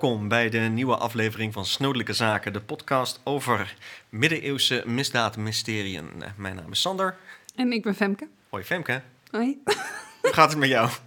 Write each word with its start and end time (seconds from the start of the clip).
Welkom 0.00 0.28
bij 0.28 0.50
de 0.50 0.58
nieuwe 0.58 0.96
aflevering 0.96 1.52
van 1.52 1.64
Snodelijke 1.64 2.12
Zaken, 2.12 2.52
de 2.52 2.60
podcast 2.60 3.20
over 3.24 3.76
middeleeuwse 4.08 4.82
misdaadmysteriën. 4.86 6.08
Mijn 6.36 6.54
naam 6.54 6.70
is 6.70 6.80
Sander. 6.80 7.16
En 7.54 7.72
ik 7.72 7.82
ben 7.82 7.94
Femke. 7.94 8.28
Hoi 8.48 8.64
Femke, 8.64 9.02
Hoi. 9.30 9.58
hoe 10.22 10.32
gaat 10.32 10.50
het 10.50 10.58
met 10.58 10.68
jou? 10.68 10.90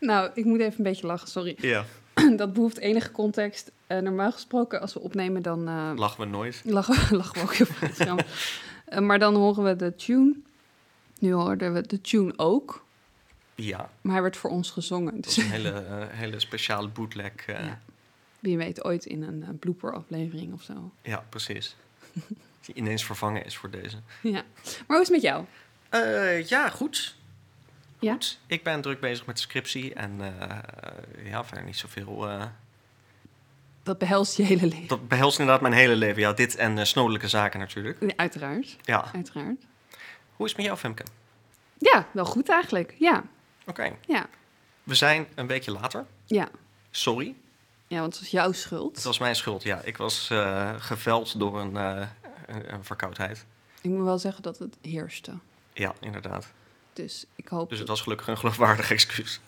Nou, 0.00 0.30
ik 0.34 0.44
moet 0.44 0.60
even 0.60 0.74
een 0.76 0.84
beetje 0.84 1.06
lachen, 1.06 1.28
sorry. 1.28 1.56
Ja, 1.60 1.84
Dat 2.36 2.52
behoeft 2.52 2.78
enige 2.78 3.10
context. 3.10 3.72
Eh, 3.86 3.98
normaal 3.98 4.32
gesproken, 4.32 4.80
als 4.80 4.94
we 4.94 5.00
opnemen, 5.00 5.42
dan 5.42 5.68
eh, 5.68 5.90
lachen 5.96 6.20
we 6.20 6.26
nooit. 6.26 6.62
lachen, 6.64 7.08
we, 7.08 7.16
lachen 7.22 7.34
we 7.34 7.40
ook 7.40 7.54
heel 7.54 7.66
veel. 7.66 8.16
Eh, 8.84 8.98
maar 9.00 9.18
dan 9.18 9.34
horen 9.34 9.64
we 9.64 9.76
de 9.76 9.94
tune. 9.94 10.34
Nu 11.18 11.32
hoorden 11.32 11.72
we 11.74 11.86
de 11.86 12.00
tune 12.00 12.32
ook. 12.36 12.84
Ja, 13.54 13.90
Maar 14.00 14.12
hij 14.12 14.22
werd 14.22 14.36
voor 14.36 14.50
ons 14.50 14.70
gezongen. 14.70 15.20
Dus 15.20 15.38
is 15.38 15.44
een 15.44 15.50
hele, 15.50 15.70
eh, 15.70 16.06
hele 16.08 16.40
speciale 16.40 16.88
bootleg. 16.88 17.32
eh, 17.46 17.64
Ja. 17.64 17.80
wie 18.40 18.56
weet 18.56 18.84
ooit 18.84 19.04
in 19.04 19.22
een 19.22 19.42
eh, 19.42 19.48
blooper-aflevering 19.60 20.52
of 20.52 20.62
zo. 20.62 20.92
ja, 21.02 21.24
precies. 21.28 21.76
Die 22.66 22.74
ineens 22.74 23.04
vervangen 23.04 23.44
is 23.44 23.56
voor 23.56 23.70
deze. 23.70 23.96
Ja. 24.22 24.42
Maar 24.66 24.84
hoe 24.86 25.00
is 25.00 25.08
het 25.08 25.10
met 25.10 25.20
jou? 25.22 25.44
Ja, 26.46 26.68
goed. 26.68 27.16
Ja? 27.98 28.12
Goed. 28.12 28.38
Ik 28.46 28.62
ben 28.62 28.80
druk 28.80 29.00
bezig 29.00 29.26
met 29.26 29.36
de 29.36 29.42
scriptie 29.42 29.94
en 29.94 30.20
ja, 31.24 31.44
verder 31.44 31.64
niet 31.64 31.76
zoveel. 31.76 32.28
Dat 33.82 33.98
behelst 33.98 34.36
je 34.36 34.42
hele 34.42 34.66
leven. 34.66 34.86
dat 34.88 35.08
behelst 35.08 35.38
inderdaad 35.38 35.62
mijn 35.62 35.74
hele 35.74 35.96
leven. 35.96 36.20
Ja, 36.22 36.32
dit 36.32 36.56
en 36.56 36.86
snodelijke 36.86 37.28
zaken 37.28 37.58
natuurlijk. 37.60 38.00
Ja, 38.00 38.12
uiteraard. 38.16 38.76
Ja. 38.82 39.10
Uiteraard. 39.14 39.60
Hoe 40.36 40.46
is 40.46 40.52
het 40.52 40.56
met 40.56 40.66
jou, 40.66 40.78
Femke? 40.78 41.04
Ja, 41.78 42.06
wel 42.12 42.24
goed 42.24 42.48
eigenlijk. 42.48 42.94
Ja. 42.98 43.24
Oké. 43.66 43.96
Ja. 44.06 44.26
We 44.82 44.94
zijn 44.94 45.26
een 45.34 45.46
weekje 45.46 45.72
later. 45.72 46.06
Ja. 46.24 46.48
Sorry. 46.90 47.34
Ja, 47.86 48.00
want 48.00 48.12
het 48.12 48.22
was 48.22 48.30
jouw 48.30 48.52
schuld. 48.52 48.94
Het 48.94 49.04
was 49.04 49.18
mijn 49.18 49.36
schuld, 49.36 49.62
ja. 49.62 49.80
Ik 49.80 49.96
was 49.96 50.30
eh, 50.30 50.74
geveld 50.78 51.38
door 51.38 51.60
een, 51.60 51.76
eh, 51.76 52.06
een, 52.46 52.72
een 52.72 52.84
verkoudheid. 52.84 53.44
Ik 53.80 53.90
moet 53.90 54.04
wel 54.04 54.18
zeggen 54.18 54.42
dat 54.42 54.58
het 54.58 54.76
heerste. 54.80 55.32
Ja, 55.72 55.94
inderdaad. 56.00 56.52
Dus 56.92 57.26
ik 57.34 57.48
hoop 57.48 57.68
Dus 57.68 57.78
het 57.78 57.88
was 57.88 58.00
gelukkig 58.00 58.28
een 58.28 58.38
geloofwaardig 58.38 58.90
excuus. 58.96 59.40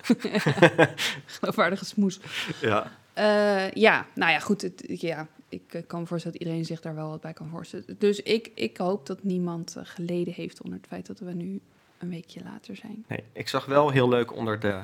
geloofwaardige 1.39 1.85
smoes. 1.85 2.21
Ja. 2.61 2.93
Eh, 3.13 3.71
ja, 3.71 4.07
nou 4.15 4.33
ja, 4.33 4.39
goed. 4.39 4.63
Het, 4.63 4.85
ja, 4.87 5.29
ik 5.49 5.85
kan 5.87 6.01
me 6.01 6.07
voorstellen 6.07 6.39
dat 6.39 6.47
iedereen 6.47 6.65
zich 6.65 6.81
daar 6.81 6.95
wel 6.95 7.09
wat 7.09 7.21
bij 7.21 7.33
kan 7.33 7.49
voorstellen. 7.49 7.97
Dus 7.99 8.23
ik, 8.23 8.51
ik 8.55 8.77
hoop 8.77 9.07
dat 9.07 9.23
niemand 9.23 9.77
geleden 9.83 10.35
heeft 10.35 10.63
onder 10.63 10.79
het 10.79 10.89
feit 10.89 11.07
dat 11.07 11.19
we 11.19 11.33
nu 11.33 11.61
een 12.05 12.11
weekje 12.11 12.41
later 12.45 12.77
zijn. 12.77 13.05
Nee, 13.09 13.25
ik 13.33 13.49
zag 13.49 13.65
wel 13.65 13.91
heel 13.91 14.09
leuk 14.09 14.33
onder 14.37 14.61
de 14.61 14.83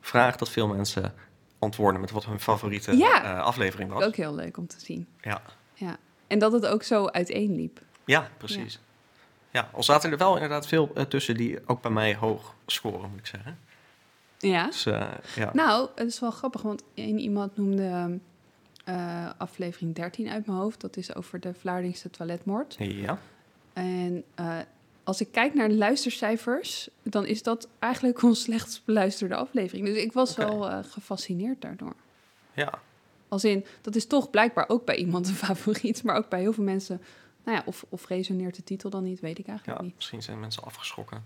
vraag 0.00 0.36
dat 0.36 0.48
veel 0.48 0.66
mensen 0.68 1.14
antwoorden 1.58 2.00
met 2.00 2.10
wat 2.10 2.24
hun 2.24 2.40
favoriete 2.40 2.96
Ja. 2.96 3.22
eh, 3.24 3.42
aflevering 3.42 3.90
was. 3.90 4.04
Ook 4.04 4.16
heel 4.16 4.34
leuk 4.34 4.56
om 4.56 4.66
te 4.66 4.80
zien. 4.80 5.06
Ja. 5.20 5.42
Ja. 5.74 5.96
En 6.26 6.38
dat 6.38 6.52
het 6.52 6.66
ook 6.66 6.82
zo 6.82 7.06
uiteenliep. 7.06 7.80
ja, 8.04 8.28
precies. 8.36 8.80
Ja. 9.50 9.68
al 9.72 9.82
zaten 9.82 10.10
er 10.10 10.18
wel 10.18 10.34
inderdaad 10.34 10.66
veel 10.66 10.90
eh, 10.94 11.04
tussen 11.04 11.34
die 11.36 11.58
ook 11.66 11.82
bij 11.82 11.90
mij 11.90 12.14
hoog 12.16 12.54
scoren, 12.66 13.10
moet 13.10 13.18
ik 13.18 13.26
zeggen. 13.26 13.58
Ja. 14.38 14.66
Dus 14.66 14.86
eh, 14.86 15.06
ja. 15.36 15.50
Nou, 15.52 15.88
het 15.94 16.06
is 16.08 16.20
wel 16.20 16.30
grappig, 16.30 16.62
want 16.62 16.82
één 16.94 17.18
iemand 17.18 17.56
noemde 17.56 18.18
aflevering 19.38 19.94
13 19.94 20.28
uit 20.28 20.46
mijn 20.46 20.58
hoofd. 20.58 20.80
Dat 20.80 20.96
is 20.96 21.14
over 21.14 21.40
de 21.40 21.54
Vlaardingse 21.54 22.10
toiletmoord. 22.10 22.76
ja. 22.78 23.18
En 23.72 24.24
als 25.10 25.20
ik 25.20 25.32
kijk 25.32 25.54
naar 25.54 25.68
de 25.68 25.74
luistercijfers, 25.76 26.88
dan 27.02 27.26
is 27.26 27.42
dat 27.42 27.68
eigenlijk 27.78 28.22
ons 28.28 28.42
slechtst 28.42 28.84
beluisterde 28.84 29.34
aflevering. 29.34 29.86
Dus 29.86 29.96
ik 29.96 30.12
was 30.12 30.36
wel 30.36 30.68
eh, 30.70 30.78
gefascineerd 30.90 31.60
daardoor. 31.60 31.94
ja. 32.54 32.72
Als 33.28 33.44
in, 33.44 33.64
dat 33.80 33.94
is 33.94 34.06
toch 34.06 34.30
blijkbaar 34.30 34.68
ook 34.68 34.84
bij 34.84 34.96
iemand 34.96 35.28
een 35.28 35.34
favoriet, 35.48 36.02
maar 36.02 36.16
ook 36.16 36.28
bij 36.28 36.40
heel 36.40 36.52
veel 36.52 36.64
mensen. 36.64 37.02
Nou 37.44 37.56
ja, 37.56 37.62
of, 37.66 37.84
of 37.88 38.06
resoneert 38.06 38.56
de 38.56 38.64
titel 38.64 38.90
dan 38.90 39.02
niet, 39.04 39.20
weet 39.20 39.38
ik 39.38 39.46
eigenlijk 39.46 39.78
Ja, 39.78 39.84
niet. 39.84 39.94
misschien 39.94 40.22
zijn 40.22 40.40
mensen 40.40 40.62
afgeschrokken. 40.64 41.24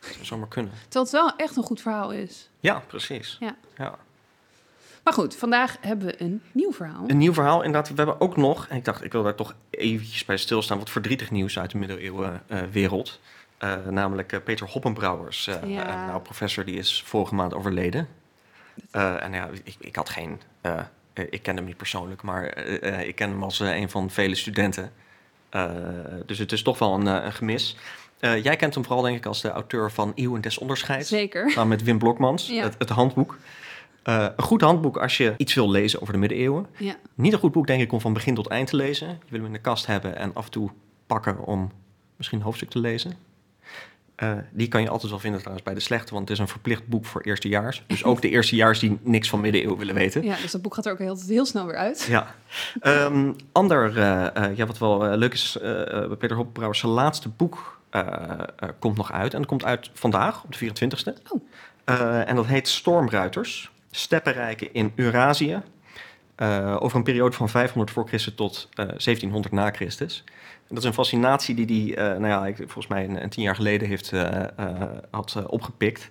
Dat 0.00 0.10
zou 0.12 0.24
zomaar 0.24 0.48
kunnen. 0.48 0.72
Terwijl 0.82 1.04
het 1.04 1.12
wel 1.12 1.36
echt 1.36 1.56
een 1.56 1.62
goed 1.62 1.80
verhaal 1.80 2.12
is. 2.12 2.50
Ja, 2.60 2.78
precies. 2.86 3.36
Ja. 3.40 3.56
ja. 3.76 3.98
Maar 5.04 5.12
goed, 5.12 5.36
vandaag 5.36 5.76
hebben 5.80 6.06
we 6.06 6.22
een 6.22 6.42
nieuw 6.52 6.72
verhaal. 6.72 7.04
Een 7.06 7.18
nieuw 7.18 7.32
verhaal, 7.32 7.62
inderdaad. 7.62 7.88
We 7.88 7.94
hebben 7.94 8.20
ook 8.20 8.36
nog, 8.36 8.66
en 8.68 8.76
ik 8.76 8.84
dacht, 8.84 9.04
ik 9.04 9.12
wil 9.12 9.22
daar 9.22 9.34
toch 9.34 9.54
eventjes 9.70 10.24
bij 10.24 10.36
stilstaan, 10.36 10.78
wat 10.78 10.90
verdrietig 10.90 11.30
nieuws 11.30 11.58
uit 11.58 11.70
de 11.70 11.78
middeleeuwenwereld. 11.78 13.20
Eh 13.58 13.86
namelijk 13.90 14.32
eh, 14.32 14.40
Peter 14.44 14.68
Hoppenbrouwers, 14.70 15.46
eh, 15.46 15.54
Ja. 15.54 16.00
een 16.00 16.06
nou, 16.06 16.20
professor, 16.20 16.64
die 16.64 16.76
is 16.76 17.02
vorige 17.06 17.34
maand 17.34 17.54
overleden. 17.54 18.08
En 18.90 19.32
ja, 19.32 19.48
ik, 19.64 19.74
ik 19.78 19.96
had 19.96 20.08
geen, 20.08 20.40
ik 21.14 21.42
ken 21.42 21.56
hem 21.56 21.64
niet 21.64 21.76
persoonlijk, 21.76 22.22
maar 22.22 22.58
ik 23.06 23.14
ken 23.14 23.30
hem 23.30 23.42
als 23.42 23.60
een 23.60 23.90
van 23.90 24.10
vele 24.10 24.34
studenten. 24.34 24.92
Dus 26.26 26.38
het 26.38 26.52
is 26.52 26.62
toch 26.62 26.78
wel 26.78 26.94
een, 26.94 27.06
een 27.06 27.32
gemis. 27.32 27.76
Jij 28.20 28.56
kent 28.56 28.74
hem 28.74 28.84
vooral, 28.84 29.02
denk 29.02 29.16
ik, 29.16 29.26
als 29.26 29.40
de 29.40 29.50
auteur 29.50 29.90
van 29.90 30.12
Eeuwen 30.14 30.40
des 30.40 30.58
Onderscheids. 30.58 31.08
Zeker. 31.08 31.50
Samen 31.50 31.68
met 31.68 31.82
Wim 31.82 31.98
Blokmans, 31.98 32.48
Ja. 32.48 32.62
het, 32.62 32.74
het 32.78 32.88
handboek. 32.88 33.38
Eh, 34.02 34.26
een 34.36 34.44
goed 34.44 34.60
handboek 34.60 34.96
als 34.96 35.16
je 35.16 35.34
iets 35.36 35.54
wil 35.54 35.70
lezen 35.70 36.00
over 36.00 36.12
de 36.12 36.18
middeleeuwen. 36.18 36.66
Ja, 36.76 36.96
Niet 37.14 37.32
een 37.32 37.38
goed 37.38 37.52
boek, 37.52 37.66
denk 37.66 37.82
ik, 37.82 37.92
om 37.92 38.00
van 38.00 38.12
begin 38.12 38.34
tot 38.34 38.46
eind 38.46 38.68
te 38.68 38.76
lezen. 38.76 39.08
Je 39.08 39.14
wil 39.28 39.38
hem 39.38 39.46
in 39.46 39.52
de 39.52 39.58
kast 39.58 39.86
hebben 39.86 40.16
en 40.16 40.34
af 40.34 40.44
en 40.44 40.50
toe 40.50 40.70
pakken 41.06 41.44
om 41.44 41.70
misschien 42.16 42.38
een 42.38 42.44
hoofdstuk 42.44 42.70
te 42.70 42.78
lezen. 42.78 43.12
Eh, 44.14 44.32
die 44.50 44.68
kan 44.68 44.82
je 44.82 44.88
altijd 44.88 45.10
wel 45.10 45.20
vinden 45.20 45.38
trouwens 45.40 45.66
bij 45.66 45.74
de 45.74 45.80
slechte, 45.80 46.14
want 46.14 46.28
het 46.28 46.38
is 46.38 46.44
een 46.44 46.50
verplicht 46.50 46.86
boek 46.86 47.04
voor 47.04 47.20
eerstejaars. 47.20 47.84
Dus 47.86 48.04
ook 48.04 48.22
de 48.22 48.28
eerstejaars 48.36 48.78
die 48.78 48.98
niks 49.02 49.28
van 49.28 49.40
middeleeuwen 49.40 49.78
willen 49.78 49.94
weten. 49.94 50.22
ja, 50.22 50.36
dus 50.42 50.50
dat 50.50 50.62
boek 50.62 50.74
gaat 50.74 50.86
er 50.86 50.92
ook 50.92 50.98
heel, 50.98 51.18
heel 51.26 51.46
snel 51.46 51.66
weer 51.66 51.76
uit. 51.76 52.06
Ja. 52.08 52.34
Ehm, 52.80 53.32
ander, 53.52 53.98
eh, 53.98 54.56
ja, 54.56 54.66
wat 54.66 54.78
wel 54.78 55.16
leuk 55.16 55.32
is, 55.32 55.56
Peter 56.18 56.36
Hoppenbrouwers, 56.36 56.78
zijn 56.78 56.92
laatste 56.92 57.28
boek 57.28 57.80
komt 58.78 58.96
nog 58.96 59.12
uit. 59.12 59.32
En 59.32 59.38
dat 59.38 59.48
komt 59.48 59.64
uit 59.64 59.90
vandaag, 59.92 60.44
op 60.44 60.52
de 60.52 60.58
24e. 60.58 61.14
Oh. 61.28 61.40
Eh, 61.84 62.28
en 62.28 62.36
dat 62.36 62.46
heet 62.46 62.68
Stormruiters, 62.68 63.70
steppenrijken 63.90 64.74
in 64.74 64.92
Eurasië. 64.94 65.62
eh, 66.36 66.76
over 66.80 66.96
een 66.96 67.02
periode 67.04 67.36
van 67.36 67.48
500 67.48 67.90
voor 67.90 68.08
Christus 68.08 68.34
tot 68.34 68.68
eh, 68.70 68.76
1700 68.86 69.54
na 69.54 69.70
Christus. 69.70 70.24
Dat 70.68 70.78
is 70.78 70.84
een 70.84 70.92
fascinatie 70.94 71.54
die 71.66 71.94
hij, 71.94 72.12
eh, 72.12 72.18
nou 72.18 72.48
ja, 72.48 72.54
volgens 72.56 72.86
mij 72.86 73.04
een, 73.04 73.22
een 73.22 73.28
tien 73.28 73.42
jaar 73.42 73.54
geleden 73.54 73.88
heeft, 73.88 74.12
eh, 74.12 74.42
eh, 74.58 74.82
had 75.10 75.34
eh, 75.36 75.44
opgepikt. 75.46 76.10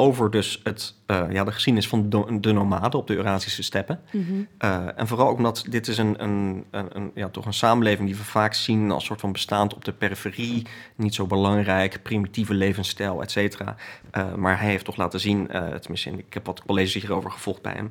Over 0.00 0.30
dus 0.30 0.60
het, 0.64 0.94
eh, 1.06 1.22
ja, 1.30 1.44
de 1.44 1.52
geschiedenis 1.52 1.88
van 1.88 2.10
de, 2.10 2.40
de 2.40 2.52
nomaden 2.52 3.00
op 3.00 3.06
de 3.06 3.16
Eurasische 3.16 3.62
steppen. 3.62 4.00
Mhm. 4.12 4.32
Uh, 4.64 4.86
en 4.96 5.06
vooral 5.06 5.28
ook 5.28 5.36
omdat 5.36 5.64
dit 5.68 5.88
is 5.88 5.98
een, 5.98 6.22
een, 6.22 6.64
een, 6.70 6.96
een- 6.96 7.10
ja, 7.14 7.28
toch 7.28 7.46
een 7.46 7.52
samenleving 7.52 8.08
die 8.08 8.16
we 8.16 8.24
vaak 8.24 8.54
zien 8.54 8.90
als 8.90 9.04
soort 9.04 9.20
van 9.20 9.32
bestaand 9.32 9.74
op 9.74 9.84
de 9.84 9.92
periferie. 9.92 10.66
Niet 10.96 11.14
zo 11.14 11.26
belangrijk, 11.26 12.02
primitieve 12.02 12.54
levensstijl, 12.54 13.22
et 13.22 13.30
cetera. 13.30 13.76
Uh, 14.16 14.34
maar 14.34 14.60
hij 14.60 14.70
heeft 14.70 14.84
toch 14.84 14.96
laten 14.96 15.20
zien, 15.20 15.46
tenminste 15.80 16.10
ik 16.10 16.34
heb 16.34 16.46
wat 16.46 16.62
colleges 16.62 16.94
hierover 16.94 17.30
gevolgd 17.30 17.62
bij 17.62 17.72
hem. 17.72 17.90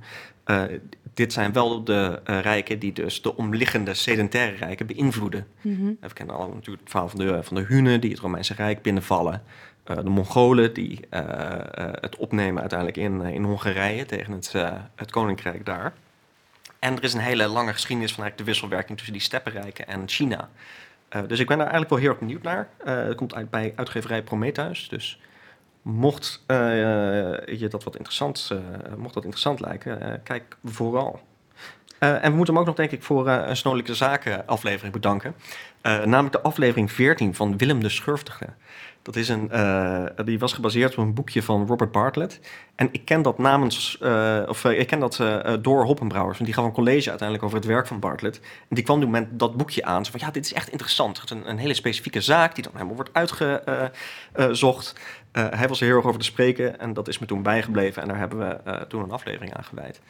Dit 1.14 1.34
zijn 1.34 1.54
wel 1.54 1.84
de 1.84 2.22
rijken 2.24 2.80
die 2.80 2.94
dus 2.94 3.22
de 3.22 3.36
omliggende 3.36 3.94
sedentaire 3.94 4.56
rijken 4.56 4.86
beïnvloeden. 4.86 5.48
Mhm. 5.62 5.86
We 6.00 6.14
kennen 6.14 6.36
allemaal 6.36 6.56
natuurlijk 6.56 6.82
het 6.82 6.92
verhaal 6.92 7.10
van 7.10 7.20
de, 7.20 7.44
van 7.44 7.56
de 7.56 7.66
Hunen 7.68 8.02
die 8.02 8.12
het 8.12 8.20
Romeinse 8.20 8.54
Rijk 8.54 8.82
binnenvallen. 8.82 9.44
Uh, 9.90 9.96
de 9.96 10.10
Mongolen 10.10 10.74
die 10.74 11.08
uh, 11.12 11.20
uh, 11.20 11.86
het 11.92 12.16
opnemen 12.16 12.60
uiteindelijk 12.60 12.98
in, 12.98 13.22
in 13.22 13.44
Hongarije 13.44 14.06
tegen 14.06 14.34
het, 14.34 14.54
het 14.96 15.12
koninkrijk 15.12 15.66
daar. 15.66 15.94
En 16.80 16.98
er 16.98 17.04
is 17.04 17.14
een 17.14 17.20
hele 17.20 17.48
lange 17.48 17.74
geschiedenis 17.74 18.14
van 18.14 18.24
eigenlijk 18.24 18.38
de 18.38 18.44
wisselwerking 18.54 18.98
tussen 18.98 19.16
die 19.16 19.26
steppenrijken 19.26 19.88
en 19.88 20.04
China. 20.06 20.50
Dus 21.28 21.40
ik 21.40 21.48
ben 21.48 21.58
daar 21.58 21.68
eigenlijk 21.68 21.90
wel 21.90 22.00
heel 22.00 22.10
erg 22.10 22.20
benieuwd 22.20 22.42
naar. 22.42 22.68
Uh, 22.86 23.04
het 23.04 23.16
komt 23.16 23.34
uit 23.34 23.50
bij 23.50 23.74
uitgeverij 23.76 24.24
Prometheus. 24.24 24.90
Dus 24.90 25.22
mocht 25.82 26.44
je 26.48 27.68
dat 27.70 27.84
wat 27.84 27.96
interessant, 27.96 28.52
mocht 28.98 29.14
dat 29.14 29.24
interessant 29.24 29.60
lijken, 29.60 30.22
kijk 30.24 30.58
vooral. 30.64 31.20
En 32.00 32.32
we 32.32 32.38
moeten 32.38 32.54
hem 32.54 32.58
ook 32.58 32.68
nog, 32.68 32.76
denk 32.76 32.92
ik, 32.92 33.04
voor 33.04 33.28
een 33.28 33.58
Snodelijke 33.58 33.96
Zaken 33.96 34.48
aflevering 34.48 34.94
bedanken. 34.94 35.36
Namelijk 35.82 36.32
de 36.32 36.42
aflevering 36.42 36.92
14 36.92 37.36
van 37.36 37.58
Willem 37.58 37.82
de 37.82 37.90
Schurftige. 37.90 38.48
Dat 39.10 39.18
is 39.18 39.30
een, 39.30 39.50
die 40.26 40.40
was 40.40 40.54
gebaseerd 40.54 40.92
op 40.92 40.98
een 40.98 41.14
boekje 41.14 41.44
van 41.44 41.66
Robert 41.68 41.92
Bartlett. 41.92 42.40
En 42.76 42.90
ik 42.92 43.06
ken 43.06 43.22
dat 43.22 43.38
namens, 43.38 43.98
of 44.48 44.66
ik 44.66 44.88
ken 44.88 45.00
dat 45.00 45.24
door 45.62 45.84
Hoppenbrouwers. 45.86 46.38
Want 46.38 46.50
die 46.50 46.54
gaf 46.60 46.66
een 46.66 46.72
college 46.72 47.10
uiteindelijk 47.10 47.48
over 47.48 47.58
het 47.58 47.68
werk 47.68 47.88
van 47.88 48.00
Bartlett. 48.00 48.40
En 48.40 48.76
die 48.76 48.84
kwam 48.84 49.02
toen 49.02 49.10
met 49.10 49.40
dat 49.40 49.58
boekje 49.58 49.84
aan. 49.84 50.06
Zo 50.06 50.12
van, 50.12 50.20
ja, 50.20 50.32
dit 50.32 50.46
is 50.46 50.54
echt 50.54 50.70
interessant. 50.70 51.22
Het 51.22 51.32
is 51.32 51.38
een, 51.46 51.58
hele 51.58 51.74
specifieke 51.74 52.22
zaak 52.22 52.56
die 52.56 52.64
dan 52.64 52.74
helemaal 52.74 52.96
wordt 52.96 53.14
uitgezocht. 53.14 54.96
hij 55.32 55.68
was 55.68 55.80
er 55.80 55.86
heel 55.86 55.96
erg 55.96 56.06
over 56.06 56.20
te 56.20 56.26
spreken. 56.26 56.80
En 56.80 56.94
dat 56.94 57.08
is 57.08 57.20
me 57.20 57.26
toen 57.26 57.44
bijgebleven. 57.44 58.02
En 58.02 58.08
daar 58.08 58.18
hebben 58.18 58.40
we 58.40 58.86
toen 58.88 59.04
een 59.04 59.12
aflevering 59.12 59.54
aan 59.54 59.64
gewijd. 59.64 60.02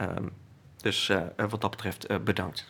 Um, 0.00 0.32
dus 0.76 1.12
wat 1.36 1.60
dat 1.60 1.70
betreft 1.70 2.24
bedankt. 2.24 2.66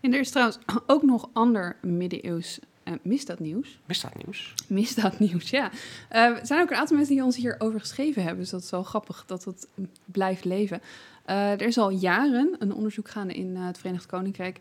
En 0.00 0.12
er 0.12 0.20
is 0.20 0.30
trouwens 0.30 0.58
ook 0.86 1.02
nog 1.02 1.28
ander 1.32 1.76
middeleeuws 1.82 2.60
uh, 2.84 2.94
misdaadnieuws. 3.02 3.78
Misdaadnieuws? 3.86 4.54
Misdaadnieuws, 4.66 5.50
ja. 5.50 5.70
er 6.08 6.40
zijn 6.42 6.60
ook 6.60 6.70
een 6.70 6.76
aantal 6.76 6.96
mensen 6.96 7.14
die 7.14 7.24
ons 7.24 7.36
hierover 7.36 7.80
geschreven 7.80 8.22
hebben. 8.22 8.40
Dus 8.40 8.50
dat 8.50 8.62
is 8.62 8.70
wel 8.70 8.82
grappig 8.82 9.24
dat 9.26 9.44
het 9.44 9.66
blijft 10.04 10.44
leven. 10.44 10.80
Eh, 11.24 11.50
er 11.50 11.62
is 11.62 11.78
al 11.78 11.90
jaren 11.90 12.56
een 12.58 12.74
onderzoek 12.74 13.08
gaande 13.08 13.34
in 13.34 13.56
het 13.56 13.78
Verenigd 13.78 14.06
Koninkrijk. 14.06 14.60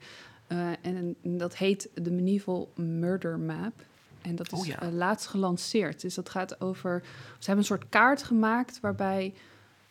en 0.82 1.16
dat 1.22 1.58
heet 1.58 1.90
de 1.94 2.12
Medieval 2.12 2.72
Murder 2.76 3.40
Map. 3.40 3.74
En 4.22 4.36
dat 4.36 4.52
is 4.52 4.60
Oh 4.60 4.66
ja. 4.66 4.92
laatst 4.92 5.28
gelanceerd. 5.28 6.02
Dus 6.02 6.14
dat 6.14 6.30
gaat 6.30 6.62
over... 6.62 7.02
Ze 7.04 7.46
hebben 7.46 7.58
een 7.58 7.64
soort 7.64 7.90
kaart 7.90 8.24
gemaakt 8.24 8.80
waarbij 8.80 9.34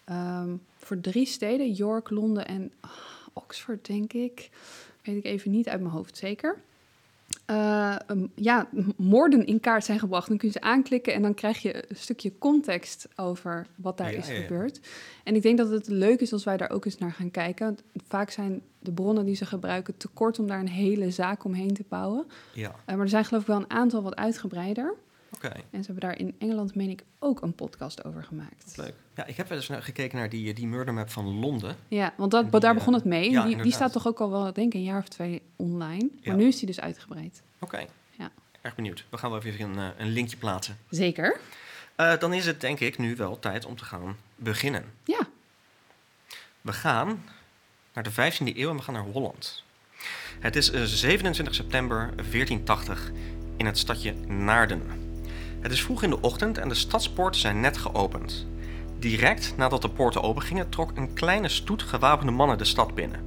ehm, 0.05 0.57
voor 0.77 1.01
drie 1.01 1.27
steden... 1.27 1.73
York, 1.73 2.11
Londen 2.11 2.47
en 2.47 2.73
Oxford, 3.33 3.87
denk 3.87 4.13
ik... 4.13 4.51
weet 5.03 5.17
ik 5.17 5.25
even 5.25 5.51
niet 5.51 5.69
uit 5.69 5.81
mijn 5.81 5.93
hoofd 5.93 6.17
zeker... 6.17 6.59
eh, 7.49 7.97
um, 8.11 8.31
ja, 8.35 8.69
moorden 8.97 9.47
in 9.47 9.61
kaart 9.61 9.85
zijn 9.85 9.99
gebracht. 9.99 10.29
Dan 10.29 10.37
kun 10.37 10.49
je 10.49 10.55
ze 10.55 10.61
aanklikken 10.61 11.15
en 11.15 11.23
dan 11.23 11.35
krijg 11.35 11.63
je 11.63 11.91
een 11.91 11.97
stukje 11.97 12.33
context 12.39 13.09
over 13.17 13.67
wat 13.77 13.97
daar 13.99 14.13
Ja, 14.13 14.19
is 14.19 14.27
ja, 14.27 14.33
ja. 14.33 14.41
gebeurd. 14.41 14.81
En 15.25 15.35
ik 15.35 15.43
denk 15.43 15.59
dat 15.59 15.71
het 15.71 15.89
leuk 15.89 16.21
is 16.21 16.33
als 16.33 16.45
wij 16.45 16.57
daar 16.57 16.71
ook 16.71 16.85
eens 16.85 16.99
naar 16.99 17.13
gaan 17.13 17.31
kijken. 17.31 17.67
Want 17.67 17.83
Vaak 18.09 18.31
zijn 18.31 18.63
de 18.79 18.93
bronnen 18.93 19.25
die 19.25 19.35
ze 19.35 19.47
gebruiken 19.47 19.97
te 19.97 20.09
kort 20.09 20.39
om 20.39 20.47
daar 20.47 20.61
een 20.61 20.69
hele 20.69 21.11
zaak 21.11 21.45
omheen 21.45 21.75
te 21.75 21.85
bouwen. 21.89 22.27
Ja, 22.55 22.75
Eh, 22.85 22.95
maar 22.95 23.05
er 23.05 23.09
zijn 23.09 23.25
geloof 23.25 23.43
ik 23.43 23.49
wel 23.49 23.57
een 23.57 23.71
aantal 23.71 24.03
wat 24.03 24.17
uitgebreider. 24.17 24.95
Oké. 25.35 25.49
En 25.49 25.85
ze 25.85 25.93
hebben 25.93 26.01
daar 26.01 26.19
in 26.19 26.35
Engeland, 26.39 26.75
meen 26.75 26.91
ik, 26.91 27.05
ook 27.19 27.43
een 27.43 27.55
podcast 27.55 28.05
over 28.05 28.25
gemaakt. 28.25 28.77
Leuk. 28.77 28.95
Ja, 29.15 29.27
ik 29.27 29.37
heb 29.37 29.49
wel 29.49 29.59
eens 29.59 29.71
gekeken 29.85 30.19
naar 30.19 30.29
die, 30.29 30.55
die 30.55 30.67
murder 30.67 30.95
map 30.95 31.11
van 31.11 31.39
Londen. 31.39 31.77
Ja, 31.89 32.15
want 32.17 32.31
dat, 32.31 32.51
die, 32.51 32.61
daar 32.61 32.71
eh, 32.71 32.77
begon 32.77 32.95
het 32.95 33.05
mee. 33.05 33.31
ja, 33.31 33.45
die, 33.45 33.63
die 33.63 33.73
staat 33.73 33.93
toch 33.93 34.07
ook 34.07 34.21
al 34.21 34.31
wel, 34.31 34.53
denk 34.53 34.73
ik, 34.73 34.75
een 34.75 34.83
jaar 34.83 34.99
of 34.99 35.09
twee 35.09 35.43
online. 35.57 36.09
Ja. 36.21 36.31
Maar 36.31 36.37
nu 36.37 36.47
is 36.47 36.59
die 36.59 36.67
dus 36.67 36.81
uitgebreid. 36.81 37.43
Oké. 37.59 37.87
Ja. 38.19 38.31
Erg 38.61 38.75
benieuwd. 38.75 39.05
We 39.11 39.19
gaan 39.19 39.31
wel 39.31 39.43
even 39.43 39.71
een, 39.71 39.79
eh, 39.79 39.89
een 39.99 40.09
linkje 40.09 40.37
plaatsen. 40.37 40.79
Zeker. 40.91 41.41
Eh, 41.95 42.19
dan 42.19 42.33
is 42.33 42.47
het 42.47 42.61
denk 42.61 42.81
ik 42.81 42.99
nu 42.99 43.17
wel 43.17 43.39
tijd 43.39 43.65
om 43.65 43.77
te 43.77 43.85
gaan 43.85 44.17
beginnen. 44.37 44.85
Ja. 45.05 45.21
We 46.61 46.73
gaan 46.73 47.25
naar 47.93 48.05
de 48.05 48.11
15e 48.11 48.59
eeuw 48.59 48.71
en 48.71 48.77
we 48.77 48.83
gaan 48.83 48.95
naar 48.95 49.03
Holland. 49.03 49.63
Het 50.41 50.57
is 50.57 50.71
eh, 50.71 50.83
27 50.83 51.55
september 51.55 51.99
1480 52.17 53.11
in 53.57 53.67
het 53.67 53.79
stadje 53.79 54.13
Naarden. 54.27 54.98
Het 55.61 55.73
is 55.73 55.83
vroeg 55.83 56.03
in 56.03 56.11
de 56.11 56.21
ochtend 56.21 56.59
en 56.59 56.69
de 56.69 56.75
stadspoorten 56.75 57.41
zijn 57.41 57.61
net 57.61 57.77
geopend. 57.77 58.47
Direct 58.99 59.55
nadat 59.57 59.83
de 59.83 59.89
poorten 59.89 60.23
opengingen, 60.23 60.69
trok 60.69 60.91
een 60.95 61.13
kleine 61.13 61.49
stoet 61.49 61.83
gewapende 61.83 62.33
mannen 62.33 62.59
de 62.59 62.65
stad 62.65 62.95
binnen. 62.95 63.21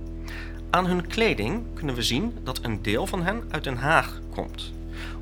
Aan 0.70 0.86
hun 0.86 1.08
kleding 1.08 1.64
kunnen 1.74 1.96
we 1.96 2.04
zien 2.04 2.38
dat 2.44 2.60
een 2.62 2.82
deel 2.82 3.08
van 3.08 3.24
hen 3.24 3.44
uit 3.50 3.64
Den 3.64 3.78
Haag 3.78 4.20
komt. 4.30 4.72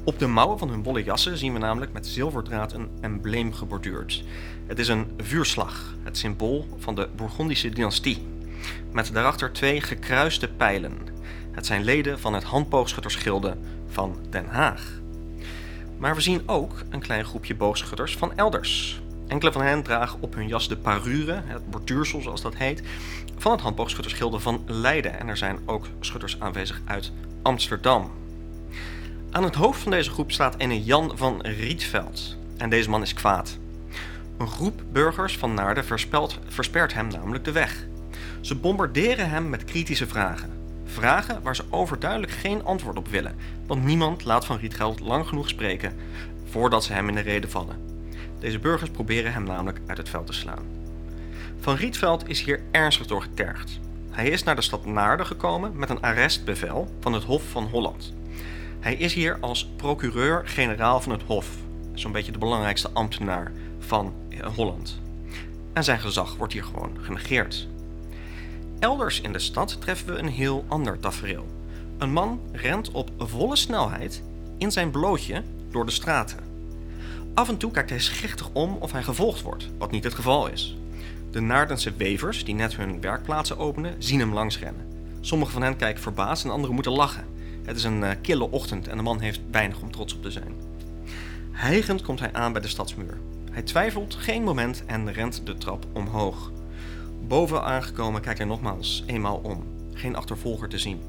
Op 0.04 0.20
de 0.20 0.28
mouwen 0.28 0.60
van 0.60 0.70
hun 0.70 0.84
wollen 0.84 1.04
jassen 1.04 1.38
zien 1.38 1.54
we 1.54 1.60
namelijk 1.60 1.94
met 1.94 2.08
zilverdraad 2.08 2.74
een 2.74 2.90
embleem 3.02 3.54
geborduurd. 3.54 4.24
Het 4.66 4.80
is 4.80 4.88
een 4.88 5.08
vuurslag, 5.18 5.96
het 6.04 6.18
symbool 6.18 6.68
van 6.78 6.96
de 6.96 7.10
Bourgondische 7.16 7.70
dynastie. 7.70 8.28
Met 8.92 9.14
daarachter 9.14 9.52
twee 9.52 9.82
gekruiste 9.82 10.48
pijlen. 10.48 10.98
Het 11.52 11.66
zijn 11.66 11.84
leden 11.84 12.20
van 12.20 12.34
het 12.34 12.44
handboogschuttersgilde 12.44 13.58
van 13.88 14.16
Den 14.30 14.46
Haag. 14.46 15.00
Maar 16.00 16.16
we 16.16 16.22
zien 16.22 16.42
ook 16.46 16.84
een 16.90 17.00
klein 17.00 17.25
groepje 17.25 17.56
boogschutters 17.56 18.18
van 18.18 18.38
elders. 18.38 19.01
Enkele 19.28 19.51
van 19.51 19.62
hen 19.62 19.84
dragen 19.84 20.22
op 20.22 20.34
hun 20.34 20.48
jas 20.48 20.68
de 20.68 20.78
parure, 20.78 21.42
het 21.46 21.69
borduursel 21.69 22.22
zoals 22.22 22.42
dat 22.42 22.56
heet, 22.56 22.84
van 23.38 23.51
het 23.51 23.62
handboogschuttersgilde 23.62 24.40
van 24.40 24.63
Leiden. 24.66 25.19
En 25.19 25.28
er 25.28 25.38
zijn 25.38 25.60
ook 25.66 25.88
schutters 26.00 26.40
aanwezig 26.40 26.81
uit 26.86 27.12
Amsterdam. 27.42 28.12
Aan 29.31 29.44
het 29.44 29.56
hoofd 29.56 29.81
van 29.81 29.92
deze 29.92 30.10
groep 30.10 30.31
staat 30.31 30.57
ene 30.57 30.84
Jan 30.84 31.12
van 31.16 31.42
Rietveld. 31.42 32.38
En 32.57 32.69
deze 32.69 32.90
man 32.90 33.01
is 33.01 33.13
kwaad. 33.13 33.57
Een 34.38 34.48
groep 34.48 34.81
burgers 34.92 35.38
van 35.38 35.54
Naarden 35.54 35.86
verspert 36.48 36.94
hem 36.94 37.07
namelijk 37.07 37.44
de 37.44 37.51
weg. 37.51 37.88
Ze 38.42 38.56
bombarderen 38.56 39.30
hem 39.30 39.50
met 39.50 39.66
kritische 39.66 40.07
vragen. 40.07 40.59
Vragen 40.94 41.41
waar 41.41 41.56
ze 41.56 41.63
overduidelijk 41.69 42.31
geen 42.31 42.63
antwoord 42.63 42.97
op 42.97 43.07
willen, 43.07 43.36
want 43.68 43.83
niemand 43.83 44.24
laat 44.24 44.45
Van 44.45 44.57
Rietveld 44.57 45.00
lang 45.00 45.27
genoeg 45.27 45.50
spreken 45.50 45.94
voordat 46.50 46.83
ze 46.83 46.94
hem 46.94 47.09
in 47.09 47.15
de 47.15 47.21
rede 47.21 47.50
vallen. 47.50 47.75
Deze 48.39 48.59
burgers 48.59 48.89
proberen 48.89 49.33
hem 49.33 49.44
namelijk 49.44 49.80
uit 49.86 49.97
het 49.97 50.09
veld 50.09 50.25
te 50.25 50.33
slaan. 50.33 50.65
Van 51.59 51.75
Rietveld 51.75 52.30
is 52.30 52.41
hier 52.41 52.62
ernstig 52.71 53.07
door 53.07 53.21
getergd. 53.21 53.80
Hij 54.12 54.30
is 54.30 54.44
naar 54.44 54.56
de 54.56 54.62
stad 54.62 54.86
Naarden 54.86 55.25
gekomen 55.25 55.77
met 55.77 55.89
een 55.89 56.01
arrestbevel 56.01 56.95
van 57.00 57.13
het 57.13 57.24
Hof 57.24 57.44
van 57.50 57.63
Holland. 57.63 58.13
Hij 58.80 58.95
is 58.95 59.13
hier 59.13 59.38
als 59.39 59.69
procureur-generaal 59.75 61.01
van 61.01 61.12
het 61.12 61.24
Hof, 61.24 61.47
zo'n 61.94 62.12
beetje 62.12 62.31
de 62.31 62.38
belangrijkste 62.38 62.89
ambtenaar 62.94 63.51
van 63.80 64.13
eh, 64.30 64.45
Holland. 64.56 65.00
En 65.74 65.83
zijn 65.83 66.00
gezag 66.00 66.36
wordt 66.36 66.53
hier 66.53 66.63
gewoon 66.63 66.97
genegeerd. 67.01 67.68
Elders 68.80 69.22
in 69.22 69.34
de 69.34 69.40
stad 69.40 69.81
treffen 69.81 70.14
we 70.14 70.20
een 70.20 70.28
heel 70.28 70.66
ander 70.68 71.00
tafereel. 71.00 71.46
Een 71.98 72.12
man 72.12 72.40
rent 72.52 72.92
op 72.92 73.12
volle 73.18 73.56
snelheid 73.56 74.24
in 74.58 74.72
zijn 74.72 74.92
blootje 74.92 75.44
door 75.72 75.86
de 75.86 75.92
straten. 75.92 76.40
Af 77.34 77.50
en 77.50 77.58
toe 77.58 77.72
kijkt 77.72 77.90
hij 77.90 78.00
schichtig 78.00 78.50
om 78.54 78.78
of 78.80 78.92
hij 78.92 79.04
gevolgd 79.04 79.42
wordt, 79.42 79.70
wat 79.78 79.92
niet 79.92 80.04
het 80.04 80.14
geval 80.14 80.48
is. 80.48 80.78
De 81.31 81.40
Naardense 81.40 81.94
wevers, 81.94 82.46
die 82.46 82.56
net 82.56 82.76
hun 82.76 83.02
werkplaatsen 83.02 83.58
openen, 83.58 83.96
zien 83.98 84.20
hem 84.20 84.34
langsrennen. 84.34 84.88
Sommige 85.22 85.52
van 85.52 85.62
hen 85.62 85.75
kijken 85.75 86.02
verbaasd 86.02 86.44
en 86.44 86.52
anderen 86.52 86.75
moeten 86.75 86.92
lachen. 86.92 87.25
Het 87.64 87.78
is 87.78 87.84
een 87.84 88.04
eh, 88.04 88.16
kille 88.22 88.52
ochtend 88.52 88.88
en 88.88 88.98
de 88.98 89.04
man 89.04 89.20
heeft 89.20 89.40
weinig 89.52 89.82
om 89.82 89.92
trots 89.92 90.16
op 90.16 90.22
te 90.22 90.32
zijn. 90.32 90.54
Hijgend 91.52 92.02
komt 92.02 92.20
hij 92.20 92.34
aan 92.34 92.52
bij 92.52 92.62
de 92.62 92.68
stadsmuur. 92.68 93.18
Hij 93.52 93.62
twijfelt 93.62 94.16
geen 94.16 94.44
moment 94.44 94.84
en 94.86 95.14
rent 95.14 95.42
de 95.46 95.58
trap 95.58 95.86
omhoog. 95.94 96.52
Boven 97.27 97.63
aangekomen 97.63 98.21
kijkt 98.21 98.39
hij 98.39 98.48
nogmaals 98.48 99.04
eenmaal 99.06 99.39
om. 99.44 99.63
Geen 99.94 100.16
achtervolger 100.16 100.69
te 100.69 100.77
zien. 100.77 101.01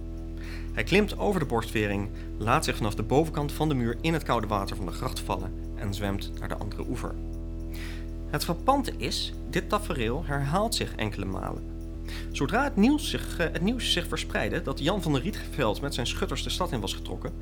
Hij 0.73 0.85
klimt 0.85 1.19
over 1.19 1.41
de 1.41 1.47
borstvering, 1.47 2.09
laat 2.39 2.65
zich 2.65 2.77
vanaf 2.77 2.95
de 2.95 3.03
bovenkant 3.03 3.53
van 3.53 3.69
de 3.69 3.75
muur 3.75 3.97
in 4.01 4.13
het 4.13 4.23
koude 4.23 4.47
water 4.47 4.77
van 4.77 4.87
de 4.87 4.93
gracht 4.93 5.21
vallen 5.21 5.53
en 5.75 5.95
zwemt 5.95 6.33
naar 6.39 6.49
de 6.49 6.57
andere 6.57 6.85
oever. 6.89 7.15
Het 8.31 8.45
frappante 8.45 8.93
is, 8.97 9.33
dit 9.51 9.69
tafereel 9.69 10.25
herhaalt 10.25 10.75
zich 10.75 10.95
enkele 10.95 11.25
malen. 11.25 11.63
Zodra 12.31 12.65
het 12.65 12.77
nieuws, 12.77 13.11
zich, 13.11 13.39
eh, 13.39 13.47
het 13.53 13.63
nieuws 13.63 13.93
zich 13.93 14.07
verspreidde 14.07 14.63
dat 14.63 14.79
Jan 14.79 15.03
van 15.03 15.13
der 15.13 15.23
Rietveld 15.23 15.81
met 15.81 15.95
zijn 15.95 16.07
schutters 16.07 16.43
de 16.43 16.51
stad 16.51 16.73
in 16.73 16.81
was 16.81 16.95
getrokken, 16.95 17.33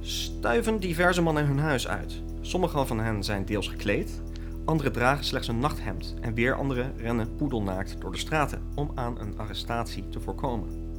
stuiven 0.00 0.80
diverse 0.80 1.22
mannen 1.22 1.46
hun 1.46 1.58
huis 1.58 1.88
uit. 1.88 2.20
Sommige 2.40 2.86
van 2.86 3.00
hen 3.00 3.24
zijn 3.24 3.44
deels 3.44 3.68
gekleed, 3.68 4.20
anderen 4.64 4.92
dragen 4.92 5.24
slechts 5.24 5.48
een 5.48 5.58
nachthemd 5.58 6.14
en 6.20 6.34
weer 6.34 6.54
anderen 6.54 6.96
rennen 6.96 7.36
poedelnaakt 7.36 8.00
door 8.00 8.12
de 8.12 8.18
straten 8.18 8.72
om 8.74 8.90
aan 8.94 9.20
een 9.20 9.38
arrestatie 9.38 10.08
te 10.08 10.20
voorkomen. 10.20 10.92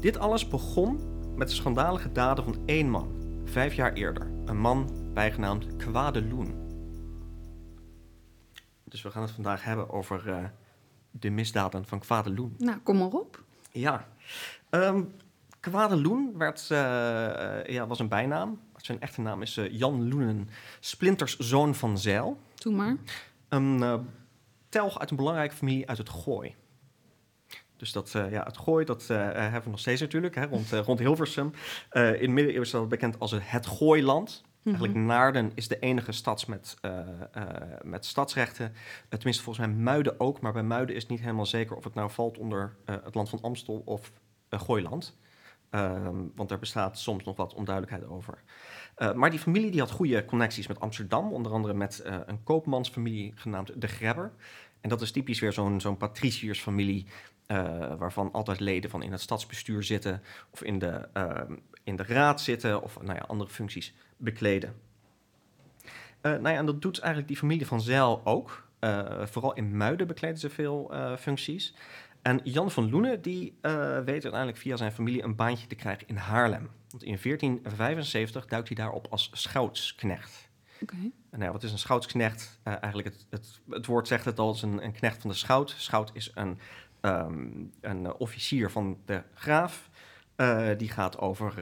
Dit 0.00 0.18
alles 0.18 0.48
begon 0.48 1.00
met 1.36 1.48
de 1.48 1.54
schandalige 1.54 2.12
daden 2.12 2.44
van 2.44 2.62
één 2.66 2.90
man, 2.90 3.12
vijf 3.44 3.74
jaar 3.74 3.92
eerder. 3.92 4.30
Een 4.44 4.58
man 4.58 4.90
bijgenaamd 5.14 5.76
Kwade 5.76 6.24
Loen. 6.24 6.62
Dus 8.84 9.02
we 9.02 9.10
gaan 9.10 9.22
het 9.22 9.30
vandaag 9.30 9.64
hebben 9.64 9.90
over 9.90 10.28
eh, 10.28 10.44
de 11.10 11.30
misdaden 11.30 11.86
van 11.86 11.98
Kwade 11.98 12.34
Loen. 12.34 12.54
Nou, 12.58 12.78
kom 12.78 12.98
maar 12.98 13.08
op. 13.08 13.42
Ja. 13.70 14.08
Ehm 14.70 15.02
Kwade 15.60 15.96
Loen 16.00 16.38
werd, 16.38 16.70
eh, 16.70 17.64
ja, 17.66 17.86
was 17.86 17.98
een 17.98 18.08
bijnaam. 18.08 18.60
Zijn 18.76 19.00
echte 19.00 19.20
naam 19.20 19.42
is 19.42 19.56
eh, 19.56 19.78
Jan 19.78 20.08
Loenen, 20.08 20.48
Splinters 20.80 21.38
zoon 21.38 21.74
van 21.74 21.98
Zeil. 21.98 22.40
Doe 22.64 22.74
maar. 22.74 22.96
Een 23.48 23.82
eh, 23.82 23.98
telg 24.68 24.98
uit 24.98 25.10
een 25.10 25.16
belangrijke 25.16 25.54
familie 25.54 25.88
uit 25.88 25.98
het 25.98 26.08
Gooi. 26.08 26.54
Dus 27.76 27.92
dat, 27.92 28.14
eh, 28.14 28.30
ja, 28.30 28.42
het 28.42 28.58
Gooi, 28.58 28.84
dat 28.84 29.02
eh, 29.02 29.16
hebben 29.32 29.62
we 29.62 29.70
nog 29.70 29.78
steeds 29.78 30.00
natuurlijk, 30.00 30.34
hè, 30.34 30.44
rond, 30.44 30.70
rond 30.70 30.98
Hilversum. 30.98 31.52
In 31.92 32.02
de 32.20 32.28
middeleeuwen 32.28 32.62
is 32.62 32.70
dat 32.70 32.88
bekend 32.88 33.18
als 33.18 33.34
het, 33.38 33.66
Gooiland. 33.66 34.42
Eigenlijk 34.64 34.94
Naarden 34.94 35.52
is 35.54 35.68
de 35.68 35.78
enige 35.78 36.12
stad 36.12 36.46
met, 36.46 36.76
met 37.82 38.06
stadsrechten. 38.06 38.72
Tenminste, 39.08 39.42
volgens 39.42 39.66
mij 39.66 39.76
Muiden 39.76 40.20
ook. 40.20 40.40
Maar 40.40 40.52
bij 40.52 40.62
Muiden 40.62 40.94
is 40.94 41.02
het 41.02 41.10
niet 41.10 41.20
helemaal 41.20 41.46
zeker 41.46 41.76
of 41.76 41.84
het 41.84 41.94
nou 41.94 42.10
valt 42.10 42.38
onder 42.38 42.76
het 42.84 43.14
land 43.14 43.28
van 43.28 43.40
Amstel 43.40 43.82
of 43.84 44.12
Gooiland. 44.48 45.16
Ehm, 45.74 46.16
want 46.34 46.50
er 46.50 46.58
bestaat 46.58 46.98
soms 46.98 47.24
nog 47.24 47.36
wat 47.36 47.54
onduidelijkheid 47.54 48.10
over. 48.10 48.42
Eh, 48.94 49.12
maar 49.12 49.30
die 49.30 49.38
familie 49.38 49.70
die 49.70 49.80
had 49.80 49.90
goede 49.90 50.24
connecties 50.24 50.66
met 50.66 50.80
Amsterdam. 50.80 51.32
Onder 51.32 51.52
andere 51.52 51.74
met 51.74 51.98
eh, 51.98 52.16
een 52.26 52.42
koopmansfamilie 52.42 53.32
genaamd 53.34 53.80
De 53.80 53.86
Grebber. 53.86 54.32
En 54.80 54.88
dat 54.88 55.00
is 55.00 55.10
typisch 55.10 55.40
weer 55.40 55.52
zo'n 55.52 55.80
zo'n 55.80 55.96
patriciërsfamilie... 55.96 57.06
eh, 57.46 57.94
waarvan 57.98 58.32
altijd 58.32 58.60
leden 58.60 58.90
van 58.90 59.02
in 59.02 59.12
het 59.12 59.20
stadsbestuur 59.20 59.82
zitten... 59.82 60.22
of 60.50 60.62
in 60.62 60.78
de, 60.78 61.08
ehm, 61.12 61.56
in 61.84 61.96
de 61.96 62.02
raad 62.02 62.40
zitten 62.40 62.82
of 62.82 63.00
nou 63.02 63.14
ja, 63.14 63.24
andere 63.26 63.50
functies 63.50 63.94
bekleden. 64.16 64.74
Nou 66.22 66.48
ja, 66.48 66.56
en 66.56 66.66
dat 66.66 66.82
doet 66.82 66.98
eigenlijk 66.98 67.28
die 67.28 67.38
familie 67.38 67.66
van 67.66 67.80
Zeil 67.80 68.20
ook. 68.24 68.68
Vooral 69.24 69.54
in 69.54 69.76
Muiden 69.76 70.06
bekleden 70.06 70.38
ze 70.38 70.50
veel 70.50 70.92
functies. 71.18 71.74
En 72.24 72.40
Jan 72.44 72.70
van 72.70 72.90
Loenen 72.90 73.22
die 73.22 73.58
eh, 73.60 73.72
weet 73.94 74.22
uiteindelijk 74.22 74.56
via 74.56 74.76
zijn 74.76 74.92
familie 74.92 75.22
een 75.22 75.34
baantje 75.34 75.66
te 75.66 75.74
krijgen 75.74 76.08
in 76.08 76.16
Haarlem. 76.16 76.70
Want 76.90 77.02
in 77.02 77.18
1475 77.22 78.46
duikt 78.46 78.68
hij 78.68 78.76
daarop 78.76 79.06
als 79.10 79.30
schoutsknecht. 79.32 80.48
Oké. 80.80 80.94
En 80.94 81.12
nou 81.30 81.44
ja, 81.44 81.52
wat 81.52 81.62
is 81.62 81.72
een 81.72 81.78
schoutsknecht? 81.78 82.60
Eh, 82.62 82.72
eigenlijk 82.80 83.08
het, 83.08 83.26
het, 83.30 83.60
het 83.70 83.86
woord 83.86 84.08
zegt 84.08 84.24
het 84.24 84.38
al, 84.38 84.46
het 84.46 84.56
is 84.56 84.62
een, 84.62 84.84
een 84.84 84.92
knecht 84.92 85.20
van 85.20 85.30
de 85.30 85.36
schout. 85.36 85.74
Schout 85.76 86.10
is 86.14 86.30
een 86.34 86.58
ehm, 87.00 87.48
een 87.80 88.14
officier 88.14 88.70
van 88.70 88.98
de 89.04 89.22
graaf. 89.34 89.90
Eh, 90.36 90.68
die 90.76 90.88
gaat 90.88 91.18
over, 91.18 91.60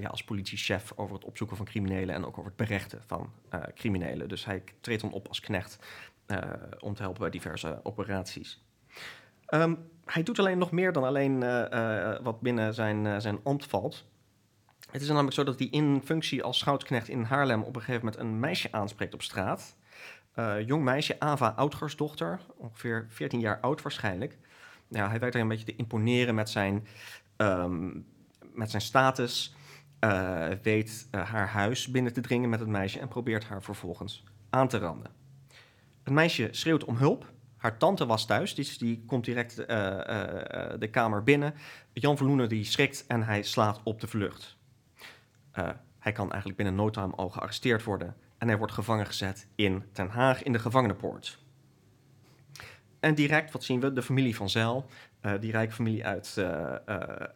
ja, 0.00 0.08
als 0.08 0.24
politiechef 0.24 0.92
over 0.96 1.14
het 1.14 1.24
opzoeken 1.24 1.56
van 1.56 1.66
criminelen 1.66 2.14
en 2.14 2.26
ook 2.26 2.38
over 2.38 2.50
het 2.50 2.68
berechten 2.68 3.02
van 3.06 3.32
criminelen. 3.74 4.28
Dus 4.28 4.44
hij 4.44 4.62
treedt 4.80 5.00
dan 5.00 5.12
op 5.12 5.28
als 5.28 5.40
knecht 5.40 5.78
om 6.78 6.94
te 6.94 7.02
helpen 7.02 7.20
bij 7.20 7.30
diverse 7.30 7.80
operaties. 7.82 8.66
Ehm, 9.48 9.74
hij 10.12 10.22
doet 10.22 10.38
alleen 10.38 10.58
nog 10.58 10.70
meer 10.70 10.92
dan 10.92 11.04
alleen 11.04 11.42
eh, 11.42 12.12
eh, 12.12 12.22
wat 12.22 12.40
binnen 12.40 12.74
zijn, 12.74 13.06
eh, 13.06 13.18
zijn 13.18 13.40
ambt 13.42 13.66
valt. 13.66 14.04
Het 14.90 15.02
is 15.02 15.08
namelijk 15.08 15.34
zo 15.34 15.44
dat 15.44 15.58
hij 15.58 15.68
in 15.68 16.02
functie 16.04 16.42
als 16.42 16.58
schoutknecht 16.58 17.08
in 17.08 17.22
Haarlem 17.22 17.62
op 17.62 17.76
een 17.76 17.82
gegeven 17.82 18.04
moment 18.04 18.22
een 18.22 18.40
meisje 18.40 18.72
aanspreekt 18.72 19.14
op 19.14 19.22
straat. 19.22 19.76
Eh, 20.32 20.66
jong 20.66 20.84
meisje, 20.84 21.20
Ava 21.20 21.48
Oudgersdochter, 21.48 22.40
ongeveer 22.56 23.06
14 23.08 23.40
jaar 23.40 23.60
oud 23.60 23.82
waarschijnlijk. 23.82 24.38
Ja, 24.88 25.08
hij 25.08 25.18
weet 25.20 25.34
er 25.34 25.40
een 25.40 25.48
beetje 25.48 25.64
te 25.64 25.76
imponeren 25.76 26.34
met 26.34 26.50
zijn, 26.50 26.86
ehm, 27.36 27.90
met 28.52 28.70
zijn 28.70 28.82
status. 28.82 29.56
weet 30.62 31.08
haar 31.10 31.48
huis 31.48 31.88
binnen 31.88 32.12
te 32.12 32.20
dringen 32.20 32.48
met 32.48 32.60
het 32.60 32.68
meisje 32.68 32.98
en 32.98 33.08
probeert 33.08 33.44
haar 33.44 33.62
vervolgens 33.62 34.24
aan 34.50 34.68
te 34.68 34.78
randen. 34.78 35.10
Het 36.02 36.12
meisje 36.12 36.48
schreeuwt 36.50 36.84
om 36.84 36.96
hulp. 36.96 37.32
Haar 37.58 37.78
tante 37.78 38.06
was 38.06 38.26
thuis, 38.26 38.54
dus 38.54 38.78
die 38.78 39.04
komt 39.06 39.24
direct 39.24 39.64
eh, 39.64 39.86
eh, 39.88 40.72
eh, 40.72 40.80
de 40.80 40.88
kamer 40.88 41.22
binnen. 41.22 41.54
Jan 41.92 42.16
Verloenen 42.16 42.48
die 42.48 42.64
schrikt 42.64 43.04
en 43.06 43.22
hij 43.22 43.42
slaat 43.42 43.80
op 43.82 44.00
de 44.00 44.06
vlucht. 44.06 44.56
Hij 45.98 46.12
kan 46.12 46.26
eigenlijk 46.26 46.56
binnen 46.56 46.74
no 46.74 46.90
time 46.90 47.14
al 47.14 47.28
gearresteerd 47.28 47.84
worden. 47.84 48.16
En 48.38 48.48
hij 48.48 48.58
wordt 48.58 48.72
gevangen 48.72 49.06
gezet 49.06 49.46
in 49.54 49.84
Den 49.92 50.08
Haag 50.08 50.42
in 50.42 50.52
de 50.52 50.58
gevangenenpoort. 50.58 51.38
En 53.00 53.14
direct, 53.14 53.52
wat 53.52 53.64
zien 53.64 53.80
we? 53.80 53.92
De 53.92 54.02
familie 54.02 54.36
van 54.36 54.50
Zijl, 54.50 54.86
die 55.40 55.50
rijke 55.50 55.72
familie 55.72 56.06
uit, 56.06 56.34
eh, 56.36 56.74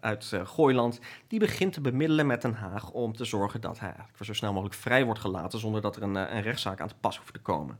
uit 0.00 0.32
Gooiland, 0.44 1.00
die 1.26 1.38
begint 1.38 1.72
te 1.72 1.80
bemiddelen 1.80 2.26
met 2.26 2.42
Den 2.42 2.54
Haag 2.54 2.90
om 2.90 3.16
te 3.16 3.24
zorgen 3.24 3.60
dat 3.60 3.78
hij 3.78 3.88
eigenlijk 3.88 4.24
zo 4.24 4.32
snel 4.32 4.52
mogelijk 4.52 4.76
vrij 4.76 5.04
wordt 5.04 5.20
gelaten 5.20 5.58
zonder 5.58 5.80
dat 5.80 5.96
er 5.96 6.02
een, 6.02 6.14
een 6.14 6.42
rechtszaak 6.42 6.80
aan 6.80 6.88
te 6.88 6.94
pas 7.00 7.18
hoeft 7.18 7.32
te 7.32 7.40
komen. 7.40 7.78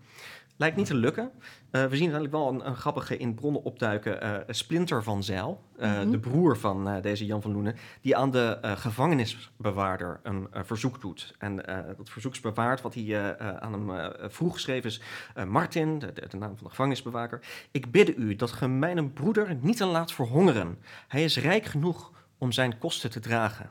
Lijkt 0.62 0.76
niet 0.76 0.86
te 0.86 0.94
lukken. 0.94 1.30
Eh, 1.70 1.84
we 1.84 1.96
zien 1.96 2.12
uiteindelijk 2.12 2.32
wel 2.32 2.48
een, 2.48 2.66
een 2.66 2.76
grappige 2.76 3.16
in 3.16 3.34
bronnen 3.34 3.62
opduiken 3.62 4.20
eh, 4.20 4.54
Splinter 4.54 5.02
van 5.02 5.22
Zijl, 5.22 5.60
eh, 5.76 5.90
Mhm. 5.92 6.10
de 6.10 6.18
broer 6.18 6.56
van 6.58 7.00
deze 7.00 7.26
Jan 7.26 7.42
van 7.42 7.52
Loenen, 7.52 7.76
die 8.00 8.16
aan 8.16 8.30
de 8.30 8.58
gevangenisbewaarder 8.62 10.20
een 10.22 10.48
verzoek 10.52 11.00
doet. 11.00 11.34
En 11.38 11.56
dat 11.96 12.10
verzoeksbewaard, 12.10 12.80
wat 12.80 12.94
hij 12.94 13.38
aan 13.60 13.72
hem 13.72 14.12
vroeg 14.30 14.52
geschreven 14.52 14.90
is, 14.90 15.00
Martin, 15.46 15.98
de, 15.98 16.12
de, 16.12 16.28
de 16.28 16.36
naam 16.36 16.56
van 16.56 16.64
de 16.64 16.70
gevangenisbewaker, 16.70 17.40
ik 17.70 17.90
bidde 17.90 18.14
u 18.14 18.36
dat 18.36 18.52
ge 18.52 18.68
mijn 18.68 19.12
broeder 19.12 19.56
niet 19.60 19.80
laat 19.80 20.12
verhongeren. 20.12 20.78
Hij 21.08 21.24
is 21.24 21.36
rijk 21.38 21.64
genoeg 21.64 22.10
om 22.38 22.52
zijn 22.52 22.78
kosten 22.78 23.10
te 23.10 23.20
dragen. 23.20 23.70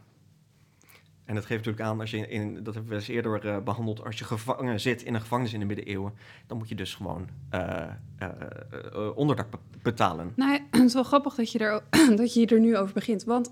En 1.26 1.36
dat 1.36 1.46
geeft 1.46 1.66
natuurlijk 1.66 1.90
aan, 1.90 2.00
als 2.00 2.12
je 2.12 2.28
in, 2.28 2.64
dat 2.64 2.74
hebben 2.74 2.92
we 2.92 2.98
eens 2.98 3.08
eerder 3.08 3.46
eh, 3.46 3.58
behandeld, 3.58 4.04
als 4.04 4.20
je 4.20 4.26
gevangen 4.26 4.80
zit 4.80 5.04
in 5.04 5.14
een 5.14 5.22
gevangenis 5.22 5.54
in 5.54 5.60
de 5.60 5.66
middeleeuwen, 5.66 6.14
dan 6.48 6.58
moet 6.58 6.70
je 6.70 6.76
dus 6.76 6.96
gewoon 6.96 7.28
eh, 7.50 7.84
eh, 8.18 8.30
onderdak 9.16 9.50
be- 9.52 9.58
betalen. 9.82 10.34
Nou 10.36 10.52
ja, 10.52 10.60
het 10.72 10.84
is 10.84 10.94
wel 10.94 11.04
grappig 11.04 11.36
dat 11.36 11.52
je 11.52 11.60
er, 11.60 11.84
dat 12.16 12.34
je 12.34 12.46
er 12.46 12.60
nu 12.60 12.78
over 12.78 12.94
begint. 12.94 13.24
Want 13.24 13.52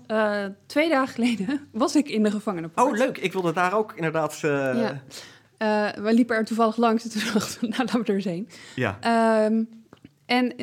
twee 0.66 0.88
dagen 0.88 1.14
geleden 1.14 1.68
was 1.72 1.96
ik 1.96 2.08
in 2.08 2.22
de 2.22 2.30
gevangenenpoort. 2.30 2.92
Oh, 2.92 2.98
leuk. 2.98 3.18
Ik 3.18 3.32
wilde 3.32 3.52
daar 3.52 3.74
ook 3.74 3.92
inderdaad... 3.94 4.38
Ja. 4.40 5.02
We 6.02 6.10
liepen 6.14 6.36
er 6.36 6.44
toevallig 6.44 6.76
langs 6.76 7.04
en 7.04 7.10
toen 7.10 7.32
dachten 7.32 7.60
we, 7.60 7.66
nou, 7.66 7.78
laten 7.84 8.00
we 8.00 8.06
er 8.06 8.14
eens 8.14 8.24
heen. 8.24 8.48
ja. 8.74 8.98
Ehm, 9.00 9.62
en 10.26 10.54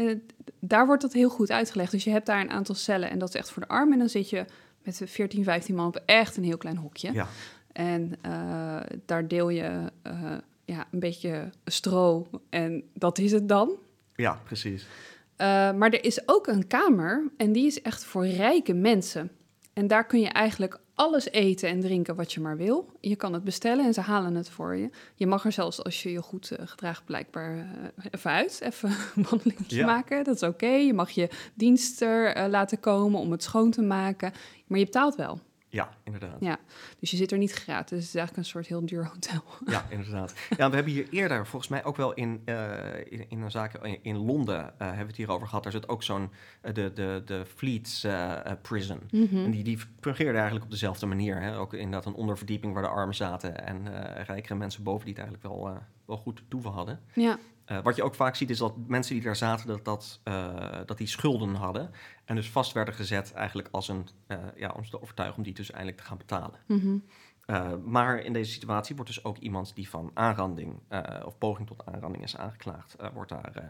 daar 0.60 0.86
wordt 0.86 1.02
dat 1.02 1.14
heel 1.14 1.30
goed 1.30 1.52
uitgelegd. 1.52 1.92
Dus 1.92 2.04
je 2.04 2.10
hebt 2.10 2.26
daar 2.26 2.42
een 2.42 2.50
aantal 2.52 2.76
cellen 2.76 3.10
en 3.10 3.20
dat 3.20 3.30
is 3.30 3.36
echt 3.36 3.52
voor 3.52 3.62
de 3.62 3.68
armen. 3.68 3.94
En 3.94 4.00
dan 4.00 4.10
zit 4.10 4.30
je 4.30 4.46
met 4.88 5.02
14, 5.06 5.44
15 5.44 5.76
man 5.76 5.88
op 5.88 6.02
echt 6.06 6.38
een 6.38 6.44
heel 6.44 6.58
klein 6.58 6.78
hokje. 6.78 7.14
Ja. 7.14 7.28
En 7.72 8.16
eh, 8.22 8.80
daar 9.06 9.28
deel 9.28 9.50
je 9.50 9.92
eh, 10.02 10.38
ja, 10.66 10.88
een 10.92 11.00
beetje 11.00 11.50
stro 11.66 12.28
en 12.50 12.84
dat 12.94 13.18
is 13.18 13.32
het 13.32 13.48
dan. 13.48 13.78
ja, 14.16 14.42
precies. 14.44 14.88
Eh, 15.36 15.48
maar 15.74 15.90
er 15.90 16.04
is 16.04 16.22
ook 16.26 16.48
een 16.48 16.68
kamer 16.68 17.32
en 17.38 17.52
die 17.52 17.66
is 17.66 17.82
echt 17.82 18.04
voor 18.04 18.28
rijke 18.28 18.74
mensen. 18.74 19.32
En 19.78 19.88
daar 19.88 20.06
kun 20.06 20.20
je 20.20 20.28
eigenlijk 20.28 20.80
alles 20.94 21.30
eten 21.32 21.70
en 21.70 21.82
drinken 21.82 22.16
wat 22.16 22.34
je 22.34 22.40
maar 22.40 22.58
wil. 22.58 22.90
Je 23.00 23.16
kan 23.16 23.34
het 23.34 23.44
bestellen 23.44 23.86
en 23.86 23.94
ze 23.94 24.02
halen 24.02 24.36
het 24.36 24.50
voor 24.50 24.76
je. 24.76 24.90
Je 25.16 25.28
mag 25.28 25.46
er 25.46 25.52
zelfs, 25.52 25.84
als 25.84 26.04
je 26.04 26.12
je 26.12 26.22
goed 26.22 26.52
eh, 26.52 26.68
gedraagt, 26.68 27.06
blijkbaar 27.06 27.58
eh, 27.58 28.06
even 28.12 28.32
uit. 28.32 28.60
Even 28.64 28.92
een 29.16 29.56
Ja. 29.68 29.86
maken, 29.86 30.24
dat 30.24 30.36
is 30.36 30.44
oké. 30.44 30.68
Je 30.68 30.94
mag 30.94 31.10
je 31.10 31.30
dienster 31.54 32.36
eh, 32.36 32.50
laten 32.50 32.80
komen 32.80 33.20
om 33.20 33.32
het 33.32 33.44
schoon 33.44 33.72
te 33.72 33.82
maken. 33.82 34.34
Maar 34.68 34.80
je 34.80 34.86
betaalt 34.86 35.16
wel. 35.16 35.40
Ja, 35.70 35.90
inderdaad. 36.04 36.38
Ja. 36.40 36.58
Dus 37.00 37.12
je 37.12 37.18
zit 37.18 37.32
er 37.32 37.38
niet 37.38 37.52
gratis. 37.54 37.98
Het 37.98 38.08
is 38.08 38.16
eigenlijk 38.16 38.38
een 38.38 38.52
soort 38.52 38.68
heel 38.68 38.86
duur 38.86 39.06
hotel. 39.06 39.44
Ja, 39.74 39.86
inderdaad. 39.90 40.34
Ja, 40.58 40.70
we 40.70 40.76
hebben 40.76 40.94
hier 40.94 41.10
eerder, 41.10 41.48
volgens 41.48 41.72
mij 41.72 41.84
ook 41.86 41.96
wel 41.96 42.14
in, 42.14 42.42
eh, 42.46 42.96
in, 43.10 43.26
in 43.30 43.42
een 43.42 43.52
zaak 43.52 43.74
in, 43.74 44.00
in 44.04 44.18
Londen, 44.18 44.60
eh, 44.60 44.72
hebben 44.78 44.98
we 45.00 45.06
het 45.08 45.16
hierover 45.16 45.48
gehad. 45.48 45.64
Daar 45.64 45.72
zit 45.72 45.90
ook 45.90 46.04
zo'n, 46.04 46.32
eh, 46.62 46.74
de, 46.74 46.92
de, 46.94 47.22
de 47.26 47.46
Fleet 47.46 48.02
eh, 48.06 48.46
eh, 48.46 48.52
Prison. 48.62 49.00
En 49.12 49.52
die, 49.52 49.64
die 49.64 49.80
fungeerde 50.00 50.34
eigenlijk 50.36 50.66
op 50.66 50.72
dezelfde 50.72 51.06
manier. 51.06 51.42
Hè? 51.42 51.58
Ook 51.60 51.74
inderdaad 51.74 52.06
een 52.06 52.14
onderverdieping 52.14 52.74
waar 52.74 52.84
de 52.84 52.90
armen 52.90 53.16
zaten 53.16 53.66
en 53.66 54.06
eh, 54.18 54.24
rijkere 54.26 54.56
mensen 54.56 54.84
boven 54.84 55.06
die 55.06 55.14
het 55.16 55.24
eigenlijk 55.24 55.54
wel, 55.54 55.68
eh, 55.70 55.78
wel 56.06 56.18
goed 56.18 56.44
toeven 56.48 56.72
hadden. 56.72 57.00
Ja, 57.14 57.38
Eh, 57.68 57.78
wat 57.84 57.96
je 57.96 58.04
ook 58.04 58.16
vaak 58.16 58.36
ziet 58.36 58.50
is 58.50 58.58
dat 58.58 58.74
mensen 58.88 59.14
die 59.16 59.24
daar 59.24 59.36
zaten, 59.36 59.68
dat, 59.68 59.86
dat, 59.86 60.20
eh, 60.24 60.56
dat 60.86 60.98
die 60.98 61.08
schulden 61.08 61.54
hadden. 61.56 61.92
En 62.28 62.36
dus 62.36 62.50
vast 62.50 62.72
werden 62.72 62.94
gezet 62.94 63.34
eigenlijk 63.34 63.68
als 63.72 63.88
een, 63.88 64.08
eh, 64.28 64.38
ja, 64.56 64.74
om 64.76 64.84
ze 64.84 64.90
te 64.90 65.02
overtuigen 65.02 65.38
om 65.38 65.44
die 65.44 65.54
dus 65.54 65.72
eindelijk 65.72 65.98
te 65.98 66.04
gaan 66.04 66.18
betalen. 66.18 66.60
Mhm. 66.66 66.98
Uh, 67.46 67.72
maar 67.86 68.20
in 68.20 68.34
deze 68.34 68.52
situatie 68.52 68.96
wordt 68.96 69.14
dus 69.14 69.24
ook 69.24 69.38
iemand 69.38 69.76
die 69.76 69.90
van 69.90 70.12
aanranding 70.14 70.80
uh, 70.90 71.04
of 71.26 71.38
poging 71.38 71.68
tot 71.68 71.86
aanranding 71.86 72.24
is 72.24 72.38
aangeklaagd, 72.38 72.96
wordt 73.14 73.30
daar 73.30 73.52
uh, 73.58 73.64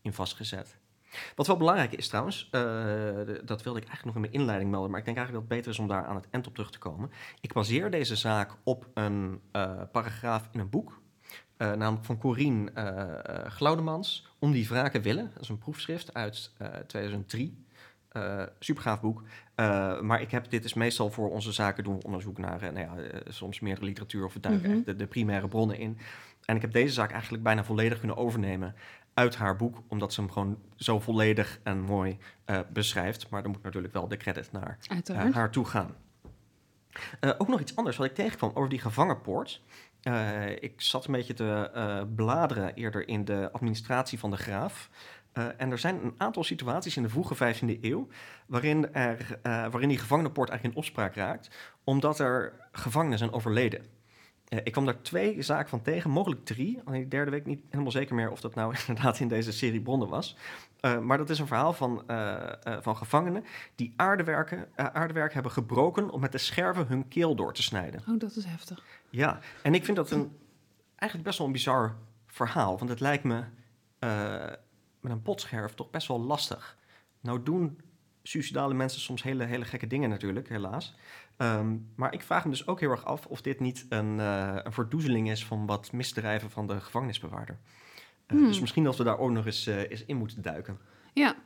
in 0.00 0.12
vastgezet. 0.12 0.76
Wat 1.34 1.46
wel 1.46 1.56
belangrijk 1.56 1.92
is 1.92 2.08
trouwens, 2.08 2.48
de, 2.50 3.42
dat 3.44 3.62
wilde 3.62 3.80
ik 3.80 3.86
eigenlijk 3.86 4.04
nog 4.04 4.14
in 4.14 4.20
mijn 4.20 4.32
inleiding 4.32 4.70
melden, 4.70 4.90
maar 4.90 4.98
ik 4.98 5.04
denk 5.04 5.16
eigenlijk 5.16 5.48
dat 5.48 5.56
het 5.56 5.64
beter 5.64 5.80
is 5.80 5.88
om 5.88 5.94
daar 5.94 6.06
aan 6.06 6.16
het 6.16 6.30
eind 6.30 6.46
op 6.46 6.54
terug 6.54 6.70
te 6.70 6.78
komen. 6.78 7.10
Ik 7.40 7.52
baseer 7.52 7.90
deze 7.90 8.16
zaak 8.16 8.56
op 8.64 8.86
een 8.94 9.40
paragraaf 9.92 10.48
in 10.52 10.60
een 10.60 10.70
boek, 10.70 11.00
uh, 11.58 11.72
namelijk 11.72 12.04
van 12.04 12.18
Corine 12.18 12.70
uh, 12.74 13.50
Glaudemans, 13.50 14.26
Om 14.38 14.52
die 14.52 14.68
wraken 14.68 15.02
willen. 15.02 15.30
Dat 15.34 15.42
is 15.42 15.48
een 15.48 15.58
proefschrift 15.58 16.14
uit 16.14 16.52
2003. 16.86 17.68
Uh, 18.16 18.42
supergaaf 18.58 19.00
boek. 19.00 19.22
Uh, 19.56 20.00
maar 20.00 20.20
ik 20.20 20.30
heb 20.30 20.50
dit 20.50 20.64
is 20.64 20.74
meestal 20.74 21.10
voor 21.10 21.30
onze 21.30 21.52
zaken 21.52 21.84
doen 21.84 21.96
we 21.96 22.04
onderzoek 22.04 22.38
naar 22.38 22.62
uh, 22.62 22.70
nou 22.70 23.02
ja, 23.02 23.20
soms 23.28 23.60
meer 23.60 23.78
literatuur 23.80 24.24
of 24.24 24.32
we 24.32 24.40
duiken 24.40 24.68
mm 24.68 24.74
-hmm. 24.74 24.84
de, 24.84 24.96
de, 24.96 25.06
primaire 25.06 25.48
bronnen 25.48 25.78
in. 25.78 25.98
En 26.44 26.56
ik 26.56 26.62
heb 26.62 26.72
deze 26.72 26.92
zaak 26.92 27.10
eigenlijk 27.10 27.42
bijna 27.42 27.64
volledig 27.64 27.98
kunnen 27.98 28.16
overnemen 28.16 28.74
uit 29.14 29.36
haar 29.36 29.56
boek, 29.56 29.82
omdat 29.88 30.12
ze 30.12 30.20
hem 30.20 30.30
gewoon 30.30 30.58
zo 30.76 31.00
volledig 31.00 31.60
en 31.62 31.80
mooi 31.80 32.18
beschrijft. 32.72 33.28
Maar 33.28 33.42
er 33.42 33.48
moet 33.48 33.62
natuurlijk 33.62 33.92
wel 33.92 34.08
de 34.08 34.16
credit 34.16 34.52
naar 34.52 34.78
haar 35.32 35.50
toe 35.50 35.64
gaan. 35.64 35.94
Ook 37.38 37.48
nog 37.48 37.60
iets 37.60 37.76
anders 37.76 37.96
wat 37.96 38.06
ik 38.06 38.14
tegenkwam 38.14 38.50
over 38.54 38.68
die 38.68 38.78
gevangenpoort. 38.78 39.62
Ik 40.60 40.80
zat 40.80 41.06
een 41.06 41.12
beetje 41.12 41.34
te 41.34 42.06
bladeren 42.14 42.74
eerder 42.74 43.08
in 43.08 43.24
de 43.24 43.52
administratie 43.52 44.18
van 44.18 44.30
de 44.30 44.36
graaf. 44.36 44.90
Uh, 45.34 45.44
en 45.56 45.70
er 45.70 45.78
zijn 45.78 46.04
een 46.04 46.14
aantal 46.16 46.44
situaties 46.44 46.96
in 46.96 47.02
de 47.02 47.08
vroege 47.08 47.34
15e 47.34 47.80
eeuw 47.80 48.08
waarin, 48.46 48.94
er, 48.94 49.38
waarin 49.42 49.88
die 49.88 49.98
gevangenenpoort 49.98 50.48
eigenlijk 50.48 50.78
in 50.78 50.84
opspraak 50.84 51.14
raakt, 51.14 51.50
omdat 51.84 52.18
er 52.18 52.52
gevangenen 52.72 53.18
zijn 53.18 53.32
overleden. 53.32 53.80
Uh, 54.48 54.58
ik 54.64 54.72
kwam 54.72 54.84
daar 54.84 55.02
twee 55.02 55.42
zaken 55.42 55.68
van 55.68 55.82
tegen, 55.82 56.10
mogelijk 56.10 56.44
drie. 56.44 56.80
Alleen 56.84 57.02
de 57.02 57.08
derde 57.08 57.30
week 57.30 57.46
niet 57.46 57.62
helemaal 57.68 57.92
zeker 57.92 58.14
meer 58.14 58.30
of 58.30 58.40
dat 58.40 58.54
nou 58.54 58.74
inderdaad 58.86 59.20
in 59.20 59.28
deze 59.28 59.52
serie 59.52 59.80
bronnen 59.80 60.08
was. 60.08 60.36
Maar 61.02 61.18
dat 61.18 61.30
is 61.30 61.38
een 61.38 61.46
verhaal 61.46 61.72
van, 61.72 62.02
van 62.80 62.96
gevangenen 62.96 63.44
die 63.74 63.92
aardewerken, 63.96 64.68
aardewerk 64.74 65.34
hebben 65.34 65.52
gebroken 65.52 66.10
om 66.10 66.20
met 66.20 66.32
de 66.32 66.38
scherven 66.38 66.86
hun 66.86 67.08
keel 67.08 67.34
door 67.34 67.52
te 67.52 67.62
snijden. 67.62 68.02
Oh, 68.08 68.18
dat 68.18 68.36
is 68.36 68.44
heftig. 68.44 68.82
Ja, 69.08 69.38
en 69.62 69.74
ik 69.74 69.84
vind 69.84 69.96
dat 69.96 70.10
een, 70.10 70.36
eigenlijk 70.96 71.22
best 71.22 71.38
wel 71.38 71.46
een 71.46 71.52
bizar 71.52 71.96
verhaal. 72.26 72.78
Want 72.78 72.90
het 72.90 73.00
lijkt 73.00 73.24
me 73.24 73.44
met 75.00 75.12
een 75.12 75.22
potscherf 75.22 75.74
toch 75.74 75.90
best 75.90 76.08
wel 76.08 76.20
lastig. 76.20 76.76
Nou 77.20 77.42
doen 77.42 77.78
suicidale 78.22 78.74
mensen 78.74 79.00
soms 79.00 79.22
hele, 79.22 79.44
hele 79.44 79.64
gekke 79.64 79.86
dingen 79.86 80.10
natuurlijk, 80.10 80.48
helaas. 80.48 80.94
Um, 81.36 81.88
maar 81.94 82.14
ik 82.14 82.22
vraag 82.22 82.44
me 82.44 82.50
dus 82.50 82.66
ook 82.66 82.80
heel 82.80 82.90
erg 82.90 83.04
af 83.04 83.26
of 83.26 83.40
dit 83.42 83.60
niet 83.60 83.86
een, 83.88 84.18
uh, 84.18 84.56
een 84.62 84.72
verdoezeling 84.72 85.30
is 85.30 85.44
van 85.44 85.66
wat 85.66 85.92
misdrijven 85.92 86.50
van 86.50 86.66
de 86.66 86.80
gevangenisbewaarder. 86.80 87.58
Uh, 88.26 88.38
hmm. 88.38 88.46
Dus 88.46 88.60
misschien 88.60 88.84
dat 88.84 88.96
we 88.96 89.04
daar 89.04 89.18
ook 89.18 89.30
nog 89.30 89.46
eens, 89.46 89.66
uh, 89.66 89.90
eens 89.90 90.04
in 90.04 90.16
moeten 90.16 90.42
duiken. 90.42 90.78
Ja, 91.12 91.36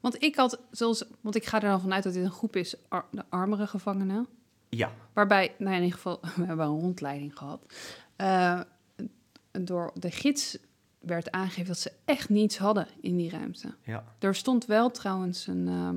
want 0.00 0.22
ik 0.22 0.36
had, 0.36 0.60
zoals, 0.70 1.04
want 1.20 1.34
ik 1.34 1.46
ga 1.46 1.56
er 1.62 1.68
dan 1.68 1.80
vanuit 1.80 2.02
dat 2.02 2.12
dit 2.12 2.24
een 2.24 2.30
groep 2.30 2.56
is, 2.56 2.74
ar 2.88 3.04
de 3.10 3.24
armere 3.28 3.66
gevangenen. 3.66 4.26
Ja. 4.68 4.92
Waarbij, 5.12 5.54
nou 5.58 5.76
in 5.76 5.82
ieder 5.82 5.96
geval, 5.96 6.20
we 6.36 6.44
hebben 6.44 6.66
een 6.66 6.80
rondleiding 6.80 7.38
gehad. 7.38 7.74
Door 9.50 9.90
de 9.94 10.10
gids 10.10 10.58
werd 11.04 11.30
aangegeven 11.30 11.66
dat 11.66 11.78
ze 11.78 11.92
echt 12.04 12.28
niets 12.28 12.58
hadden 12.58 12.86
in 13.00 13.16
die 13.16 13.30
ruimte. 13.30 13.74
Ja. 13.84 14.04
Er 14.18 14.34
stond 14.34 14.66
wel 14.66 14.90
trouwens 14.90 15.46
een, 15.46 15.68
ehm, 15.68 15.96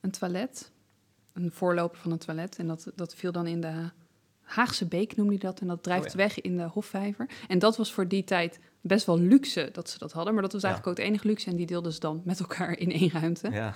een 0.00 0.10
toilet, 0.10 0.70
een 1.32 1.50
voorloper 1.52 1.98
van 1.98 2.10
een 2.12 2.18
toilet. 2.18 2.56
En 2.58 2.66
dat, 2.66 2.90
dat 2.94 3.14
viel 3.14 3.32
dan 3.32 3.46
in 3.46 3.60
de 3.60 3.90
Haagse 4.40 4.86
Beek, 4.86 5.16
noemde 5.16 5.32
hij 5.32 5.40
dat. 5.40 5.60
En 5.60 5.66
dat 5.66 5.82
drijft 5.82 6.04
Oh 6.04 6.10
ja. 6.10 6.16
weg 6.16 6.40
in 6.40 6.56
de 6.56 6.62
Hofvijver. 6.62 7.28
En 7.48 7.58
dat 7.58 7.76
was 7.76 7.92
voor 7.92 8.08
die 8.08 8.24
tijd 8.24 8.58
best 8.80 9.06
wel 9.06 9.18
luxe 9.18 9.68
dat 9.72 9.90
ze 9.90 9.98
dat 9.98 10.12
hadden. 10.12 10.32
Maar 10.32 10.42
dat 10.42 10.52
was 10.52 10.62
Ja. 10.62 10.68
eigenlijk 10.68 10.98
ook 10.98 11.04
het 11.04 11.12
enige 11.14 11.28
luxe. 11.28 11.50
En 11.50 11.56
die 11.56 11.66
deelden 11.66 11.92
ze 11.92 12.00
dan 12.00 12.22
met 12.24 12.40
elkaar 12.40 12.78
in 12.78 12.92
één 12.92 13.10
ruimte. 13.10 13.50
Ja, 13.50 13.74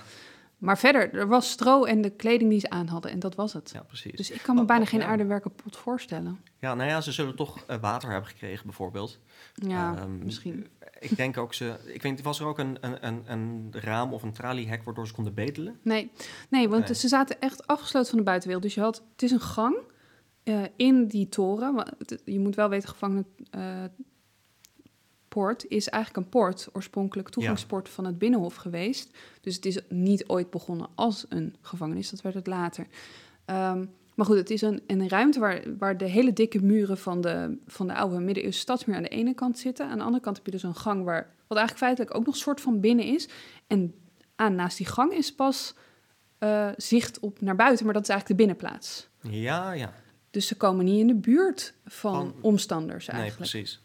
Maar 0.57 0.77
verder, 0.77 1.13
er 1.13 1.27
was 1.27 1.49
stro 1.51 1.83
en 1.83 2.01
de 2.01 2.09
kleding 2.09 2.49
die 2.49 2.59
ze 2.59 2.69
aan 2.69 2.87
hadden. 2.87 3.11
En 3.11 3.19
dat 3.19 3.35
was 3.35 3.53
het. 3.53 3.71
ja, 3.73 3.81
precies. 3.83 4.15
Dus 4.17 4.31
ik 4.31 4.41
kan 4.41 4.55
me 4.55 4.61
Oh, 4.61 4.67
bijna 4.67 4.83
oh, 4.83 4.89
geen 4.89 4.99
ja. 4.99 5.05
aardewerken 5.05 5.51
pot 5.55 5.77
voorstellen. 5.77 6.39
Ja, 6.59 6.73
nou 6.75 6.89
ja, 6.89 7.01
ze 7.01 7.11
zullen 7.11 7.35
toch 7.35 7.63
eh, 7.67 7.77
water 7.81 8.09
hebben 8.11 8.29
gekregen, 8.29 8.65
bijvoorbeeld. 8.65 9.19
Ja, 9.53 9.95
Ehm, 9.97 10.25
misschien. 10.25 10.67
Ik 10.99 11.15
denk 11.15 11.37
ook 11.37 11.53
ze. 11.53 11.75
Ik 11.85 12.01
weet 12.01 12.21
was 12.21 12.39
er 12.39 12.45
ook 12.45 12.59
een, 12.59 12.77
een, 12.81 13.07
een, 13.07 13.23
een 13.25 13.67
raam 13.71 14.13
of 14.13 14.23
een 14.23 14.33
traliehek 14.33 14.83
waardoor 14.83 15.07
ze 15.07 15.13
konden 15.13 15.33
bedelen? 15.33 15.79
Nee, 15.81 16.11
nee 16.49 16.69
want 16.69 16.85
Nee. 16.85 16.95
ze 16.95 17.07
zaten 17.07 17.41
echt 17.41 17.67
afgesloten 17.67 18.09
van 18.09 18.17
de 18.17 18.23
buitenwereld. 18.25 18.65
Dus 18.65 18.75
je 18.75 18.81
had, 18.81 19.03
het 19.11 19.23
is 19.23 19.31
een 19.31 19.39
gang 19.39 19.77
eh, 20.43 20.61
in 20.75 21.07
die 21.07 21.29
toren. 21.29 21.85
Je 22.25 22.39
moet 22.39 22.55
wel 22.55 22.69
weten, 22.69 22.89
gevangenen 22.89 23.25
eh, 23.49 23.83
poort 25.35 25.65
is 25.67 25.89
eigenlijk 25.89 26.25
een 26.25 26.31
poort, 26.31 26.67
oorspronkelijk 26.73 27.29
toegangspoort 27.29 27.89
van 27.89 28.05
het 28.05 28.17
Binnenhof 28.17 28.55
geweest. 28.55 29.17
Dus 29.41 29.55
het 29.55 29.65
is 29.65 29.79
niet 29.89 30.27
ooit 30.27 30.49
begonnen 30.49 30.87
als 30.95 31.25
een 31.29 31.55
gevangenis, 31.61 32.09
dat 32.09 32.21
werd 32.21 32.35
het 32.35 32.47
later. 32.47 32.87
Ehm, 33.45 33.85
maar 34.15 34.25
goed, 34.25 34.37
het 34.37 34.49
is 34.49 34.61
een, 34.61 34.81
een 34.87 35.09
ruimte 35.09 35.39
waar, 35.39 35.61
waar 35.77 35.97
de 35.97 36.05
hele 36.05 36.33
dikke 36.33 36.61
muren 36.61 36.97
van 36.97 37.21
de, 37.21 37.57
van 37.67 37.87
de 37.87 37.95
oude 37.95 38.19
middeleeuwse 38.19 38.59
stadsmuur 38.59 38.95
aan 38.95 39.03
de 39.03 39.09
ene 39.09 39.33
kant 39.33 39.59
zitten. 39.59 39.87
Aan 39.89 39.97
de 39.97 40.03
andere 40.03 40.23
kant 40.23 40.35
heb 40.35 40.45
je 40.45 40.51
dus 40.51 40.63
een 40.63 40.75
gang 40.75 41.03
waar, 41.03 41.33
wat 41.47 41.57
eigenlijk 41.57 41.77
feitelijk 41.77 42.15
ook 42.17 42.25
nog 42.25 42.33
een 42.33 42.41
soort 42.41 42.61
van 42.61 42.79
binnen 42.79 43.05
is. 43.05 43.27
En 43.67 43.93
aan, 44.35 44.55
naast 44.55 44.77
die 44.77 44.85
gang 44.85 45.13
is 45.13 45.35
pas 45.35 45.73
eh, 46.37 46.69
zicht 46.77 47.19
op 47.19 47.41
naar 47.41 47.55
buiten, 47.55 47.85
maar 47.85 47.93
dat 47.93 48.03
is 48.03 48.09
eigenlijk 48.09 48.39
de 48.39 48.45
binnenplaats. 48.45 49.07
Ja, 49.21 49.71
ja. 49.71 49.93
Dus 50.31 50.47
ze 50.47 50.55
komen 50.57 50.85
niet 50.85 50.99
in 50.99 51.07
de 51.07 51.15
buurt 51.15 51.73
van, 51.85 52.13
Van- 52.13 52.33
omstanders 52.41 53.07
Nee, 53.07 53.21
eigenlijk. 53.21 53.51
precies. 53.51 53.83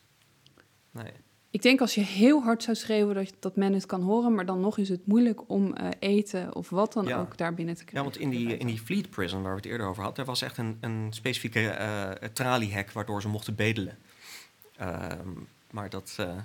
Nee. 0.91 1.13
Ik 1.53 1.63
denk 1.63 1.81
als 1.81 1.95
je 1.95 2.01
heel 2.01 2.43
hard 2.43 2.63
zou 2.63 2.77
schreeuwen 2.77 3.15
dat, 3.15 3.33
dat 3.39 3.57
men 3.57 3.73
het 3.73 3.87
kan 3.87 4.03
horen, 4.03 4.35
maar 4.35 4.47
dan 4.47 4.61
nog 4.61 4.79
is 4.79 4.89
het 4.89 5.07
moeilijk 5.07 5.41
om 5.51 5.75
eh, 5.75 5.89
eten 5.99 6.55
of 6.55 6.71
wat 6.71 6.93
dan 6.93 7.07
Ja. 7.07 7.21
ook 7.21 7.37
daar 7.37 7.55
binnen 7.55 7.75
te 7.75 7.81
Ja, 7.81 7.87
krijgen. 7.87 8.11
want 8.11 8.23
in 8.23 8.31
die, 8.31 8.57
in 8.57 8.67
die 8.67 8.79
Fleet 8.79 9.11
Prison, 9.11 9.43
waar 9.43 9.51
we 9.51 9.57
het 9.57 9.67
eerder 9.67 9.87
over 9.87 10.03
hadden, 10.03 10.21
er 10.21 10.31
was 10.31 10.43
echt 10.43 10.59
een, 10.59 10.77
een 10.81 11.07
specifieke 11.11 11.69
eh 11.69 12.29
traliehek 12.33 12.91
waardoor 12.93 13.21
ze 13.23 13.29
mochten 13.29 13.55
bedelen. 13.55 13.99
Ehm, 14.77 15.29
maar 15.71 15.91
dat, 15.91 16.15
eh, 16.17 16.37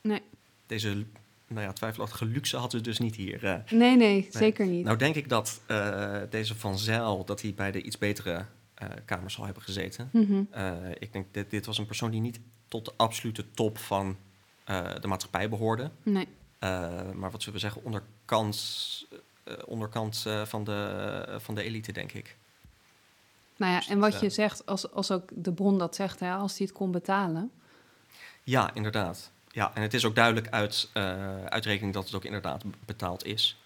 Nee. 0.00 0.22
deze 0.66 1.04
nou 1.46 1.66
ja, 1.66 1.72
twijfelachtige 1.72 2.24
luxe 2.24 2.56
hadden 2.56 2.78
ze 2.78 2.84
dus 2.84 2.98
niet 2.98 3.16
hier. 3.16 3.62
Nee, 3.70 3.96
nee, 3.96 4.28
zeker 4.30 4.66
niet. 4.66 4.84
Nou 4.84 4.96
denk 4.96 5.14
ik 5.14 5.28
dat 5.28 5.60
deze 6.30 6.54
Van 6.56 6.78
Zijl, 6.78 7.24
dat 7.24 7.42
hij 7.42 7.54
bij 7.54 7.70
de 7.72 7.82
iets 7.82 7.98
betere 7.98 8.44
kamers 9.04 9.34
zal 9.34 9.44
hebben 9.44 9.62
gezeten. 9.62 10.10
Mhm. 10.12 10.42
Ik 10.98 11.12
denk, 11.12 11.26
dit, 11.30 11.50
dit 11.50 11.66
was 11.66 11.78
een 11.78 11.86
persoon 11.86 12.10
die 12.10 12.20
niet 12.20 12.40
tot 12.68 12.84
de 12.84 12.92
absolute 12.96 13.44
top 13.54 13.78
van 13.78 14.16
de 15.00 15.06
maatschappij 15.06 15.48
behoorde. 15.48 15.90
Nee. 16.02 16.28
Eh, 16.58 17.10
maar 17.14 17.30
wat 17.30 17.42
zullen 17.42 17.54
we 17.54 17.60
zeggen, 17.60 17.84
onderkant, 17.84 18.58
eh, 19.44 19.54
onderkant 19.66 20.24
eh, 20.26 20.44
van, 20.44 20.64
de, 20.64 21.36
van 21.38 21.54
de 21.54 21.62
elite, 21.62 21.92
denk 21.92 22.12
ik. 22.12 22.36
Nou 23.58 23.72
ja, 23.72 23.78
Dus 23.78 23.88
en 23.88 23.98
wat 23.98 24.20
je 24.20 24.26
eh, 24.26 24.32
zegt, 24.32 24.66
als, 24.66 24.92
als 24.92 25.10
ook 25.10 25.28
de 25.34 25.52
bron 25.52 25.78
dat 25.78 25.94
zegt, 25.94 26.20
hè, 26.20 26.32
als 26.32 26.58
hij 26.58 26.66
het 26.66 26.76
kon 26.76 26.90
betalen. 26.90 27.50
Ja, 28.42 28.74
inderdaad. 28.74 29.30
Ja, 29.50 29.70
en 29.74 29.82
het 29.82 29.94
is 29.94 30.04
ook 30.04 30.14
duidelijk 30.14 30.48
uit 30.48 30.90
eh, 30.92 31.44
uitrekening 31.44 31.94
dat 31.94 32.04
het 32.04 32.14
ook 32.14 32.24
inderdaad 32.24 32.62
betaald 32.84 33.24
is. 33.24 33.58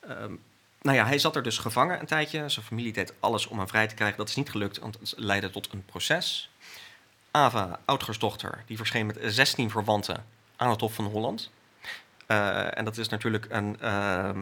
Ehm, 0.00 0.34
nou 0.80 0.96
ja, 0.96 1.06
hij 1.06 1.18
zat 1.18 1.36
er 1.36 1.42
dus 1.42 1.58
gevangen 1.58 2.00
een 2.00 2.06
tijdje. 2.06 2.48
Zijn 2.48 2.66
familie 2.66 2.92
deed 2.92 3.14
alles 3.20 3.46
om 3.46 3.58
hem 3.58 3.68
vrij 3.68 3.86
te 3.86 3.94
krijgen. 3.94 4.18
Dat 4.18 4.28
is 4.28 4.36
niet 4.36 4.50
gelukt, 4.50 4.78
want 4.78 4.98
het 5.00 5.14
leidde 5.16 5.50
tot 5.50 5.72
een 5.72 5.84
proces. 5.84 6.50
Ava, 7.30 7.80
Oudgersdochter, 7.84 8.62
die 8.66 8.76
verscheen 8.76 9.06
met 9.06 9.18
16 9.22 9.70
verwanten 9.70 10.24
aan 10.56 10.70
het 10.70 10.80
Hof 10.80 10.94
van 10.94 11.04
Holland. 11.04 11.50
Eh, 12.26 12.78
en 12.78 12.84
dat 12.84 12.96
is 12.96 13.08
natuurlijk 13.08 13.46
een, 13.48 13.80
eh, 13.80 14.28
eh, 14.28 14.36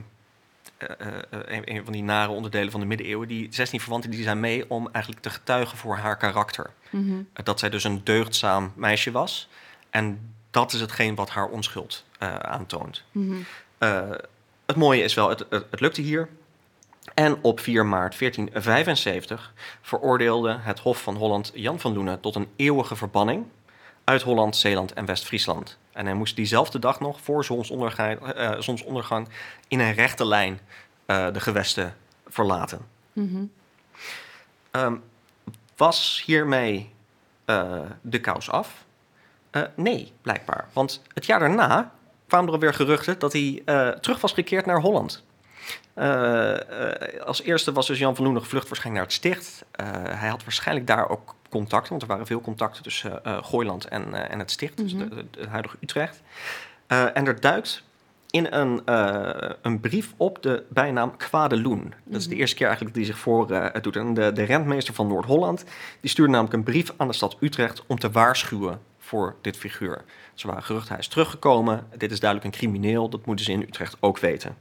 een, 1.31 1.75
een 1.75 1.85
van 1.85 1.92
die 1.92 2.03
nare 2.03 2.33
onderdelen 2.33 2.70
van 2.70 2.81
de 2.81 2.87
middeleeuwen. 2.87 3.29
Die 3.29 3.46
16 3.51 3.81
verwanten 3.81 4.11
die 4.11 4.22
zijn 4.22 4.40
mee 4.40 4.70
om 4.70 4.88
eigenlijk 4.92 5.22
te 5.22 5.31
getuigen 5.31 5.79
voor 5.79 5.96
haar 5.96 6.16
karakter. 6.16 6.70
Mhm. 6.90 7.22
Dat 7.33 7.59
zij 7.59 7.70
dus 7.70 7.85
een 7.85 8.05
deugdzaam 8.05 8.72
meisje 8.77 9.11
was. 9.11 9.48
En 9.90 10.35
dat 10.51 10.72
is 10.72 10.81
hetgeen 10.81 11.14
wat 11.14 11.31
haar 11.31 11.48
onschuld 11.48 12.05
aantoont. 12.38 13.03
Mhm. 13.12 13.37
Het 14.66 14.77
mooie 14.77 15.03
is 15.03 15.14
wel, 15.14 15.29
het, 15.29 15.38
het, 15.48 15.64
het 15.70 15.81
lukte 15.81 16.01
hier. 16.01 16.29
En 17.14 17.42
op 17.42 17.61
4 17.61 17.87
maart 17.87 18.18
1475 18.18 19.53
veroordeelde 19.81 20.59
het 20.61 20.79
Hof 20.79 21.03
van 21.03 21.16
Holland 21.16 21.51
Jan 21.55 21.81
van 21.81 21.94
Loenen 21.94 22.20
tot 22.20 22.35
een 22.35 22.48
eeuwige 22.57 22.96
verbanning 22.96 23.46
uit 24.05 24.22
Holland, 24.22 24.57
Zeeland 24.57 24.92
en 24.92 25.05
West-Friesland. 25.05 25.79
En 25.93 26.07
hij 26.07 26.15
moest 26.15 26.37
diezelfde 26.37 26.79
dag 26.79 27.01
nog 27.01 27.21
voor 27.21 27.45
zonsondergang, 27.45 28.21
eh, 28.21 28.61
zonsondergang 28.61 29.29
in 29.69 29.81
een 29.81 29.95
rechte 29.95 30.27
lijn 30.27 30.61
eh, 31.07 31.33
de 31.33 31.41
gewesten 31.41 31.97
verlaten. 32.27 32.87
Mhm. 33.13 33.45
Ehm, 34.71 34.97
was 35.77 36.23
hiermee 36.27 36.91
eh, 37.45 37.81
de 38.01 38.21
kous 38.21 38.51
af? 38.51 38.85
Eh, 39.51 39.63
nee, 39.75 40.13
blijkbaar. 40.23 40.69
Want 40.73 41.03
het 41.15 41.27
jaar 41.27 41.39
daarna 41.39 41.93
kwamen 42.27 42.47
er 42.47 42.55
alweer 42.55 42.75
geruchten 42.75 43.19
dat 43.19 43.33
hij 43.33 43.63
eh, 43.65 43.89
terug 43.89 44.21
was 44.21 44.33
gekeerd 44.33 44.67
naar 44.67 44.81
Holland. 44.81 45.25
Eh, 45.94 47.12
eh, 47.14 47.20
als 47.22 47.42
eerste 47.42 47.72
was 47.72 47.87
dus 47.87 47.98
Jan 47.98 48.14
van 48.14 48.25
Loenen 48.25 48.42
gevlucht 48.42 48.68
waarschijnlijk 48.68 49.05
naar 49.05 49.14
het 49.14 49.20
Sticht. 49.25 49.64
Eh, 49.70 49.87
hij 50.18 50.29
had 50.29 50.42
waarschijnlijk 50.44 50.87
daar 50.87 51.09
ook 51.09 51.35
contacten, 51.48 51.90
want 51.90 52.03
er 52.03 52.09
waren 52.09 52.27
veel 52.27 52.40
contacten 52.40 52.83
tussen 52.83 53.20
Gooiland 53.25 53.85
en, 53.88 54.31
en 54.31 54.38
het 54.38 54.51
Sticht, 54.51 54.77
dus 54.77 54.94
Mhm. 54.94 55.09
de, 55.31 55.46
huidige 55.48 55.77
Utrecht. 55.81 56.22
En 56.87 57.27
er 57.27 57.40
duikt 57.40 57.83
in 58.31 58.46
een, 58.51 58.83
een 59.62 59.81
brief 59.81 60.12
op 60.16 60.42
de 60.42 60.64
bijnaam 60.68 61.16
Kwadeloen. 61.16 61.94
Dat 62.05 62.20
is 62.20 62.25
de 62.25 62.31
Mhm. 62.31 62.40
eerste 62.40 62.57
keer 62.57 62.66
eigenlijk 62.66 62.96
dat 62.96 63.05
hij 63.05 63.14
zich 63.14 63.22
voor 63.22 63.46
doet. 63.83 63.96
En 63.96 64.14
de, 64.14 64.33
de 64.33 64.42
rentmeester 64.42 64.94
van 64.94 65.07
Noord-Holland 65.07 65.64
die 66.01 66.11
stuurde 66.11 66.33
namelijk 66.33 66.57
een 66.57 66.62
brief 66.62 66.92
aan 66.96 67.07
de 67.09 67.12
stad 67.14 67.37
Utrecht 67.40 67.83
om 67.87 67.98
te 67.98 68.11
waarschuwen 68.11 68.81
voor 68.98 69.35
dit 69.40 69.57
figuur. 69.57 70.03
Ze 70.35 70.46
waren 70.46 70.62
gerucht, 70.62 70.88
hij 70.88 70.98
is 70.98 71.09
teruggekomen. 71.09 71.87
Dit 71.96 72.11
is 72.12 72.20
duidelijk 72.20 72.55
een 72.55 72.61
crimineel, 72.61 73.09
dat 73.09 73.27
moeten 73.27 73.44
ze 73.44 73.53
in 73.53 73.62
Utrecht 73.62 73.96
ook 74.01 74.18
weten. 74.18 74.57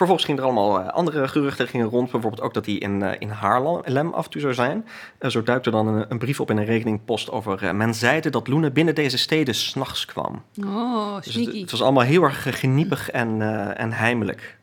Vervolgens 0.00 0.28
gingen 0.28 0.42
er 0.42 0.48
allemaal 0.48 0.80
eh, 0.80 0.88
andere 0.88 1.28
geruchten 1.28 1.68
gingen 1.68 1.86
rond. 1.86 2.10
Bijvoorbeeld 2.10 2.42
ook 2.42 2.54
dat 2.54 2.66
hij 2.66 2.74
in, 2.74 3.02
eh, 3.02 3.16
in 3.18 3.28
Haarlem 3.28 4.12
af 4.12 4.24
en 4.24 4.30
toe 4.30 4.40
zou 4.40 4.54
zijn. 4.54 4.86
Eh, 5.18 5.30
zo 5.30 5.42
duikte 5.42 5.70
dan 5.70 5.86
een, 5.86 6.06
een 6.08 6.18
brief 6.18 6.40
op 6.40 6.50
in 6.50 6.56
een 6.56 6.64
rekeningpost 6.64 7.30
over... 7.30 7.76
men 7.76 7.94
zeide 7.94 8.30
dat 8.30 8.48
Loenen 8.48 8.72
binnen 8.72 8.94
deze 8.94 9.18
steden 9.18 9.54
s'nachts 9.54 10.04
kwam. 10.04 10.44
Oh, 10.64 11.16
Dus 11.16 11.24
het, 11.24 11.34
sneaky. 11.34 11.60
het 11.60 11.70
was 11.70 11.82
allemaal 11.82 12.02
heel 12.02 12.22
erg 12.22 12.60
geniepig 12.60 13.10
en, 13.10 13.42
en 13.76 13.92
heimelijk. 13.92 14.58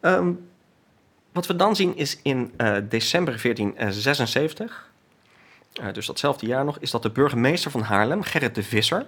Ehm, 0.00 0.32
wat 1.32 1.46
we 1.46 1.56
dan 1.56 1.76
zien 1.76 1.96
is 1.96 2.20
in 2.22 2.52
december 2.88 3.40
1476, 3.42 4.90
eh, 5.72 5.92
dus 5.92 6.06
datzelfde 6.06 6.46
jaar 6.46 6.64
nog, 6.64 6.78
is 6.78 6.90
dat 6.90 7.02
de 7.02 7.10
burgemeester 7.10 7.70
van 7.70 7.80
Haarlem, 7.80 8.22
Gerrit 8.22 8.54
de 8.54 8.62
Visser, 8.62 9.06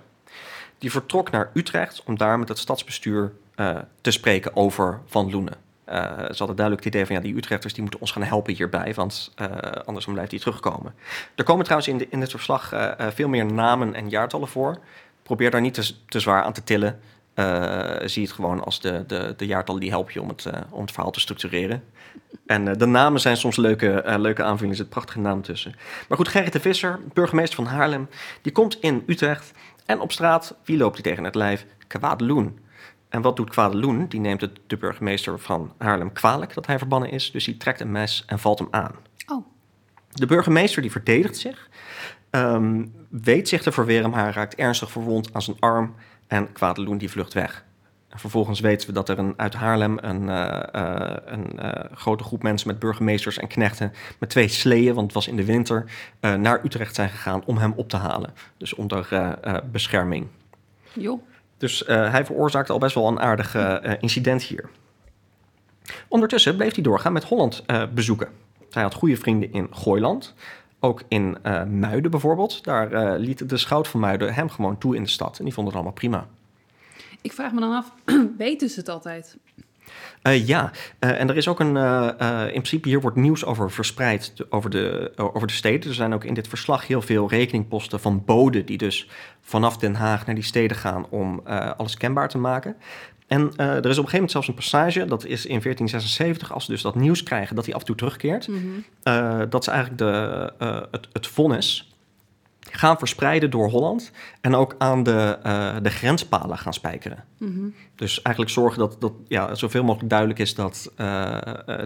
die 0.79 0.91
vertrok 0.91 1.31
naar 1.31 1.51
Utrecht 1.55 2.03
om 2.05 2.19
daar 2.19 2.39
met 2.39 2.49
het 2.49 2.59
stadsbestuur 2.59 3.33
eh, 3.61 3.77
te 4.01 4.11
spreken 4.11 4.57
over 4.57 5.01
Van 5.07 5.31
Loenen. 5.31 5.55
Eh, 5.85 6.01
ze 6.09 6.37
hadden 6.39 6.57
duidelijk 6.57 6.85
het 6.85 6.95
idee 6.95 7.07
van 7.07 7.15
ja, 7.15 7.21
die 7.21 7.37
Utrechters 7.37 7.73
die 7.73 7.83
moeten 7.83 8.01
ons 8.01 8.11
gaan 8.11 8.23
helpen 8.23 8.55
hierbij, 8.55 8.95
want 8.95 9.33
eh, 9.35 9.47
anders 9.85 10.05
blijft 10.05 10.31
hij 10.31 10.41
terugkomen. 10.41 10.95
Er 11.35 11.45
komen 11.45 11.65
trouwens 11.65 11.93
in, 11.93 12.11
in 12.11 12.21
dit 12.21 12.31
verslag 12.31 12.73
veel 12.99 13.29
meer 13.29 13.53
namen 13.53 13.95
en 13.95 14.09
jaartallen 14.09 14.49
voor. 14.49 14.79
Probeer 15.23 15.51
daar 15.51 15.61
niet 15.61 15.75
te, 15.75 15.95
te 16.09 16.21
zwaar 16.21 16.43
aan 16.43 16.53
te 16.53 16.65
tillen. 16.65 17.01
Zie 18.05 18.23
het 18.23 18.33
gewoon 18.33 18.65
als 18.65 18.81
de, 18.81 19.05
de, 19.07 19.35
de 19.37 19.47
jaartallen 19.47 19.81
die 19.81 19.91
helpen 19.91 20.13
je 20.13 20.23
om 20.23 20.29
het, 20.29 20.47
om 20.71 20.81
het 20.81 20.93
verhaal 20.93 21.11
te 21.11 21.21
structureren. 21.21 21.85
En 22.47 22.79
de 22.79 22.87
namen 22.87 23.21
zijn 23.21 23.37
soms 23.37 23.57
leuke, 23.57 24.03
leuke 24.19 24.43
aanvullingen, 24.43 24.79
er 24.79 24.83
zit 24.83 24.89
prachtige 24.89 25.21
namen 25.21 25.43
tussen. 25.43 25.75
Maar 26.09 26.17
goed, 26.19 26.29
Gerrit 26.29 26.53
de 26.53 26.61
Visser, 26.61 26.99
burgemeester 27.13 27.65
van 27.65 27.73
Haarlem, 27.75 28.09
die 28.43 28.53
komt 28.53 28.81
in 28.81 29.03
Utrecht. 29.07 29.53
En 29.87 30.01
op 30.01 30.13
straat, 30.13 30.55
wie 30.65 30.77
loopt 30.77 30.95
hij 30.95 31.03
tegen 31.03 31.25
het 31.25 31.35
lijf? 31.35 31.67
Kwadeloen. 31.87 32.69
En 33.11 33.23
wat 33.23 33.37
doet 33.37 33.51
Kwadeloen? 33.51 34.07
Die 34.09 34.21
neemt 34.21 34.41
het 34.41 34.59
de 34.67 34.77
burgemeester 34.77 35.39
van 35.39 35.73
Haarlem 35.79 36.13
kwalijk 36.13 36.55
dat 36.55 36.67
hij 36.67 36.79
verbannen 36.79 37.11
is. 37.11 37.31
Dus 37.31 37.45
die 37.45 37.57
trekt 37.57 37.81
een 37.81 37.93
mes 37.93 38.25
en 38.27 38.39
valt 38.39 38.59
hem 38.59 38.69
aan. 38.71 38.95
Oh, 39.27 39.47
De 40.09 40.27
burgemeester 40.27 40.83
die 40.83 40.91
verdedigt 40.91 41.39
zich, 41.39 41.69
ehm, 42.31 42.87
weet 43.09 43.49
zich 43.49 43.63
te 43.63 43.73
verweren, 43.73 44.11
maar 44.11 44.23
hij 44.23 44.33
raakt 44.33 44.55
ernstig 44.55 44.91
verwond 44.91 45.35
aan 45.35 45.43
zijn 45.43 45.57
arm 45.61 45.95
en 46.27 46.53
Kwadeloen 46.53 46.99
die 46.99 47.11
vlucht 47.11 47.33
weg. 47.33 47.65
En 48.09 48.19
vervolgens 48.19 48.61
weten 48.61 48.87
we 48.89 48.95
dat 48.95 49.09
er 49.09 49.19
een, 49.19 49.35
uit 49.37 49.55
Haarlem 49.55 49.99
een, 50.01 50.23
uh, 50.23 50.63
uh, 50.75 51.17
een 51.25 51.47
uh, 51.59 51.71
grote 51.95 52.25
groep 52.25 52.43
mensen 52.43 52.69
met 52.69 52.79
burgemeesters 52.79 53.39
en 53.39 53.49
knechten 53.49 53.93
met 54.19 54.31
twee 54.31 54.49
sleeën, 54.49 54.95
want 54.95 55.07
het 55.07 55.15
was 55.15 55.29
in 55.29 55.37
de 55.37 55.45
winter, 55.45 55.85
naar 56.21 56.65
Utrecht 56.65 56.95
zijn 56.95 57.09
gegaan 57.09 57.45
om 57.45 57.59
hem 57.59 57.73
op 57.77 57.89
te 57.89 57.97
halen. 57.97 58.33
Dus 58.57 58.75
onder 58.75 59.39
bescherming. 59.71 60.27
Jo. 60.93 61.23
Dus 61.61 61.83
hij 61.87 62.25
veroorzaakte 62.25 62.73
al 62.73 62.79
best 62.79 62.95
wel 62.95 63.09
een 63.09 63.21
aardig 63.21 63.55
incident 64.01 64.43
hier. 64.43 64.69
Ondertussen 66.09 66.57
bleef 66.57 66.75
hij 66.75 66.83
doorgaan 66.83 67.13
met 67.13 67.25
Holland 67.25 67.65
bezoeken. 67.95 68.29
Hij 68.71 68.83
had 68.83 68.95
goede 68.95 69.17
vrienden 69.17 69.53
in 69.53 69.69
Gooiland. 69.71 70.35
Ook 70.81 71.03
in 71.09 71.39
Muiden 71.69 72.11
bijvoorbeeld. 72.11 72.65
Daar 72.65 73.19
liet 73.19 73.49
de 73.49 73.57
schout 73.57 73.89
van 73.89 74.01
Muiden 74.01 74.35
hem 74.35 74.51
gewoon 74.51 74.79
toe 74.79 74.97
in 74.97 75.03
de 75.03 75.09
stad. 75.09 75.39
En 75.39 75.45
die 75.45 75.55
vond 75.55 75.67
het 75.67 75.77
allemaal 75.77 75.95
prima. 75.95 76.27
Ik 77.21 77.33
vraag 77.33 77.53
me 77.53 77.61
dan 77.61 77.73
af, 77.73 77.93
weten 78.39 78.69
ze 78.69 78.79
het 78.79 78.89
altijd? 78.89 79.37
Uh, 80.23 80.47
ja, 80.47 80.71
uh, 81.01 81.21
en 81.21 81.29
er 81.29 81.37
is 81.37 81.49
ook 81.49 81.61
een. 81.61 81.77
Uh, 81.77 82.45
in 82.45 82.51
principe, 82.51 82.89
hier 82.89 83.01
wordt 83.01 83.17
nieuws 83.17 83.45
over 83.45 83.71
verspreid 83.71 84.35
over 84.49 84.71
de, 84.71 85.13
over 85.17 85.47
de 85.47 85.53
steden. 85.53 85.89
Er 85.89 85.95
zijn 85.95 86.15
ook 86.15 86.25
in 86.25 86.35
dit 86.35 86.49
verslag 86.49 86.87
heel 86.87 87.03
veel 87.03 87.29
rekeningposten 87.29 88.01
van 88.01 88.25
boden. 88.25 88.67
die 88.67 88.79
dus 88.79 89.09
vanaf 89.41 89.77
Den 89.77 89.95
Haag 89.95 90.27
naar 90.27 90.35
die 90.35 90.45
steden 90.45 90.77
gaan 90.77 91.07
om 91.09 91.43
alles 91.77 91.97
kenbaar 91.97 92.29
te 92.29 92.39
maken. 92.39 92.77
En 93.27 93.53
er 93.57 93.77
is 93.77 93.79
op 93.79 93.85
een 93.87 93.93
gegeven 93.95 94.13
moment 94.13 94.31
zelfs 94.31 94.49
een 94.49 94.55
passage, 94.55 95.05
dat 95.05 95.25
is 95.25 95.47
in 95.47 95.61
1476, 95.61 96.53
als 96.53 96.65
ze 96.65 96.71
dus 96.71 96.83
dat 96.83 96.95
nieuws 96.95 97.23
krijgen 97.23 97.57
dat 97.57 97.65
hij 97.65 97.75
af 97.75 97.81
en 97.81 97.87
toe 97.87 97.97
terugkeert. 97.97 98.49
Mm 98.49 98.85
-hmm. 99.03 99.49
dat 99.51 99.65
ze 99.65 99.71
eigenlijk 99.71 99.99
de, 99.99 100.53
het, 100.91 101.09
het 101.13 101.27
vonnis 101.27 101.90
gaan 102.71 102.99
verspreiden 102.99 103.51
door 103.51 103.71
Holland 103.71 104.11
en 104.41 104.55
ook 104.55 104.75
aan 104.79 105.03
de, 105.03 105.39
uh, 105.47 105.77
de 105.83 105.91
grenspalen 105.91 106.59
gaan 106.59 106.75
spijkeren. 106.75 107.25
Mm 107.39 107.75
Dus 107.95 108.23
eigenlijk 108.23 108.55
zorgen 108.55 108.79
dat, 108.79 108.97
dat 108.99 109.13
ja, 109.29 109.55
zoveel 109.55 109.85
mogelijk 109.85 110.11
duidelijk 110.11 110.39
is 110.39 110.55
dat 110.55 110.93
uh, 110.97 111.39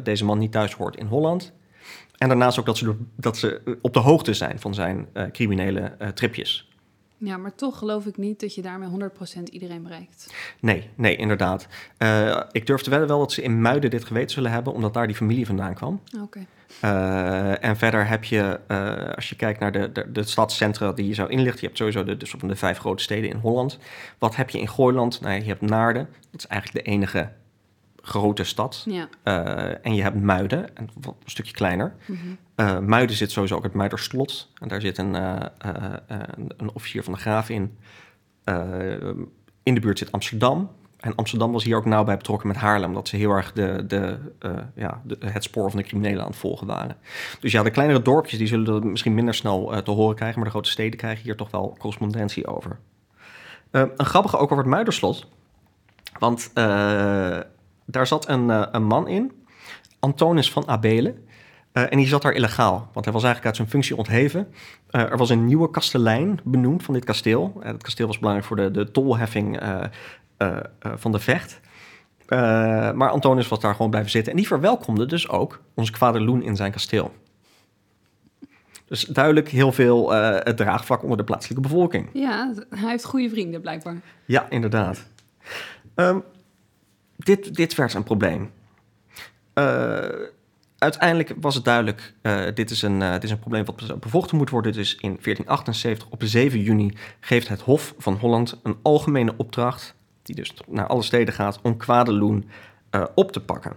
deze 0.02 0.24
man 0.24 0.38
niet 0.38 0.52
thuis 0.52 0.74
hoort 0.74 0.96
in 0.96 1.06
Holland. 1.06 1.52
En 2.18 2.28
daarnaast 2.28 2.58
ook 2.58 2.66
dat 2.66 2.76
ze, 2.76 2.96
dat 3.16 3.36
ze 3.36 3.78
op 3.82 3.92
de 3.92 3.98
hoogte 3.98 4.34
zijn 4.34 4.60
van 4.60 4.74
zijn 4.74 5.08
criminele 5.32 5.96
tripjes. 6.14 6.68
Ja, 7.16 7.36
maar 7.36 7.54
toch 7.54 7.78
geloof 7.78 8.06
ik 8.06 8.16
niet 8.16 8.40
dat 8.40 8.54
je 8.54 8.62
daarmee 8.62 8.88
100% 9.38 9.42
iedereen 9.50 9.82
bereikt. 9.82 10.34
Nee, 10.60 10.90
nee, 10.94 11.16
inderdaad. 11.16 11.66
Ik 12.52 12.66
durf 12.66 12.82
te 12.82 12.90
wedden 12.90 13.08
wel 13.08 13.18
dat 13.18 13.32
ze 13.32 13.42
in 13.42 13.60
Muiden 13.60 13.90
dit 13.90 14.04
geweten 14.04 14.30
zullen 14.30 14.50
hebben, 14.50 14.72
omdat 14.72 14.94
daar 14.94 15.06
die 15.06 15.16
familie 15.16 15.46
vandaan 15.46 15.74
kwam. 15.74 16.00
Oké. 16.14 16.22
Okay. 16.22 16.46
Uh, 16.84 17.64
en 17.64 17.76
verder 17.76 18.08
heb 18.08 18.24
je, 18.24 18.60
uh, 18.68 19.14
als 19.14 19.28
je 19.28 19.36
kijkt 19.36 19.60
naar 19.60 19.72
de, 19.72 19.92
de, 19.92 20.12
de 20.12 20.22
stadscentra 20.22 20.92
die 20.92 21.06
je 21.06 21.14
zou 21.14 21.30
inlichten, 21.30 21.60
je 21.60 21.66
hebt 21.66 21.78
sowieso 21.78 22.04
de, 22.04 22.16
dus 22.16 22.34
op 22.34 22.40
de 22.40 22.56
vijf 22.56 22.78
grote 22.78 23.02
steden 23.02 23.30
in 23.30 23.36
Holland. 23.36 23.78
Wat 24.18 24.36
heb 24.36 24.50
je 24.50 24.58
in 24.58 24.68
Gooiland? 24.68 25.20
Nou, 25.20 25.34
je 25.34 25.44
hebt 25.44 25.60
Naarden, 25.60 26.08
dat 26.30 26.40
is 26.40 26.46
eigenlijk 26.46 26.84
de 26.84 26.90
enige 26.90 27.30
grote 28.02 28.44
stad. 28.44 28.84
Ja. 28.88 29.08
Uh, 29.24 29.86
en 29.86 29.94
je 29.94 30.02
hebt 30.02 30.20
Muiden, 30.20 30.70
een, 30.74 30.90
een 31.04 31.14
stukje 31.24 31.52
kleiner. 31.52 31.94
Mm 32.06 32.16
-hmm. 32.16 32.38
uh, 32.56 32.78
Muiden 32.78 33.16
zit 33.16 33.30
sowieso 33.30 33.56
ook 33.56 33.62
het 33.62 33.74
Muiderslot. 33.74 34.50
En 34.60 34.68
daar 34.68 34.80
zit 34.80 34.98
een, 34.98 35.14
een 36.56 36.70
officier 36.74 37.02
van 37.02 37.12
de 37.12 37.18
graaf 37.18 37.48
in. 37.48 37.78
in 39.62 39.74
de 39.74 39.80
buurt 39.80 39.98
zit 39.98 40.12
Amsterdam. 40.12 40.70
En 41.04 41.14
Amsterdam 41.14 41.52
was 41.52 41.64
hier 41.64 41.76
ook 41.76 41.84
nauw 41.84 42.04
bij 42.04 42.16
betrokken 42.16 42.48
met 42.48 42.56
Haarlem. 42.56 42.94
Dat 42.94 43.08
ze 43.08 43.16
heel 43.16 43.30
erg 43.30 43.52
de, 43.52 43.84
de, 43.86 44.18
ja, 44.74 45.00
de, 45.04 45.16
het 45.20 45.42
spoor 45.42 45.70
van 45.70 45.78
de 45.78 45.86
criminelen 45.86 46.20
aan 46.20 46.30
het 46.30 46.36
volgen 46.36 46.66
waren. 46.66 46.96
Dus 47.40 47.52
ja, 47.52 47.62
de 47.62 47.70
kleinere 47.70 48.02
dorpjes 48.02 48.38
die 48.38 48.46
zullen 48.46 48.64
dat 48.64 48.84
misschien 48.84 49.14
minder 49.14 49.34
snel 49.34 49.82
te 49.82 49.90
horen 49.90 50.14
krijgen. 50.14 50.36
Maar 50.36 50.46
de 50.46 50.54
grote 50.54 50.70
steden 50.70 50.98
krijgen 50.98 51.24
hier 51.24 51.36
toch 51.36 51.50
wel 51.50 51.76
correspondentie 51.78 52.46
over. 52.46 52.78
een 53.70 53.90
grappige 53.96 54.36
ook 54.36 54.42
over 54.42 54.56
het 54.56 54.66
Muiderslot. 54.66 55.26
Want 56.18 56.50
daar 57.84 58.06
zat 58.06 58.28
een, 58.28 58.74
een 58.74 58.84
man 58.84 59.08
in, 59.08 59.32
Antonis 59.98 60.52
van 60.52 60.68
Abelen. 60.68 61.28
Uh, 61.74 61.82
en 61.92 61.96
die 61.96 62.06
zat 62.06 62.22
daar 62.22 62.32
illegaal, 62.32 62.88
want 62.92 63.04
hij 63.04 63.14
was 63.14 63.24
eigenlijk 63.24 63.44
uit 63.44 63.56
zijn 63.56 63.68
functie 63.68 63.96
ontheven. 63.96 64.54
Uh, 64.90 65.00
er 65.00 65.16
was 65.16 65.30
een 65.30 65.44
nieuwe 65.44 65.70
kastelein 65.70 66.40
benoemd 66.44 66.82
van 66.82 66.94
dit 66.94 67.04
kasteel. 67.04 67.60
het 67.60 67.82
kasteel 67.82 68.06
was 68.06 68.18
belangrijk 68.18 68.48
voor 68.48 68.56
de, 68.56 68.70
de 68.70 68.90
tolheffing 68.90 69.60
van 70.80 71.12
de 71.12 71.18
vecht. 71.18 71.60
maar 72.94 73.08
Antonis 73.10 73.48
was 73.48 73.60
daar 73.60 73.74
gewoon 73.74 73.90
blijven 73.90 74.10
zitten. 74.10 74.32
En 74.32 74.38
die 74.38 74.46
verwelkomde 74.46 75.06
dus 75.06 75.28
ook 75.28 75.60
onze 75.74 75.92
vader 75.92 76.20
Loen 76.20 76.42
in 76.42 76.56
zijn 76.56 76.72
kasteel. 76.72 77.12
Dus 78.86 79.04
duidelijk 79.04 79.48
heel 79.48 79.72
veel 79.72 80.12
het 80.12 80.56
draagvlak 80.56 81.02
onder 81.02 81.16
de 81.16 81.24
plaatselijke 81.24 81.68
bevolking. 81.68 82.08
Ja, 82.12 82.52
hij 82.70 82.90
heeft 82.90 83.04
goede 83.04 83.28
vrienden 83.28 83.60
blijkbaar. 83.60 83.96
Ja, 84.24 84.46
inderdaad. 84.50 85.06
Um, 85.94 86.22
dit, 87.16 87.54
dit 87.54 87.74
werd 87.74 87.94
een 87.94 88.02
probleem. 88.02 88.50
Uh, 89.54 90.04
uiteindelijk 90.84 91.34
was 91.40 91.54
het 91.54 91.64
duidelijk, 91.64 92.14
uh, 92.22 92.44
dit, 92.54 92.70
is 92.70 92.82
een, 92.82 93.00
uh, 93.00 93.12
dit 93.12 93.24
is 93.24 93.30
een 93.30 93.38
probleem 93.38 93.64
wat 93.64 94.00
bevochten 94.00 94.36
moet 94.36 94.50
worden. 94.50 94.72
Dus 94.72 94.90
in 94.94 95.18
1478, 95.22 96.08
op 96.10 96.22
7 96.24 96.60
juni, 96.60 96.92
geeft 97.20 97.48
het 97.48 97.60
Hof 97.60 97.94
van 97.98 98.14
Holland 98.14 98.60
een 98.62 98.76
algemene 98.82 99.34
opdracht, 99.36 99.94
die 100.22 100.34
dus 100.34 100.54
naar 100.68 100.86
alle 100.86 101.02
steden 101.02 101.34
gaat, 101.34 101.58
om 101.62 101.76
kwadeloen 101.76 102.48
op 103.14 103.32
te 103.32 103.40
pakken. 103.40 103.76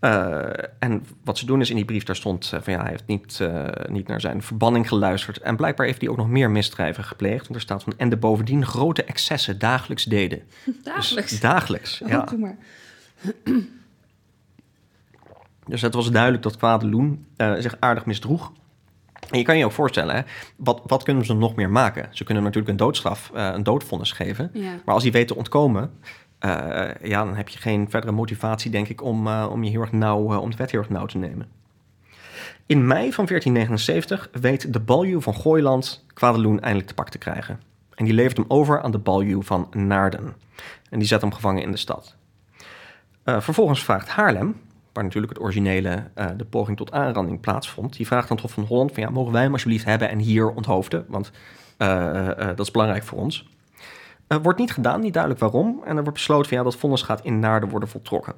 Uh, 0.00 0.46
en 0.78 1.06
wat 1.24 1.38
ze 1.38 1.46
doen 1.46 1.60
is 1.60 1.70
in 1.70 1.76
die 1.76 1.84
brief, 1.84 2.04
daar 2.04 2.16
stond 2.16 2.50
uh, 2.54 2.60
van 2.60 2.72
ja, 2.72 2.80
hij 2.80 2.90
heeft 2.90 3.06
niet, 3.06 3.38
uh, 3.42 3.64
niet 3.88 4.06
naar 4.08 4.20
zijn 4.20 4.42
verbanning 4.42 4.88
geluisterd. 4.88 5.38
En 5.38 5.56
blijkbaar 5.56 5.86
heeft 5.86 6.00
hij 6.00 6.10
ook 6.10 6.16
nog 6.16 6.28
meer 6.28 6.50
misdrijven 6.50 7.04
gepleegd. 7.04 7.42
Want 7.42 7.54
er 7.54 7.60
staat 7.60 7.82
van 7.82 7.92
en 7.96 8.08
de 8.08 8.16
bovendien 8.16 8.66
grote 8.66 9.04
excessen 9.04 9.58
dagelijks 9.58 10.04
deden. 10.04 10.42
Dagelijks? 10.82 11.30
Dus, 11.30 11.40
dagelijks, 11.40 12.00
oh, 12.02 12.08
ja. 12.08 12.28
maar. 12.38 12.56
Dus 15.68 15.82
het 15.82 15.94
was 15.94 16.10
duidelijk 16.10 16.42
dat 16.42 16.56
Kwadeloen 16.56 17.26
zich 17.36 17.76
aardig 17.78 18.06
misdroeg. 18.06 18.52
En 19.30 19.38
je 19.38 19.44
kan 19.44 19.58
je 19.58 19.64
ook 19.64 19.72
voorstellen, 19.72 20.14
hè, 20.14 20.22
wat, 20.56 20.80
wat 20.86 21.02
kunnen 21.02 21.24
ze 21.24 21.34
nog 21.34 21.54
meer 21.54 21.70
maken? 21.70 22.08
Ze 22.10 22.24
kunnen 22.24 22.42
natuurlijk 22.42 22.70
een 22.70 22.76
doodstraf, 22.76 23.30
een 23.34 23.62
doodvonnis 23.62 24.12
geven. 24.12 24.50
Ja. 24.52 24.70
Maar 24.84 24.94
als 24.94 25.02
hij 25.02 25.12
weet 25.12 25.28
te 25.28 25.36
ontkomen, 25.36 25.90
uh, 26.44 26.88
ja, 27.02 27.24
dan 27.24 27.36
heb 27.36 27.48
je 27.48 27.58
geen 27.58 27.90
verdere 27.90 28.12
motivatie, 28.12 28.70
denk 28.70 28.88
ik, 28.88 29.02
om, 29.02 29.26
uh, 29.26 29.46
om 29.50 29.64
je 29.64 29.70
heel 29.70 29.80
erg 29.80 29.92
nauw, 29.92 30.32
uh, 30.32 30.40
om 30.40 30.50
de 30.50 30.56
wet 30.56 30.70
heel 30.70 30.80
erg 30.80 30.90
nauw 30.90 31.06
te 31.06 31.18
nemen. 31.18 31.48
In 32.66 32.86
mei 32.86 33.12
van 33.12 33.26
1479 33.26 34.28
weet 34.40 34.72
de 34.72 34.80
baljuw 34.80 35.20
van 35.20 35.34
Gooiland 35.34 36.04
Kwadeloen 36.14 36.60
eindelijk 36.60 36.88
te 36.88 36.94
pak 36.94 37.08
te 37.08 37.18
krijgen. 37.18 37.60
En 37.94 38.04
die 38.04 38.14
levert 38.14 38.36
hem 38.36 38.46
over 38.48 38.82
aan 38.82 38.90
de 38.90 38.98
baljuw 38.98 39.42
van 39.42 39.68
Naarden. 39.70 40.34
En 40.90 40.98
die 40.98 41.08
zet 41.08 41.20
hem 41.20 41.32
gevangen 41.32 41.62
in 41.62 41.70
de 41.70 41.76
stad. 41.76 42.16
vervolgens 43.24 43.84
vraagt 43.84 44.08
Haarlem, 44.08 44.60
waar 44.98 45.06
natuurlijk 45.06 45.32
het 45.32 45.42
originele, 45.42 46.02
de 46.36 46.44
poging 46.44 46.76
tot 46.76 46.92
aanranding 46.92 47.40
plaatsvond, 47.40 47.96
die 47.96 48.06
vraagt 48.06 48.30
aan 48.30 48.36
het 48.36 48.44
Hof 48.44 48.52
van 48.54 48.64
Holland 48.64 48.92
van 48.92 49.02
ja, 49.02 49.10
mogen 49.10 49.32
wij 49.32 49.42
hem 49.42 49.52
alsjeblieft 49.52 49.84
hebben 49.84 50.08
en 50.08 50.18
hier 50.18 50.50
onthoofden, 50.50 51.04
want 51.08 51.30
dat 52.56 52.60
is 52.60 52.70
belangrijk 52.70 53.04
voor 53.04 53.18
ons. 53.18 53.48
Wordt 54.42 54.58
niet 54.58 54.72
gedaan, 54.72 55.00
niet 55.00 55.12
duidelijk 55.12 55.42
waarom. 55.42 55.80
En 55.84 55.96
er 55.96 56.02
wordt 56.02 56.12
besloten 56.12 56.48
van 56.48 56.58
ja, 56.58 56.64
dat 56.64 56.76
vonnis 56.76 57.02
gaat 57.02 57.24
in 57.24 57.38
Naarden 57.38 57.68
worden 57.68 57.88
voltrokken. 57.88 58.34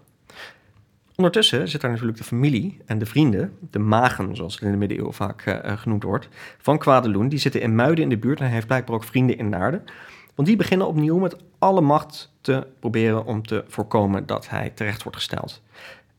Ondertussen 1.16 1.68
zit 1.68 1.80
daar 1.80 1.90
natuurlijk 1.90 2.18
de 2.18 2.24
familie 2.24 2.78
en 2.86 2.98
de 2.98 3.06
vrienden, 3.06 3.56
de 3.70 3.78
magen, 3.78 4.36
zoals 4.36 4.54
het 4.54 4.62
in 4.62 4.70
de 4.70 4.76
middeleeuwen 4.76 5.14
vaak 5.14 5.60
genoemd 5.64 6.02
wordt, 6.02 6.28
van 6.58 6.78
Kwadeloen. 6.78 7.28
Die 7.28 7.38
zitten 7.38 7.60
in 7.60 7.74
Muiden 7.74 8.04
in 8.04 8.10
de 8.10 8.18
buurt 8.18 8.38
en 8.38 8.44
hij 8.44 8.54
heeft 8.54 8.66
blijkbaar 8.66 8.94
ook 8.94 9.04
vrienden 9.04 9.38
in 9.38 9.48
Naarden. 9.48 9.84
Want 10.34 10.48
die 10.48 10.56
beginnen 10.56 10.86
opnieuw 10.86 11.18
met 11.18 11.36
alle 11.58 11.80
macht 11.80 12.32
te 12.40 12.66
proberen 12.80 13.24
om 13.24 13.46
te 13.46 13.64
voorkomen 13.68 14.26
dat 14.26 14.48
hij 14.48 14.70
terecht 14.74 15.02
wordt 15.02 15.18
gesteld. 15.18 15.62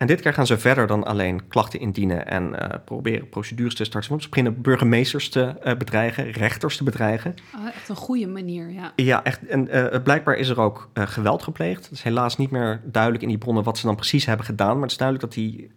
En 0.02 0.08
dit 0.08 0.22
keer 0.22 0.34
gaan 0.34 0.48
ze 0.48 0.58
verder 0.58 0.88
dan 0.88 1.04
alleen 1.04 1.48
klachten 1.48 1.80
indienen 1.80 2.28
en 2.28 2.44
uh, 2.44 2.68
proberen 2.86 3.30
procedures 3.30 3.76
te 3.76 3.84
starten. 3.84 4.10
Want 4.10 4.24
ze 4.24 4.30
beginnen 4.30 4.62
burgemeesters 4.62 5.30
te 5.30 5.54
uh, 5.64 5.76
bedreigen, 5.78 6.32
rechters 6.32 6.78
te 6.78 6.84
bedreigen. 6.84 7.36
Oh, 7.56 7.68
echt 7.68 7.90
een 7.90 7.96
goede 7.96 8.28
manier, 8.28 8.72
ja. 8.72 8.92
Ja, 8.96 9.24
echt. 9.24 9.46
En 9.46 9.76
uh, 9.76 10.04
blijkbaar 10.04 10.36
is 10.36 10.50
er 10.50 10.60
ook 10.60 10.90
geweld 10.94 11.44
gepleegd. 11.44 11.84
Het 11.84 11.92
is 11.92 12.02
helaas 12.02 12.38
niet 12.38 12.52
meer 12.52 12.82
duidelijk 12.84 13.24
in 13.24 13.30
die 13.30 13.38
bronnen 13.38 13.64
wat 13.64 13.78
ze 13.78 13.86
dan 13.86 13.96
precies 13.96 14.26
hebben 14.26 14.46
gedaan. 14.46 14.74
Maar 14.74 14.82
het 14.82 14.92
is 14.92 14.98
duidelijk 14.98 15.28
dat 15.28 15.44
die, 15.44 15.72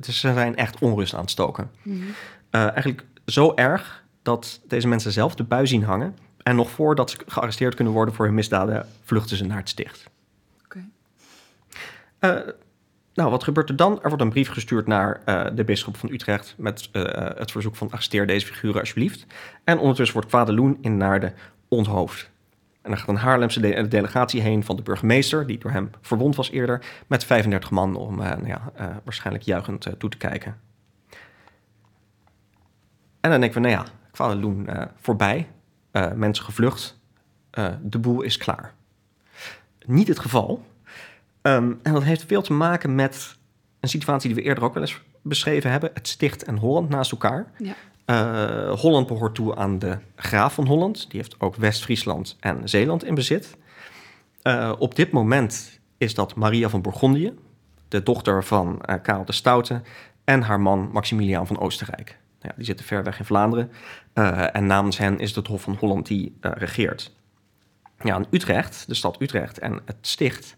dus 0.00 0.20
ze 0.20 0.32
zijn 0.32 0.56
echt 0.56 0.78
onrust 0.78 1.14
aan 1.14 1.20
het 1.20 1.30
stoken. 1.30 1.70
Mm 1.82 2.00
-hmm. 2.00 2.14
eigenlijk 2.50 3.04
zo 3.26 3.52
erg 3.54 4.04
dat 4.22 4.60
deze 4.66 4.88
mensen 4.88 5.12
zelf 5.12 5.34
de 5.34 5.44
bui 5.44 5.66
zien 5.66 5.84
hangen. 5.84 6.16
En 6.42 6.56
nog 6.56 6.70
voordat 6.70 7.10
ze 7.10 7.18
gearresteerd 7.26 7.74
kunnen 7.74 7.92
worden 7.92 8.14
voor 8.14 8.24
hun 8.24 8.34
misdaden, 8.34 8.86
vluchten 9.02 9.36
ze 9.36 9.44
naar 9.44 9.58
het 9.58 9.68
sticht. 9.68 10.10
Oké. 10.64 10.84
Nou, 13.14 13.30
wat 13.30 13.44
gebeurt 13.44 13.68
er 13.68 13.76
dan? 13.76 14.02
Er 14.02 14.08
wordt 14.08 14.22
een 14.22 14.30
brief 14.30 14.48
gestuurd 14.48 14.86
naar 14.86 15.20
uh, 15.26 15.46
de 15.54 15.64
bisschop 15.64 15.96
van 15.96 16.10
Utrecht 16.10 16.54
met 16.58 16.88
uh, 16.92 17.02
het 17.14 17.50
verzoek 17.50 17.76
van 17.76 17.90
arresteer 17.90 18.26
deze 18.26 18.46
figuren 18.46 18.80
alsjeblieft. 18.80 19.26
En 19.64 19.78
ondertussen 19.78 20.14
wordt 20.14 20.30
Kwadeloen 20.30 20.78
in 20.80 20.96
Naarden 20.96 21.34
onthoofd. 21.68 22.30
En 22.82 22.90
dan 22.90 22.98
gaat 22.98 23.08
een 23.08 23.16
Haarlemse 23.16 23.60
de 23.60 23.88
delegatie 23.88 24.40
heen 24.40 24.64
van 24.64 24.76
de 24.76 24.82
burgemeester, 24.82 25.46
die 25.46 25.58
door 25.58 25.70
hem 25.70 25.90
verwond 26.00 26.36
was 26.36 26.50
eerder, 26.50 26.84
met 27.06 27.24
35 27.24 27.70
man 27.70 27.96
om 27.96 28.20
uh, 28.20 28.26
nou 28.26 28.46
ja, 28.46 28.72
waarschijnlijk 29.04 29.44
juichend 29.44 29.86
toe 29.98 30.10
te 30.10 30.16
kijken. 30.16 30.60
En 33.20 33.30
dan 33.30 33.40
denken 33.40 33.62
we, 33.62 33.68
nou 33.68 33.84
ja, 33.84 33.92
Kwadeloen 34.10 34.68
voorbij, 35.00 35.48
mensen 36.14 36.44
gevlucht, 36.44 37.00
de 37.82 37.98
boel 37.98 38.22
is 38.22 38.36
klaar. 38.36 38.74
niet 39.86 40.08
het 40.08 40.18
geval. 40.18 40.64
Ehm, 41.44 41.72
en 41.82 41.92
dat 41.92 42.02
heeft 42.02 42.24
veel 42.24 42.42
te 42.42 42.52
maken 42.52 42.94
met 42.94 43.36
een 43.80 43.88
situatie 43.88 44.34
die 44.34 44.42
we 44.42 44.48
eerder 44.48 44.64
ook 44.64 44.74
wel 44.74 44.82
eens 44.82 45.00
beschreven 45.22 45.70
hebben: 45.70 45.90
het 45.94 46.08
Sticht 46.08 46.44
en 46.44 46.56
Holland 46.56 46.88
naast 46.88 47.12
elkaar. 47.12 47.52
Ja. 47.58 47.74
Eh, 48.04 48.80
Holland 48.80 49.06
behoort 49.06 49.34
toe 49.34 49.56
aan 49.56 49.78
de 49.78 49.98
graaf 50.16 50.54
van 50.54 50.66
Holland. 50.66 51.10
Die 51.10 51.20
heeft 51.20 51.40
ook 51.40 51.56
West-Friesland 51.56 52.36
en 52.40 52.68
Zeeland 52.68 53.04
in 53.04 53.14
bezit. 53.14 53.56
Eh, 54.42 54.72
op 54.78 54.94
dit 54.94 55.10
moment 55.10 55.80
is 55.98 56.14
dat 56.14 56.34
Maria 56.34 56.68
van 56.68 56.82
Bourgondië, 56.82 57.34
de 57.88 58.02
dochter 58.02 58.44
van 58.44 58.82
uh, 58.90 58.94
Karel 59.02 59.24
de 59.24 59.32
Stoute, 59.32 59.82
en 60.24 60.42
haar 60.42 60.60
man 60.60 60.90
Maximiliaan 60.92 61.46
van 61.46 61.58
Oostenrijk. 61.58 62.08
Nou 62.08 62.18
ja, 62.40 62.52
die 62.56 62.64
zitten 62.64 62.86
ver 62.86 63.02
weg 63.02 63.18
in 63.18 63.24
Vlaanderen. 63.24 63.70
en 64.52 64.66
namens 64.66 64.98
hen 64.98 65.18
is 65.18 65.28
het 65.28 65.36
het 65.36 65.46
Hof 65.46 65.62
van 65.62 65.76
Holland 65.80 66.06
die 66.06 66.36
regeert. 66.40 67.12
Ja, 68.00 68.16
en 68.16 68.26
Utrecht, 68.30 68.84
de 68.88 68.94
stad 68.94 69.20
Utrecht 69.20 69.58
en 69.58 69.80
het 69.84 69.96
sticht, 70.00 70.56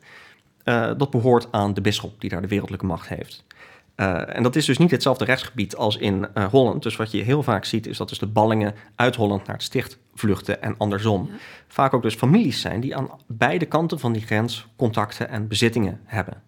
dat 0.96 1.10
behoort 1.10 1.48
aan 1.50 1.74
de 1.74 1.80
bisschop 1.80 2.20
die 2.20 2.30
daar 2.30 2.42
de 2.42 2.48
wereldlijke 2.48 2.86
macht 2.86 3.08
heeft. 3.08 3.44
Uh, 3.96 4.36
en 4.36 4.42
dat 4.42 4.56
is 4.56 4.64
dus 4.64 4.78
niet 4.78 4.90
hetzelfde 4.90 5.24
rechtsgebied 5.24 5.76
als 5.76 5.96
in 5.96 6.26
uh, 6.34 6.44
Holland. 6.44 6.82
Dus 6.82 6.96
wat 6.96 7.10
je 7.10 7.22
heel 7.22 7.42
vaak 7.42 7.64
ziet, 7.64 7.86
is 7.86 7.96
dat 7.96 8.08
dus 8.08 8.18
de 8.18 8.26
ballingen 8.26 8.74
uit 8.94 9.16
Holland 9.16 9.46
naar 9.46 9.56
het 9.56 9.64
sticht 9.64 9.98
vluchten 10.14 10.62
en 10.62 10.74
andersom. 10.78 11.28
Ja. 11.30 11.36
Vaak 11.68 11.94
ook 11.94 12.02
dus 12.02 12.14
families 12.14 12.60
zijn 12.60 12.80
die 12.80 12.96
aan 12.96 13.10
beide 13.26 13.66
kanten 13.66 13.98
van 13.98 14.12
die 14.12 14.22
grens 14.22 14.66
contacten 14.76 15.28
en 15.28 15.48
bezittingen 15.48 16.00
hebben. 16.04 16.42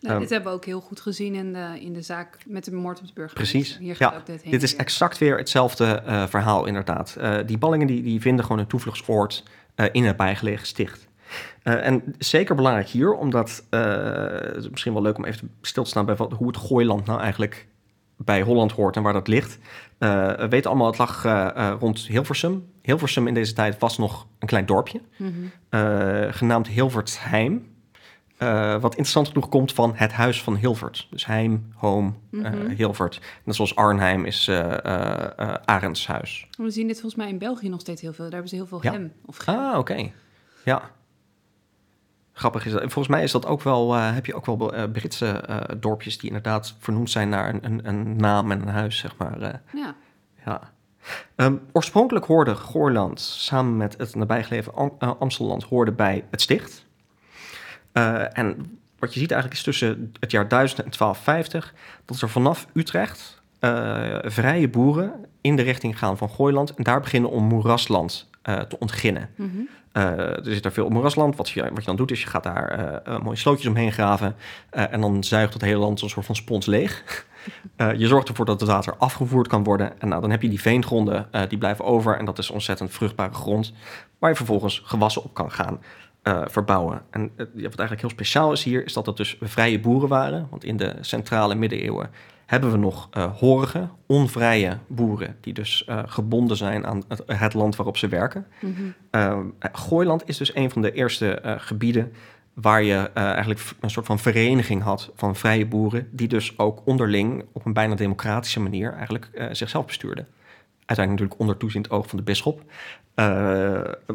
Nou, 0.00 0.14
um, 0.14 0.20
dit 0.20 0.30
hebben 0.30 0.50
we 0.50 0.56
ook 0.56 0.64
heel 0.64 0.80
goed 0.80 1.00
gezien 1.00 1.34
in 1.34 1.52
de, 1.52 1.80
in 1.80 1.92
de 1.92 2.02
zaak 2.02 2.38
met 2.46 2.64
de 2.64 2.72
moord 2.72 3.00
op 3.00 3.06
de 3.06 3.12
burger. 3.14 3.34
Precies. 3.34 3.78
Hier 3.78 3.96
gaat 3.96 4.12
ja, 4.12 4.18
ook 4.18 4.26
dit, 4.26 4.50
dit 4.50 4.62
is 4.62 4.76
exact 4.76 5.18
weer 5.18 5.36
hetzelfde 5.36 6.02
uh, 6.06 6.26
verhaal, 6.26 6.66
inderdaad. 6.66 7.16
die 7.46 7.58
ballingen 7.58 7.86
die, 7.86 8.02
die 8.02 8.20
vinden 8.20 8.44
gewoon 8.44 8.60
een 8.60 8.66
toevluchtsoord 8.66 9.44
in 9.92 10.04
het 10.04 10.16
bijgelegen 10.16 10.66
sticht. 10.66 11.08
Uh, 11.64 11.86
en 11.86 12.14
zeker 12.18 12.54
belangrijk 12.54 12.88
hier, 12.88 13.12
omdat 13.12 13.64
uh, 13.70 13.80
het 14.30 14.56
is 14.56 14.70
misschien 14.70 14.92
wel 14.92 15.02
leuk 15.02 15.18
om 15.18 15.24
even 15.24 15.50
stil 15.60 15.82
te 15.82 15.90
staan 15.90 16.06
bij 16.06 16.16
wat, 16.16 16.32
hoe 16.32 16.46
het 16.46 16.56
gooiland 16.56 17.06
nou 17.06 17.20
eigenlijk 17.20 17.68
bij 18.16 18.42
Holland 18.42 18.72
hoort 18.72 18.96
en 18.96 19.02
waar 19.02 19.12
dat 19.12 19.28
ligt. 19.28 19.58
Uh, 19.98 20.26
we 20.36 20.48
weten 20.48 20.70
allemaal, 20.70 20.86
het 20.86 20.98
lag 20.98 21.22
rond 21.80 21.98
Hilversum. 22.00 22.68
Hilversum 22.82 23.26
in 23.26 23.34
deze 23.34 23.52
tijd 23.52 23.78
was 23.78 23.98
nog 23.98 24.26
een 24.38 24.48
klein 24.48 24.66
dorpje, 24.66 25.00
mm 25.16 25.34
-hmm. 25.70 26.32
genaamd 26.32 26.68
Hilvertsheim. 26.68 27.68
wat 28.80 28.82
interessant 28.82 29.28
genoeg 29.28 29.48
komt 29.48 29.72
van 29.72 29.92
het 29.94 30.12
huis 30.12 30.42
van 30.42 30.56
Hilvert. 30.56 31.06
Dus 31.10 31.26
heim, 31.26 31.72
home, 31.74 32.12
mm 32.30 32.44
-hmm. 32.44 32.68
Hilvert. 32.68 33.20
Net 33.44 33.54
zoals 33.54 33.76
Arnheim 33.76 34.24
is 34.24 34.50
Arends 35.64 36.06
huis. 36.06 36.48
We 36.58 36.70
zien 36.70 36.86
dit 36.86 37.00
volgens 37.00 37.22
mij 37.22 37.30
in 37.30 37.38
België 37.38 37.68
nog 37.68 37.80
steeds 37.80 38.00
heel 38.00 38.12
veel. 38.12 38.24
Daar 38.24 38.32
hebben 38.32 38.50
ze 38.50 38.56
heel 38.56 38.66
veel 38.66 38.78
ja. 38.82 38.90
gem 38.90 39.12
of 39.24 39.36
gem. 39.36 39.54
Ah, 39.54 39.78
oké. 39.78 40.10
Ja 40.64 40.90
grappig 42.40 42.66
is 42.66 42.72
dat. 42.72 42.80
Volgens 42.80 43.08
mij 43.08 43.22
is 43.22 43.32
dat 43.32 43.46
ook 43.46 43.62
wel, 43.62 43.96
uh, 43.96 44.14
heb 44.14 44.26
je 44.26 44.34
ook 44.34 44.46
wel 44.46 44.74
uh, 44.74 44.82
Britse 44.92 45.44
uh, 45.50 45.60
dorpjes 45.78 46.18
die 46.18 46.26
inderdaad 46.26 46.74
vernoemd 46.78 47.10
zijn 47.10 47.28
naar 47.28 47.48
een, 47.48 47.64
een, 47.64 47.88
een 47.88 48.16
naam 48.16 48.50
en 48.50 48.62
een 48.62 48.68
huis, 48.68 48.98
zeg 48.98 49.16
maar. 49.16 49.60
ja. 49.72 49.94
ja. 50.44 50.60
Um, 51.36 51.60
oorspronkelijk 51.72 52.26
hoorde 52.26 52.54
Goorland 52.54 53.20
samen 53.20 53.76
met 53.76 53.94
het 53.98 54.14
nabijgelegen 54.14 54.74
Am 54.74 55.16
Amstelland 55.18 55.62
hoorde 55.62 55.92
bij 55.92 56.24
het 56.30 56.40
sticht. 56.40 56.86
en 57.92 58.78
wat 58.98 59.14
je 59.14 59.20
ziet 59.20 59.30
eigenlijk 59.30 59.60
is 59.60 59.62
tussen 59.62 60.12
het 60.20 60.30
jaar 60.30 60.48
1000 60.48 60.78
en 60.78 60.90
1250 60.98 61.74
dat 62.04 62.20
er 62.20 62.28
vanaf 62.28 62.66
Utrecht 62.72 63.42
vrije 64.22 64.68
boeren 64.68 65.24
in 65.40 65.56
de 65.56 65.62
richting 65.62 65.98
gaan 65.98 66.16
van 66.16 66.30
Gooiland 66.30 66.74
en 66.74 66.84
daar 66.84 67.00
beginnen 67.00 67.30
om 67.30 67.44
moerasland 67.44 68.29
te 68.42 68.78
ontginnen. 68.78 69.30
Mm 69.36 69.50
-hmm. 69.54 69.68
Uh, 69.92 70.18
er 70.18 70.40
zit 70.42 70.62
daar 70.62 70.72
veel 70.72 70.88
moerasland. 70.88 71.36
Wat 71.36 71.50
je, 71.50 71.62
wat 71.62 71.78
je 71.78 71.86
dan 71.86 71.96
doet, 71.96 72.10
is 72.10 72.22
je 72.22 72.26
gaat 72.26 72.42
daar 72.42 73.00
uh, 73.08 73.18
mooie 73.18 73.36
slootjes 73.36 73.66
omheen 73.66 73.92
graven. 73.92 74.36
En 74.70 75.00
dan 75.00 75.24
zuigt 75.24 75.52
het 75.52 75.62
hele 75.62 75.78
land 75.78 76.02
een 76.02 76.08
soort 76.08 76.26
van 76.26 76.36
spons 76.36 76.66
leeg. 76.66 77.26
je 77.96 78.06
zorgt 78.06 78.28
ervoor 78.28 78.44
dat 78.44 78.60
het 78.60 78.68
water 78.68 78.96
afgevoerd 78.96 79.48
kan 79.48 79.64
worden. 79.64 80.00
En 80.00 80.08
nou, 80.08 80.20
dan 80.20 80.30
heb 80.30 80.42
je 80.42 80.48
die 80.48 80.60
veengronden, 80.60 81.28
die 81.48 81.58
blijven 81.58 81.84
over. 81.84 82.16
En 82.16 82.24
dat 82.24 82.38
is 82.38 82.50
ontzettend 82.50 82.90
vruchtbare 82.90 83.34
grond. 83.34 83.72
Waar 84.18 84.30
je 84.30 84.36
vervolgens 84.36 84.82
gewassen 84.84 85.22
op 85.22 85.34
kan 85.34 85.50
gaan 85.50 85.80
verbouwen. 86.44 87.02
En 87.10 87.32
wat 87.36 87.60
eigenlijk 87.62 88.00
heel 88.00 88.10
speciaal 88.10 88.52
is 88.52 88.64
hier, 88.64 88.84
is 88.84 88.92
dat 88.92 89.06
het 89.06 89.16
dus 89.16 89.36
vrije 89.40 89.80
boeren 89.80 90.08
waren. 90.08 90.46
Want 90.50 90.64
in 90.64 90.76
de 90.76 90.96
centrale 91.00 91.54
middeleeuwen 91.54 92.10
hebben 92.50 92.70
we 92.70 92.76
nog 92.76 93.08
uh, 93.16 93.38
horige, 93.38 93.88
onvrije 94.06 94.78
boeren, 94.86 95.36
die 95.40 95.52
dus 95.52 95.84
uh, 95.88 96.02
gebonden 96.06 96.56
zijn 96.56 96.86
aan 96.86 97.02
het, 97.08 97.22
het, 97.26 97.54
land 97.54 97.76
waarop 97.76 97.96
ze 97.96 98.08
werken. 98.08 98.46
Mm 98.60 98.74
-hmm. 99.10 99.54
Gooiland 99.72 100.28
is 100.28 100.36
dus 100.36 100.54
een 100.54 100.70
van 100.70 100.82
de 100.82 100.92
eerste 100.92 101.56
gebieden 101.58 102.12
waar 102.54 102.82
je 102.82 103.10
eigenlijk 103.14 103.60
een 103.80 103.90
soort 103.90 104.06
van 104.06 104.18
vereniging 104.18 104.82
had 104.82 105.10
van 105.14 105.36
vrije 105.36 105.66
boeren, 105.66 106.08
die 106.10 106.28
dus 106.28 106.58
ook 106.58 106.82
onderling 106.84 107.44
op 107.52 107.66
een 107.66 107.72
bijna 107.72 107.94
democratische 107.94 108.60
manier 108.60 108.92
eigenlijk 108.92 109.30
zichzelf 109.52 109.86
bestuurden. 109.86 110.26
Uiteindelijk 110.84 111.08
natuurlijk 111.08 111.40
onder 111.40 111.56
toeziend 111.56 111.90
oog 111.90 112.08
van 112.08 112.18
de 112.18 112.24
bisschop, 112.24 112.62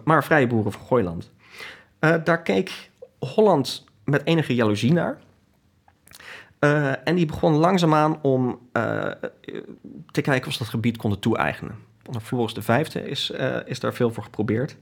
maar 0.04 0.24
vrije 0.24 0.48
boeren 0.48 0.71
van 0.71 0.82
Gooiland. 0.82 1.32
daar 2.00 2.41
keek 2.41 2.89
Holland 3.19 3.86
met 4.04 4.26
enige 4.26 4.56
jaloezie 4.56 4.93
naar. 4.93 5.17
Uh, 6.65 7.08
en 7.08 7.15
die 7.15 7.25
begon 7.25 7.54
langzaamaan 7.54 8.21
om 8.21 8.60
uh, 8.73 9.12
te 10.12 10.21
kijken 10.21 10.47
of 10.47 10.54
ze 10.54 10.60
dat 10.60 10.67
gebied 10.67 10.97
konden 10.97 11.19
toe-eigenen. 11.19 11.75
Onder 12.06 12.21
Floris 12.21 12.56
V 12.60 12.95
is, 12.95 13.32
uh, 13.32 13.58
is 13.65 13.80
daar 13.80 13.93
veel 13.93 14.12
voor 14.12 14.23
geprobeerd. 14.23 14.78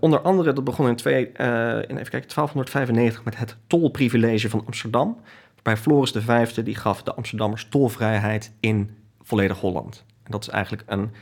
onder 0.00 0.20
andere, 0.20 0.52
dat 0.52 0.64
begon 0.64 0.88
in, 0.88 0.96
twee, 0.96 1.26
in 1.26 1.96
even 1.96 2.10
kijken, 2.10 2.34
1295 2.34 3.24
met 3.24 3.36
het 3.36 3.56
tolprivilege 3.66 4.50
van 4.50 4.62
Amsterdam. 4.66 5.20
Waarbij 5.54 5.76
Floris 5.82 6.10
V 6.10 6.50
die 6.50 6.74
gaf 6.74 7.02
de 7.02 7.14
Amsterdammers 7.14 7.68
tolvrijheid 7.68 8.52
in 8.60 8.96
volledig 9.22 9.60
Holland. 9.60 10.04
En 10.22 10.30
dat 10.30 10.42
is 10.42 10.48
eigenlijk 10.48 10.82
een, 10.86 11.12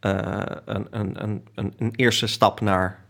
een, 0.00 0.86
een, 0.90 1.22
een, 1.54 1.74
een, 1.76 1.92
eerste 1.94 2.26
stap 2.26 2.60
naar 2.60 3.04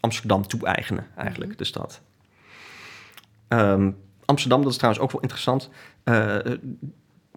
Amsterdam 0.00 0.46
toe-eigenen, 0.46 1.06
eigenlijk, 1.16 1.50
mm 1.50 1.56
-hmm. 1.56 1.56
de 1.56 1.64
stad. 1.64 2.00
Um, 3.48 3.96
Amsterdam, 4.30 4.62
dat 4.62 4.70
is 4.70 4.76
trouwens 4.76 5.04
ook 5.04 5.12
wel 5.12 5.20
interessant, 5.20 5.70
uh, 6.04 6.36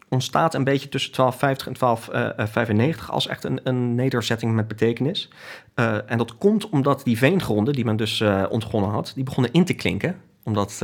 ontstaat 0.10 0.54
een 0.54 0.64
beetje 0.64 0.90
tussen 0.90 1.14
1250 1.14 1.68
en 1.68 1.74
1295 1.80 3.12
als 3.12 3.28
echt 3.28 3.44
een, 3.44 3.60
een 3.64 3.96
nederzetting 3.96 4.54
met 4.54 4.68
betekenis. 4.68 5.30
Uh, 5.76 6.12
en 6.12 6.18
dat 6.18 6.38
komt 6.38 6.70
omdat 6.70 7.04
die 7.04 7.18
veengronden 7.18 7.74
die 7.74 7.86
men 7.86 7.96
dus 7.96 8.20
uh, 8.20 8.44
ontgonnen 8.50 8.90
had, 8.90 9.12
die 9.16 9.24
begonnen 9.24 9.52
in 9.52 9.66
te 9.66 9.74
klinken. 9.74 10.16
Omdat 10.46 10.78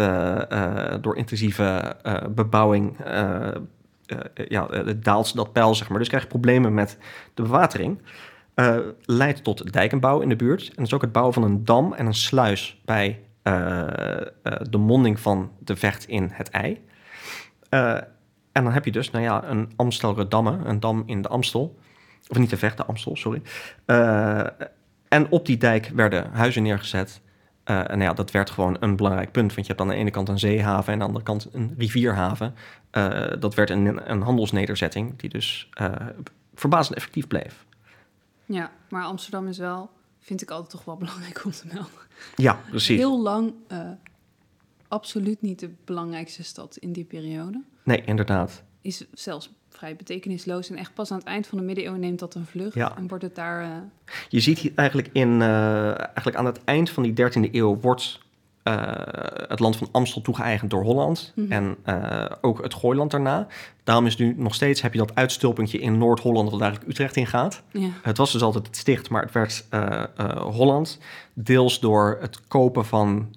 door 1.01 1.15
intensieve 1.15 1.95
bebouwing 2.35 2.97
ja, 4.47 4.67
daalt 4.95 5.35
dat 5.35 5.51
pijl, 5.51 5.75
zeg 5.75 5.89
maar. 5.89 5.99
Dus 5.99 6.07
krijg 6.07 6.23
je 6.23 6.29
problemen 6.29 6.73
met 6.73 6.97
de 7.33 7.41
bewatering. 7.41 8.01
leidt 9.05 9.43
tot 9.43 9.73
dijkenbouw 9.73 10.19
in 10.19 10.29
de 10.29 10.35
buurt. 10.35 10.71
En 10.75 10.83
is 10.83 10.93
ook 10.93 11.01
het 11.01 11.11
bouwen 11.11 11.33
van 11.33 11.43
een 11.43 11.65
dam 11.65 11.93
en 11.93 12.05
een 12.05 12.13
sluis 12.13 12.81
bij 12.85 13.19
de 14.69 14.77
monding 14.77 15.19
van 15.19 15.51
de 15.59 15.75
vecht 15.75 16.07
in 16.07 16.29
het 16.31 16.49
ei. 16.49 16.81
Uh, 17.69 17.93
en 18.51 18.63
dan 18.63 18.73
heb 18.73 18.85
je 18.85 18.91
dus, 18.91 19.11
nou 19.11 19.23
ja, 19.23 19.43
een 19.43 19.71
Amstelredamme, 19.75 20.59
een 20.63 20.79
dam 20.79 21.03
in 21.05 21.21
de 21.21 21.27
Amstel. 21.27 21.79
Of 22.27 22.37
niet 22.37 22.49
de 22.49 22.57
vecht, 22.57 22.77
de 22.77 22.85
Amstel, 22.85 23.15
sorry. 23.15 23.41
Uh, 23.85 24.45
en 25.07 25.29
op 25.29 25.45
die 25.45 25.57
dijk 25.57 25.91
werden 25.95 26.31
huizen 26.31 26.63
neergezet. 26.63 27.21
en 27.63 27.85
nou 27.87 28.01
ja, 28.01 28.13
dat 28.13 28.31
werd 28.31 28.49
gewoon 28.49 28.77
een 28.79 28.95
belangrijk 28.95 29.31
punt. 29.31 29.53
Want 29.53 29.67
je 29.67 29.73
hebt 29.73 29.81
aan 29.81 29.95
de 29.95 30.01
ene 30.01 30.11
kant 30.11 30.29
een 30.29 30.39
zeehaven 30.39 30.93
en 30.93 30.93
aan 30.93 30.99
de 30.99 31.05
andere 31.05 31.23
kant 31.23 31.49
een 31.51 31.73
rivierhaven. 31.77 32.55
dat 33.39 33.55
werd 33.55 33.69
een, 33.69 34.11
een 34.11 34.21
handelsnederzetting 34.21 35.19
die 35.19 35.29
dus 35.29 35.69
verbazend 36.53 36.95
effectief 36.97 37.27
bleef. 37.27 37.65
Ja, 38.45 38.71
maar 38.89 39.03
Amsterdam 39.03 39.47
is 39.47 39.57
wel 39.57 39.89
vind 40.29 40.41
ik 40.41 40.51
altijd 40.51 40.69
toch 40.69 40.85
wel 40.85 40.97
belangrijk 41.05 41.45
om 41.45 41.51
te 41.51 41.67
melden. 41.73 42.07
Ja, 42.35 42.61
precies. 42.69 42.97
Heel 42.97 43.21
lang 43.21 43.53
uh, 43.71 43.89
absoluut 44.87 45.41
niet 45.41 45.59
de 45.59 45.71
belangrijkste 45.85 46.43
stad 46.43 46.77
in 46.77 46.93
die 46.93 47.03
periode. 47.03 47.63
Nee, 47.83 48.03
inderdaad. 48.05 48.63
Is 48.81 49.05
zelfs 49.13 49.51
vrij 49.69 49.95
betekenisloos. 49.95 50.69
En 50.69 50.75
echt 50.75 50.93
pas 50.93 51.11
aan 51.11 51.17
het 51.17 51.27
eind 51.27 51.47
van 51.47 51.57
de 51.57 51.63
middeleeuwen 51.63 51.99
neemt 51.99 52.19
dat 52.19 52.35
een 52.35 52.45
vlucht. 52.45 52.73
Ja. 52.73 52.97
En 52.97 53.07
wordt 53.07 53.23
het 53.23 53.35
daar... 53.35 53.63
Uh... 53.63 53.77
Je 54.29 54.39
ziet 54.39 54.59
hier 54.59 54.71
eigenlijk, 54.75 55.09
in, 55.13 55.29
uh, 55.29 55.97
eigenlijk 55.97 56.35
aan 56.35 56.45
het 56.45 56.63
eind 56.63 56.89
van 56.89 57.03
die 57.03 57.13
13e 57.13 57.51
eeuw... 57.51 57.79
wordt 57.79 58.19
uh, 58.69 58.75
het 59.47 59.59
land 59.59 59.75
van 59.75 59.87
Amstel 59.91 60.21
toegeëigend 60.21 60.71
door 60.71 60.83
Holland. 60.83 61.31
Mm 61.35 61.43
-hmm. 61.43 61.51
En 61.51 61.75
uh, 61.85 62.25
ook 62.41 62.63
het 62.63 62.73
Gooiland 62.73 63.11
daarna. 63.11 63.47
Daarom 63.83 64.05
is 64.05 64.17
nu 64.17 64.35
nog 64.37 64.55
steeds, 64.55 64.81
heb 64.81 64.93
je 64.93 64.99
dat 64.99 65.15
uitstulpuntje 65.15 65.79
in 65.79 65.97
Noord-Holland... 65.97 66.51
wat 66.51 66.61
eigenlijk 66.61 66.91
Utrecht 66.91 67.15
in 67.15 67.27
gaat. 67.27 67.61
Ja. 67.71 67.89
Het 68.01 68.17
was 68.17 68.31
dus 68.31 68.41
altijd 68.41 68.67
het 68.67 68.75
sticht, 68.75 69.09
maar 69.09 69.21
het 69.21 69.31
werd 69.31 69.67
uh, 69.73 70.03
Holland. 70.37 70.99
Deels 71.33 71.79
door 71.79 72.17
het 72.21 72.47
kopen 72.47 72.85
van, 72.85 73.35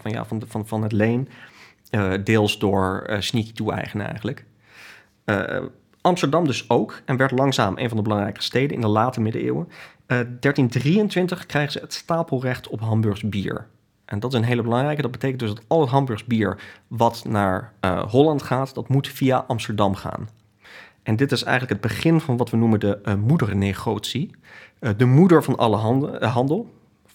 van, 0.00 0.10
ja, 0.10 0.24
van, 0.24 0.42
van, 0.46 0.66
van 0.66 0.82
het 0.82 0.92
leen. 0.92 1.28
deels 2.24 2.58
door 2.58 3.16
sneaky 3.18 3.52
toe-eigenen 3.52 4.06
eigenlijk. 4.06 4.44
Amsterdam 6.00 6.46
dus 6.46 6.70
ook 6.70 7.00
en 7.04 7.16
werd 7.16 7.30
langzaam 7.30 7.78
een 7.78 7.88
van 7.88 7.96
de 7.96 8.02
belangrijke 8.02 8.42
steden 8.42 8.74
in 8.74 8.80
de 8.80 8.88
late 8.88 9.20
middeleeuwen. 9.20 9.68
Eh 10.06 10.16
1323 10.40 11.46
krijgen 11.46 11.72
ze 11.72 11.78
het 11.78 11.94
stapelrecht 11.94 12.68
op 12.68 12.80
Hamburgs 12.80 13.22
bier. 13.22 13.66
En 14.10 14.20
dat 14.20 14.32
is 14.32 14.38
een 14.38 14.44
hele 14.44 14.62
belangrijke. 14.62 15.02
Dat 15.02 15.10
betekent 15.10 15.40
dus 15.40 15.54
dat 15.54 15.64
al 15.66 15.80
het 15.80 15.90
Hamburgs 15.90 16.24
bier 16.24 16.58
wat 16.88 17.24
naar 17.28 17.72
eh, 17.80 18.02
Holland 18.10 18.42
gaat, 18.42 18.74
dat 18.74 18.88
moet 18.88 19.08
via 19.08 19.44
Amsterdam 19.46 19.94
gaan. 19.94 20.28
En 21.02 21.16
dit 21.16 21.32
is 21.32 21.42
eigenlijk 21.42 21.82
het 21.82 21.92
begin 21.92 22.20
van 22.20 22.36
wat 22.36 22.50
we 22.50 22.56
noemen 22.56 22.80
de 22.80 22.98
eh 23.02 23.14
moedernegotie. 23.14 24.30
Eh, 24.78 24.90
de 24.96 25.04
moeder 25.04 25.42
van 25.42 25.56
alle 25.56 25.76
hande- 25.76 26.26
handel. 26.26 26.70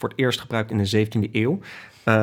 Voor 0.05 0.13
het 0.13 0.23
eerst 0.23 0.39
gebruikt 0.39 0.71
in 0.71 0.77
de 0.77 0.85
17e 0.85 1.29
eeuw. 1.31 1.59
Eh, 2.03 2.13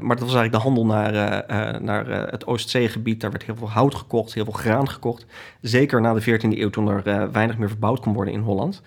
maar 0.00 0.16
dat 0.16 0.26
was 0.28 0.34
eigenlijk 0.34 0.52
de 0.52 0.58
handel 0.58 0.86
naar, 0.86 1.14
eh, 1.14 1.74
eh, 1.74 1.80
naar 1.80 2.06
het 2.30 2.46
Oostzeegebied. 2.46 3.20
Daar 3.20 3.30
werd 3.30 3.44
heel 3.44 3.56
veel 3.56 3.70
hout 3.70 3.94
gekocht, 3.94 4.34
heel 4.34 4.44
veel 4.44 4.52
graan 4.52 4.88
gekocht. 4.88 5.26
Zeker 5.60 6.00
na 6.00 6.14
de 6.14 6.20
14e 6.20 6.60
eeuw, 6.60 6.70
toen 6.70 6.88
er 6.88 7.32
weinig 7.32 7.58
meer 7.58 7.68
verbouwd 7.68 8.00
kon 8.00 8.12
worden 8.12 8.34
in 8.34 8.40
Holland. 8.40 8.82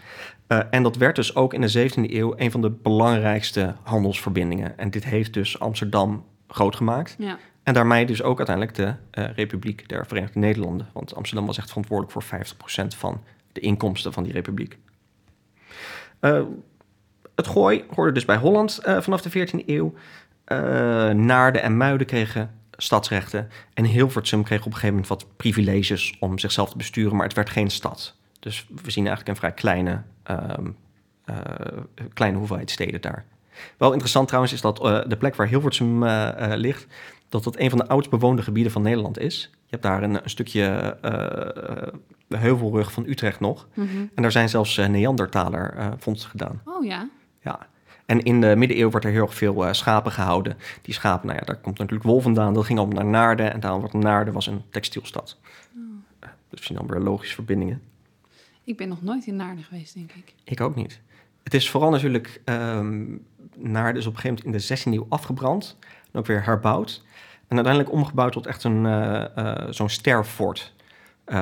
En 0.47 0.83
dat 0.83 0.95
werd 0.95 1.15
dus 1.15 1.35
ook 1.35 1.53
in 1.53 1.61
de 1.61 1.69
17e 1.69 2.15
eeuw 2.15 2.33
een 2.37 2.51
van 2.51 2.61
de 2.61 2.69
belangrijkste 2.69 3.75
handelsverbindingen. 3.83 4.77
En 4.77 4.89
dit 4.89 5.05
heeft 5.05 5.33
dus 5.33 5.59
Amsterdam 5.59 6.25
groot 6.47 6.75
gemaakt. 6.75 7.15
Ja. 7.17 7.37
En 7.63 7.73
daarmee 7.73 8.05
dus 8.05 8.23
ook 8.23 8.37
uiteindelijk 8.37 8.75
de 8.75 8.93
Republiek 9.35 9.89
der 9.89 10.05
Verenigde 10.07 10.39
Nederlanden. 10.39 10.89
Want 10.93 11.15
Amsterdam 11.15 11.45
was 11.45 11.57
echt 11.57 11.67
verantwoordelijk 11.67 12.13
voor 12.13 12.23
50% 12.23 12.95
van 12.97 13.21
de 13.51 13.59
inkomsten 13.59 14.13
van 14.13 14.23
die 14.23 14.33
republiek. 14.33 14.77
Het 17.39 17.47
gooi 17.47 17.83
hoorde 17.95 18.11
dus 18.11 18.25
bij 18.25 18.37
Holland 18.37 18.77
eh, 18.77 19.01
vanaf 19.01 19.21
de 19.21 19.47
14e 19.47 19.65
eeuw. 19.65 19.93
Eh, 20.45 20.57
Naarden 21.09 21.61
en 21.61 21.77
Muiden 21.77 22.07
kregen 22.07 22.51
stadsrechten. 22.71 23.49
En 23.73 23.85
Hilversum 23.85 24.43
kreeg 24.43 24.59
op 24.59 24.65
een 24.65 24.71
gegeven 24.71 24.93
moment 24.93 25.07
wat 25.07 25.25
privileges 25.37 26.17
om 26.19 26.39
zichzelf 26.39 26.69
te 26.69 26.77
besturen, 26.77 27.15
maar 27.15 27.25
het 27.25 27.35
werd 27.35 27.49
geen 27.49 27.71
stad. 27.71 28.15
Dus 28.39 28.67
we 28.83 28.91
zien 28.91 29.07
eigenlijk 29.07 29.27
een 29.27 29.35
vrij 29.35 29.51
kleine, 29.51 30.01
ehm, 30.23 30.67
eh, 31.25 31.35
kleine 32.13 32.37
hoeveelheid 32.37 32.71
steden 32.71 33.01
daar. 33.01 33.25
Wel 33.77 33.89
interessant 33.89 34.27
trouwens 34.27 34.53
is 34.53 34.61
dat 34.61 34.77
de 35.07 35.17
plek 35.19 35.35
waar 35.35 35.47
Hilversum 35.47 36.05
ligt, 36.55 36.87
dat 37.29 37.43
dat 37.43 37.59
een 37.59 37.69
van 37.69 37.79
de 37.79 37.87
oudst 37.87 38.09
bewoonde 38.09 38.41
gebieden 38.41 38.71
van 38.71 38.81
Nederland 38.81 39.19
is. 39.19 39.49
Je 39.51 39.77
hebt 39.77 39.83
daar 39.83 40.03
een, 40.03 40.23
een 40.23 40.29
stukje 40.29 40.97
de 42.29 42.37
heuvelrug 42.37 42.91
van 42.91 43.05
Utrecht 43.07 43.39
nog. 43.39 43.67
Mhm. 43.73 43.87
En 44.15 44.21
daar 44.21 44.31
zijn 44.31 44.49
zelfs 44.49 44.77
uh, 44.77 44.87
Neandertaler 44.87 45.75
uh, 45.77 45.87
vondsten 45.97 46.29
gedaan. 46.29 46.61
Oh 46.65 46.85
ja. 46.85 47.09
Ja. 47.49 47.67
En 48.05 48.23
in 48.23 48.41
de 48.41 48.55
middeleeuwen 48.55 48.91
werd 48.91 49.05
er 49.05 49.11
heel 49.11 49.21
erg 49.21 49.33
veel 49.33 49.65
uh, 49.67 49.73
schapen 49.73 50.11
gehouden. 50.11 50.57
Die 50.81 50.93
schapen, 50.93 51.27
nou 51.27 51.39
ja, 51.39 51.45
daar 51.45 51.57
komt 51.57 51.77
natuurlijk 51.77 52.09
wol 52.09 52.21
vandaan. 52.21 52.53
Dat 52.53 52.65
ging 52.65 52.79
allemaal 52.79 53.03
naar 53.03 53.11
Naarden. 53.11 53.53
En 53.53 53.59
daarom 53.59 53.79
wordt 53.79 53.95
Naarden 53.95 54.33
was 54.33 54.47
een 54.47 54.63
textielstad. 54.69 55.37
Oh. 55.75 56.29
Dat 56.49 56.63
zijn 56.63 56.77
dan 56.77 56.87
weer 56.87 56.99
logische 56.99 57.35
verbindingen. 57.35 57.81
Ik 58.63 58.77
ben 58.77 58.89
nog 58.89 59.01
nooit 59.01 59.25
in 59.27 59.35
Naarden 59.35 59.63
geweest, 59.63 59.93
denk 59.93 60.11
ik. 60.11 60.33
Ik 60.43 60.61
ook 60.61 60.75
niet. 60.75 60.99
Het 61.43 61.53
is 61.53 61.69
vooral 61.69 61.89
natuurlijk... 61.89 62.41
Um, 62.45 63.25
Naarden 63.55 64.01
is 64.01 64.07
op 64.07 64.13
een 64.13 64.19
gegeven 64.19 64.45
moment 64.45 64.69
in 64.69 64.75
de 64.75 64.81
16e 64.81 64.93
eeuw 64.93 65.05
afgebrand. 65.09 65.77
En 66.11 66.19
ook 66.19 66.25
weer 66.25 66.45
herbouwd. 66.45 67.03
En 67.47 67.55
uiteindelijk 67.55 67.93
omgebouwd 67.93 68.31
tot 68.31 68.45
echt 68.45 68.63
een, 68.63 68.85
uh, 68.85 69.67
zo'n 69.69 69.89
sterfort. 69.89 70.73
Uh, 71.27 71.35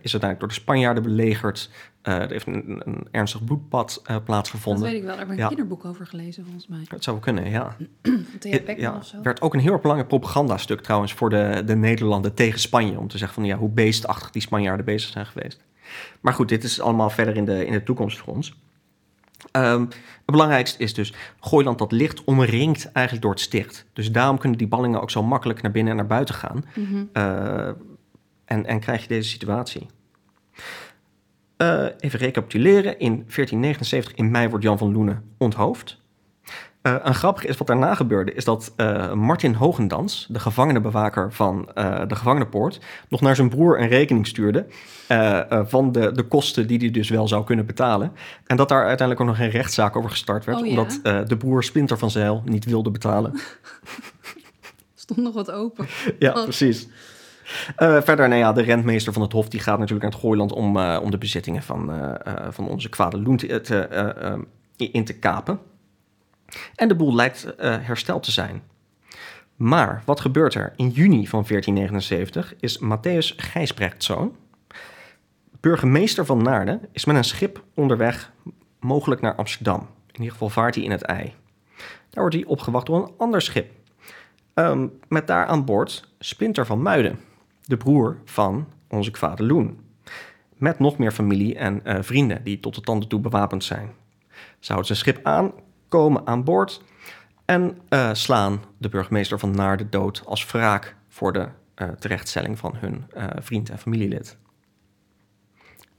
is 0.00 0.12
uiteindelijk 0.12 0.38
door 0.38 0.48
de 0.48 0.54
Spanjaarden 0.54 1.02
belegerd. 1.02 1.70
Uh, 2.02 2.14
er 2.14 2.30
heeft 2.30 2.46
een, 2.46 2.82
een 2.84 3.08
ernstig 3.10 3.44
bloedbad 3.44 4.02
uh, 4.10 4.16
plaatsgevonden. 4.24 4.82
Dat 4.82 4.90
weet 4.90 5.00
ik 5.00 5.06
wel. 5.06 5.16
Daar 5.16 5.26
heb 5.26 5.34
ik 5.34 5.42
een 5.42 5.48
kinderboek 5.48 5.84
over 5.84 6.06
gelezen, 6.06 6.44
volgens 6.44 6.66
mij. 6.66 6.80
Dat 6.88 7.04
zou 7.04 7.18
kunnen, 7.18 7.50
ja. 7.50 7.76
Thea 8.38 8.96
of 8.96 9.06
zo. 9.06 9.22
werd 9.22 9.40
ook 9.40 9.54
een 9.54 9.60
heel 9.60 9.72
erg 9.72 9.80
belangrijk 9.80 10.10
propagandastuk 10.10 10.80
trouwens 10.80 11.12
voor 11.12 11.30
de, 11.30 11.62
de 11.66 11.76
Nederlanden 11.76 12.34
tegen 12.34 12.60
Spanje. 12.60 12.98
Om 12.98 13.08
te 13.08 13.18
zeggen 13.18 13.34
van 13.34 13.44
ja, 13.44 13.56
hoe 13.56 13.68
beestachtig 13.68 14.30
die 14.30 14.42
Spanjaarden 14.42 14.84
bezig 14.84 15.10
zijn 15.10 15.26
geweest. 15.26 15.60
Maar 16.20 16.32
goed, 16.32 16.48
dit 16.48 16.64
is 16.64 16.80
allemaal 16.80 17.10
verder 17.10 17.36
in 17.36 17.44
de, 17.44 17.66
in 17.66 17.72
de 17.72 17.82
toekomst 17.82 18.18
voor 18.18 18.34
ons. 18.34 18.54
Um, 19.52 19.80
het 19.80 20.24
belangrijkste 20.24 20.82
is 20.82 20.94
dus, 20.94 21.14
Gooiland 21.40 21.78
dat 21.78 21.92
ligt 21.92 22.24
omringt 22.24 22.92
eigenlijk 22.92 23.24
door 23.24 23.34
het 23.34 23.40
sticht. 23.40 23.86
Dus 23.92 24.12
daarom 24.12 24.38
kunnen 24.38 24.58
die 24.58 24.68
ballingen 24.68 25.00
ook 25.00 25.10
zo 25.10 25.22
makkelijk 25.22 25.62
naar 25.62 25.72
binnen 25.72 25.90
en 25.90 25.98
naar 25.98 26.06
buiten 26.06 26.34
gaan. 26.34 26.64
Mm 26.74 26.84
-hmm. 26.84 27.08
uh, 27.12 27.68
en, 28.44 28.66
en 28.66 28.80
krijg 28.80 29.02
je 29.02 29.08
deze 29.08 29.28
situatie. 29.28 29.86
Uh, 31.62 31.84
even 31.98 32.18
recapituleren. 32.18 32.98
In 32.98 33.12
1479 33.12 34.14
in 34.14 34.30
mei 34.30 34.48
wordt 34.48 34.64
Jan 34.64 34.78
van 34.78 34.92
Loenen 34.92 35.22
onthoofd. 35.38 36.00
Uh, 36.82 36.94
een 37.02 37.14
grappig 37.14 37.44
is 37.44 37.56
wat 37.56 37.66
daarna 37.66 37.94
gebeurde, 37.94 38.32
is 38.32 38.44
dat 38.44 38.72
uh, 38.76 39.12
Martin 39.12 39.54
Hogendans, 39.54 40.26
de 40.30 40.38
gevangenenbewaker 40.40 41.32
van 41.32 41.68
uh, 41.74 42.02
de 42.06 42.14
gevangenenpoort, 42.14 42.80
nog 43.08 43.20
naar 43.20 43.36
zijn 43.36 43.48
broer 43.48 43.80
een 43.80 43.88
rekening 43.88 44.26
stuurde 44.26 44.66
van 45.66 45.92
de, 45.92 46.12
de 46.12 46.22
kosten 46.22 46.66
die 46.66 46.78
hij 46.78 46.90
dus 46.90 47.08
wel 47.08 47.28
zou 47.28 47.44
kunnen 47.44 47.66
betalen. 47.66 48.12
En 48.46 48.56
dat 48.56 48.68
daar 48.68 48.86
uiteindelijk 48.86 49.20
ook 49.20 49.36
nog 49.36 49.46
een 49.46 49.52
rechtszaak 49.52 49.96
over 49.96 50.10
gestart 50.10 50.44
werd, 50.44 50.58
oh, 50.58 50.66
ja? 50.66 50.70
omdat 50.70 51.00
de 51.28 51.36
broer 51.36 51.64
Splinter 51.64 51.98
van 51.98 52.10
Zeil 52.10 52.42
niet 52.44 52.64
wilde 52.64 52.90
betalen. 52.90 53.32
Stond 54.94 55.20
nog 55.20 55.34
wat 55.34 55.50
open. 55.50 55.86
ja, 56.18 56.32
oh. 56.32 56.42
precies. 56.42 56.88
Uh, 57.78 58.02
verder, 58.02 58.28
nou 58.28 58.40
ja, 58.40 58.52
de 58.52 58.62
rentmeester 58.62 59.12
van 59.12 59.22
het 59.22 59.32
Hof 59.32 59.48
die 59.48 59.60
gaat 59.60 59.78
natuurlijk 59.78 60.02
naar 60.02 60.12
het 60.12 60.20
Gooiland 60.20 60.52
om, 60.52 60.76
uh, 60.76 60.98
om 61.02 61.10
de 61.10 61.18
bezittingen 61.18 61.62
van, 61.62 61.94
uh, 61.94 62.14
van 62.50 62.68
onze 62.68 62.88
kwade 62.88 63.22
loen 63.22 63.36
te, 63.36 63.60
te, 63.60 64.46
in 64.76 65.04
te 65.04 65.18
kapen. 65.18 65.58
En 66.74 66.88
de 66.88 66.94
boel 66.94 67.14
lijkt 67.14 67.46
hersteld 67.58 68.22
te 68.22 68.30
zijn. 68.30 68.62
Maar 69.56 70.02
wat 70.04 70.20
gebeurt 70.20 70.54
er? 70.54 70.72
In 70.76 70.88
juni 70.88 71.26
van 71.26 71.44
1479 71.48 72.54
is 72.60 72.78
Matthäus 72.78 73.36
Gijsbrechtszoon, 73.36 74.36
burgemeester 75.60 76.26
van 76.26 76.42
Naarden, 76.42 76.80
is 76.92 77.04
met 77.04 77.16
een 77.16 77.24
schip 77.24 77.64
onderweg, 77.74 78.32
mogelijk 78.80 79.20
naar 79.20 79.34
Amsterdam. 79.34 79.78
In 80.06 80.16
ieder 80.16 80.32
geval 80.32 80.48
vaart 80.48 80.74
hij 80.74 80.84
in 80.84 80.90
het 80.90 81.02
ei. 81.02 81.34
Daar 82.10 82.20
wordt 82.20 82.34
hij 82.34 82.44
opgewacht 82.44 82.86
door 82.86 83.02
een 83.02 83.12
ander 83.16 83.42
schip. 83.42 83.70
Um, 84.54 84.98
met 85.08 85.26
daar 85.26 85.46
aan 85.46 85.64
boord 85.64 86.08
Splinter 86.18 86.66
van 86.66 86.82
Muiden 86.82 87.18
de 87.70 87.76
broer 87.76 88.16
van 88.24 88.66
onze 88.88 89.10
kwade 89.10 89.42
Loen. 89.42 89.78
Met 90.56 90.78
nog 90.78 90.98
meer 90.98 91.12
familie 91.12 91.54
en 91.54 91.80
uh, 91.84 91.96
vrienden 92.00 92.44
die 92.44 92.60
tot 92.60 92.74
de 92.74 92.80
tanden 92.80 93.08
toe 93.08 93.20
bewapend 93.20 93.64
zijn. 93.64 93.90
Ze 94.58 94.72
houden 94.72 94.86
zijn 94.86 94.98
schip 94.98 95.26
aan, 95.26 95.52
komen 95.88 96.26
aan 96.26 96.44
boord 96.44 96.82
en 97.44 97.78
uh, 97.88 98.10
slaan 98.12 98.60
de 98.78 98.88
burgemeester 98.88 99.38
van 99.38 99.50
Naarden 99.50 99.90
dood 99.90 100.22
als 100.26 100.46
wraak 100.46 100.96
voor 101.08 101.32
de 101.32 101.48
uh, 101.76 101.88
terechtstelling 101.88 102.58
van 102.58 102.76
hun 102.76 103.04
vriend 103.38 103.70
en 103.70 103.78
familielid. 103.78 104.36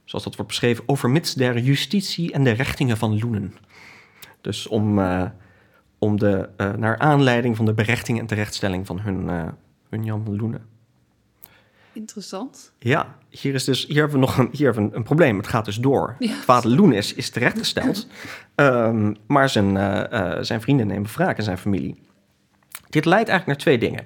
Zoals 0.04 0.24
dat 0.24 0.36
wordt 0.36 0.50
beschreven, 0.50 0.84
overmits 0.86 1.34
der 1.34 1.58
justitie 1.58 2.32
en 2.32 2.44
de 2.44 2.50
rechtingen 2.50 2.96
van 2.96 3.18
Loenen. 3.18 3.54
Dus 4.40 4.66
om, 4.66 5.00
om 5.98 6.18
de, 6.18 6.48
naar 6.56 6.98
aanleiding 6.98 7.56
van 7.56 7.64
de 7.64 7.74
berechting 7.74 8.18
en 8.18 8.26
terechtstelling 8.26 8.86
van 8.86 9.00
hun, 9.00 9.28
hun 9.88 10.04
Jan 10.04 10.36
Loenen. 10.36 10.71
Interessant. 11.92 12.72
Ja, 12.78 13.16
hier, 13.28 13.54
is 13.54 13.64
dus, 13.64 13.86
hier 13.86 13.96
hebben 13.96 14.20
we 14.20 14.26
nog 14.26 14.38
een, 14.38 14.48
hier 14.52 14.64
hebben 14.64 14.84
we 14.84 14.90
een, 14.90 14.96
een 14.96 15.02
probleem. 15.02 15.36
Het 15.36 15.46
gaat 15.46 15.64
dus 15.64 15.76
door. 15.76 16.16
Ja. 16.18 16.34
Vader 16.34 16.70
Loen 16.70 16.92
is, 16.92 17.14
is 17.14 17.30
terechtgesteld, 17.30 18.06
um, 18.56 19.16
maar 19.26 19.48
zijn, 19.48 19.74
uh, 19.76 20.02
uh, 20.12 20.36
zijn 20.40 20.60
vrienden 20.60 20.86
nemen 20.86 21.10
wraak 21.10 21.36
en 21.36 21.44
zijn 21.44 21.58
familie. 21.58 22.00
Dit 22.88 23.04
leidt 23.04 23.28
eigenlijk 23.28 23.46
naar 23.46 23.56
twee 23.56 23.78
dingen. 23.78 24.04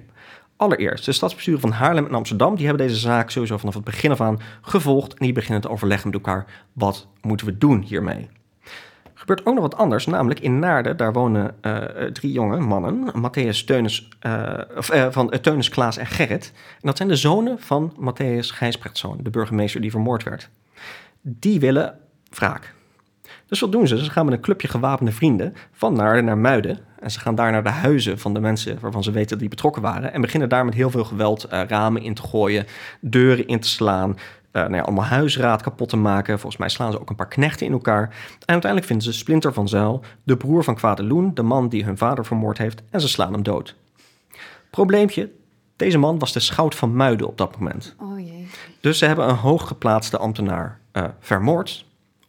Allereerst, 0.57 1.05
de 1.05 1.13
stadsbesturen 1.13 1.61
van 1.61 1.71
Haarlem 1.71 2.07
en 2.07 2.15
Amsterdam... 2.15 2.57
die 2.57 2.67
hebben 2.67 2.87
deze 2.87 3.01
zaak 3.01 3.31
sowieso 3.31 3.57
vanaf 3.57 3.75
het 3.75 3.85
begin 3.85 4.11
af 4.11 4.21
aan 4.21 4.41
gevolgd... 4.63 5.13
en 5.15 5.25
die 5.25 5.33
beginnen 5.33 5.61
te 5.61 5.69
overleggen 5.69 6.11
met 6.11 6.17
elkaar... 6.17 6.47
wat 6.73 7.07
moeten 7.21 7.47
we 7.47 7.59
doen 7.59 7.83
hiermee? 7.83 8.29
Gebeurt 9.27 9.47
ook 9.47 9.55
nog 9.55 9.63
wat 9.63 9.77
anders, 9.77 10.07
namelijk 10.07 10.41
in 10.41 10.59
Naarden... 10.59 10.97
daar 10.97 11.13
wonen 11.13 11.55
uh, 11.63 11.77
drie 12.13 12.33
jonge 12.33 12.59
mannen... 12.59 13.13
Matthäus 13.15 13.65
Teunis, 13.65 14.09
uh, 14.27 14.53
of, 14.77 14.91
van 15.11 15.31
Teunis, 15.41 15.69
Klaas 15.69 15.97
en 15.97 16.07
Gerrit. 16.07 16.53
En 16.55 16.81
dat 16.81 16.97
zijn 16.97 17.09
de 17.09 17.17
zonen 17.17 17.59
van 17.59 17.93
Matthäus 18.01 18.55
Gijsbrechtszoon... 18.55 19.19
de 19.23 19.31
burgemeester 19.31 19.81
die 19.81 19.91
vermoord 19.91 20.23
werd. 20.23 20.49
Die 21.21 21.61
willen 21.61 21.99
wraak. 22.31 22.75
Dus 23.47 23.61
wat 23.61 23.73
doen 23.73 23.87
ze? 23.87 24.05
Ze 24.05 24.11
gaan 24.11 24.25
met 24.25 24.35
een 24.35 24.41
clubje 24.41 24.69
gewapende 24.69 25.13
vrienden... 25.13 25.55
van 25.73 25.95
Naarden 25.95 26.25
naar 26.25 26.39
Muiden... 26.39 26.79
En 27.01 27.11
ze 27.11 27.21
gaan 27.21 27.35
daar 27.35 27.53
naar 27.53 27.63
de 27.63 27.71
huizen 27.71 28.19
van 28.19 28.35
de 28.35 28.41
mensen 28.41 28.79
waarvan 28.81 29.03
ze 29.03 29.11
weten 29.11 29.29
dat 29.29 29.39
die 29.39 29.49
betrokken 29.49 29.83
waren. 29.83 30.13
En 30.13 30.21
beginnen 30.21 30.49
daar 30.49 30.65
met 30.65 30.75
heel 30.75 30.91
veel 30.91 31.05
geweld 31.05 31.47
ramen 31.51 32.03
in 32.03 32.15
te 32.15 32.23
gooien, 32.23 32.67
deuren 33.01 33.47
in 33.47 33.61
te 33.61 33.69
slaan. 33.69 34.17
Uh, 34.57 34.63
nou 34.63 34.75
ja, 34.75 34.81
allemaal 34.81 35.05
huisraad 35.05 35.63
kapot 35.63 35.89
te 35.89 35.97
maken. 35.97 36.39
Volgens 36.39 36.61
mij 36.61 36.69
slaan 36.69 36.93
ze 36.93 37.01
ook 37.01 37.11
een 37.11 37.17
paar 37.17 37.29
knechten 37.29 37.67
in 37.67 37.73
elkaar. 37.73 38.03
En 38.03 38.47
uiteindelijk 38.47 38.87
vinden 38.87 39.13
ze 39.13 39.19
Splinter 39.19 39.53
van 39.53 39.69
Zuil, 39.69 40.03
de 40.23 40.37
broer 40.37 40.65
van 40.65 40.75
Kwadeloen, 40.75 41.35
de 41.35 41.43
man 41.43 41.69
die 41.69 41.85
hun 41.85 41.99
vader 41.99 42.25
vermoord 42.25 42.59
heeft. 42.59 42.83
En 42.91 43.01
ze 43.01 43.09
slaan 43.09 43.33
hem 43.33 43.43
dood. 43.43 43.77
Probleempje, 44.71 45.31
deze 45.77 45.99
man 45.99 46.19
was 46.19 46.33
de 46.33 46.41
schout 46.41 46.75
van 46.75 46.97
Muiden 46.97 47.27
op 47.27 47.39
dat 47.39 47.59
moment. 47.59 47.95
Oh 48.01 48.19
jee. 48.19 48.49
Dus 48.81 48.99
ze 48.99 49.07
hebben 49.07 49.29
een 49.29 49.35
hooggeplaatste 49.35 50.19
ambtenaar 50.19 50.81
uh, 50.93 51.05
vermoord. 51.21 51.85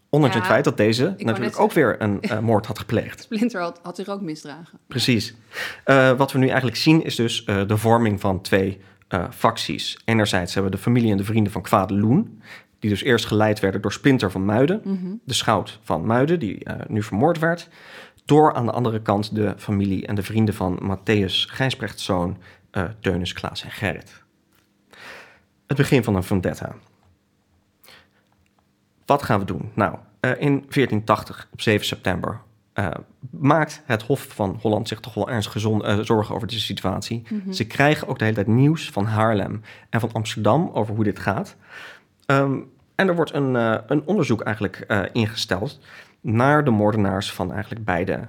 Ondanks 0.10 0.36
ja, 0.36 0.42
het 0.42 0.52
feit 0.52 0.64
dat 0.64 0.78
deze 0.78 1.16
natuurlijk 1.18 1.60
ook 1.60 1.72
weer 1.72 2.02
een 2.02 2.20
uh, 2.22 2.40
moord 2.40 2.66
had 2.66 2.80
gepleegd. 2.80 3.22
Splinter 3.32 3.62
had, 3.62 3.80
had 3.84 3.96
zich 3.96 4.08
ook 4.08 4.22
misdragen. 4.22 4.80
Precies. 4.88 5.36
Uh, 5.86 6.12
wat 6.12 6.32
we 6.32 6.40
nu 6.40 6.48
eigenlijk 6.48 6.78
zien 6.78 7.04
is 7.04 7.16
dus 7.16 7.46
de 7.46 7.78
vorming 7.78 8.20
van 8.20 8.42
twee 8.42 8.82
uh, 9.10 9.26
facties. 9.32 9.98
Enerzijds 10.06 10.54
hebben 10.54 10.72
we 10.72 10.78
de 10.78 10.84
familie 10.84 11.12
en 11.12 11.18
de 11.18 11.24
vrienden 11.24 11.52
van 11.52 11.62
Kwadeloen, 11.62 12.42
die 12.80 12.90
dus 12.90 13.04
eerst 13.04 13.26
geleid 13.26 13.60
werden 13.60 13.82
door 13.82 13.92
Splinter 13.94 14.32
van 14.32 14.46
Muiden, 14.46 14.82
Mhm. 14.84 15.14
de 15.24 15.34
schout 15.34 15.80
van 15.84 16.06
Muiden, 16.06 16.40
die 16.40 16.58
uh, 16.70 16.74
nu 16.88 17.04
vermoord 17.04 17.40
werd. 17.40 17.70
Door 18.26 18.54
aan 18.54 18.66
de 18.66 18.72
andere 18.72 19.02
kant 19.02 19.36
de 19.36 19.54
familie 19.58 20.08
en 20.08 20.16
de 20.16 20.24
vrienden 20.24 20.54
van 20.54 20.80
Matthäus 20.84 21.34
Gijsbrechtszoon, 21.50 22.38
uh, 22.72 22.84
Teunis, 23.00 23.34
Klaas 23.34 23.64
en 23.64 23.72
Gerrit. 23.72 24.24
Het 25.68 25.78
begin 25.78 26.04
van 26.04 26.16
een 26.16 26.24
vendetta. 26.24 26.76
Wat 29.06 29.24
gaan 29.24 29.40
we 29.40 29.46
doen? 29.46 29.72
Nou, 29.74 29.98
in 30.22 30.66
1480, 30.70 31.48
op 31.52 31.62
7 31.62 31.86
september, 31.86 32.42
uh, 32.80 32.88
maakt 33.30 33.82
het 33.86 34.02
Hof 34.02 34.28
van 34.30 34.60
Holland 34.62 34.88
zich 34.88 35.00
toch 35.00 35.14
wel 35.14 35.30
ernstig 35.30 35.66
uh, 35.66 36.00
zorgen 36.00 36.36
over 36.36 36.48
deze 36.48 36.62
situatie. 36.62 37.22
Mhm. 37.24 37.34
Mm 37.34 37.42
-hmm. 37.44 37.54
Ze 37.54 37.68
krijgen 37.68 38.08
ook 38.08 38.18
de 38.18 38.24
hele 38.24 38.36
tijd 38.36 38.48
nieuws 38.48 38.90
van 38.90 39.06
Haarlem 39.06 39.62
en 39.90 40.00
van 40.00 40.12
Amsterdam 40.12 40.70
over 40.74 40.96
hoe 40.96 41.04
dit 41.04 41.20
gaat. 41.20 41.56
Um, 42.26 42.70
en 42.96 43.08
er 43.08 43.16
wordt 43.16 43.34
een, 43.34 43.54
uh, 43.54 43.78
een 43.88 44.02
onderzoek 44.06 44.42
eigenlijk 44.42 45.10
ingesteld 45.14 45.80
naar 46.22 46.64
de 46.64 46.72
moordenaars 46.72 47.32
van 47.32 47.52
eigenlijk 47.52 47.86
beide 47.86 48.20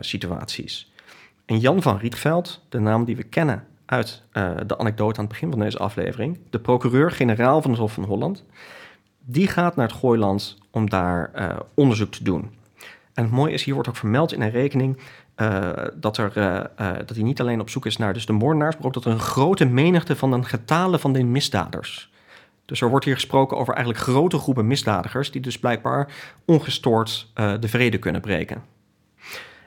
situaties. 0.00 0.92
En 1.46 1.58
Jan 1.58 1.82
van 1.82 1.98
Rietveld, 1.98 2.64
de 2.68 2.78
naam 2.78 3.04
die 3.04 3.16
we 3.16 3.22
kennen 3.22 3.64
uit 3.86 4.22
de 4.66 4.78
anekdote 4.78 5.18
aan 5.18 5.24
het 5.24 5.32
begin 5.32 5.50
van 5.50 5.60
deze 5.60 5.78
aflevering, 5.78 6.38
de 6.50 6.58
procureur-generaal 6.58 7.62
van 7.62 7.70
het 7.70 7.80
Hof 7.80 7.92
van 7.92 8.04
Holland, 8.04 8.44
die 9.24 9.46
gaat 9.46 9.76
naar 9.76 9.88
het 9.88 9.96
Gooiland 9.96 10.58
om 10.70 10.90
daar 10.90 11.30
onderzoek 11.74 12.10
te 12.10 12.24
doen. 12.24 12.57
En 13.18 13.24
het 13.24 13.32
mooie 13.32 13.52
is, 13.52 13.64
hier 13.64 13.74
wordt 13.74 13.88
ook 13.88 13.96
vermeld 13.96 14.32
in 14.32 14.40
een 14.40 14.50
rekening 14.50 14.98
uh, 15.36 15.70
dat, 15.94 16.16
er, 16.16 16.32
uh, 16.36 16.44
uh, 16.80 16.96
dat 16.96 17.16
hij 17.16 17.22
niet 17.22 17.40
alleen 17.40 17.60
op 17.60 17.70
zoek 17.70 17.86
is 17.86 17.96
naar 17.96 18.12
dus 18.12 18.26
de 18.26 18.32
moordenaars, 18.32 18.76
maar 18.76 18.86
ook 18.86 18.94
dat 18.94 19.04
er 19.04 19.10
een 19.10 19.20
grote 19.20 19.64
menigte 19.64 20.16
van 20.16 20.32
een 20.32 20.46
getale 20.46 20.98
van 20.98 21.12
de 21.12 21.22
misdaders. 21.22 22.12
Dus 22.64 22.80
er 22.80 22.88
wordt 22.88 23.04
hier 23.04 23.14
gesproken 23.14 23.56
over 23.56 23.74
eigenlijk 23.74 24.04
grote 24.04 24.38
groepen 24.38 24.66
misdadigers 24.66 25.30
die 25.30 25.40
dus 25.40 25.58
blijkbaar 25.58 26.12
ongestoord 26.44 27.32
de 27.34 27.68
vrede 27.68 27.98
kunnen 27.98 28.20
breken. 28.20 28.62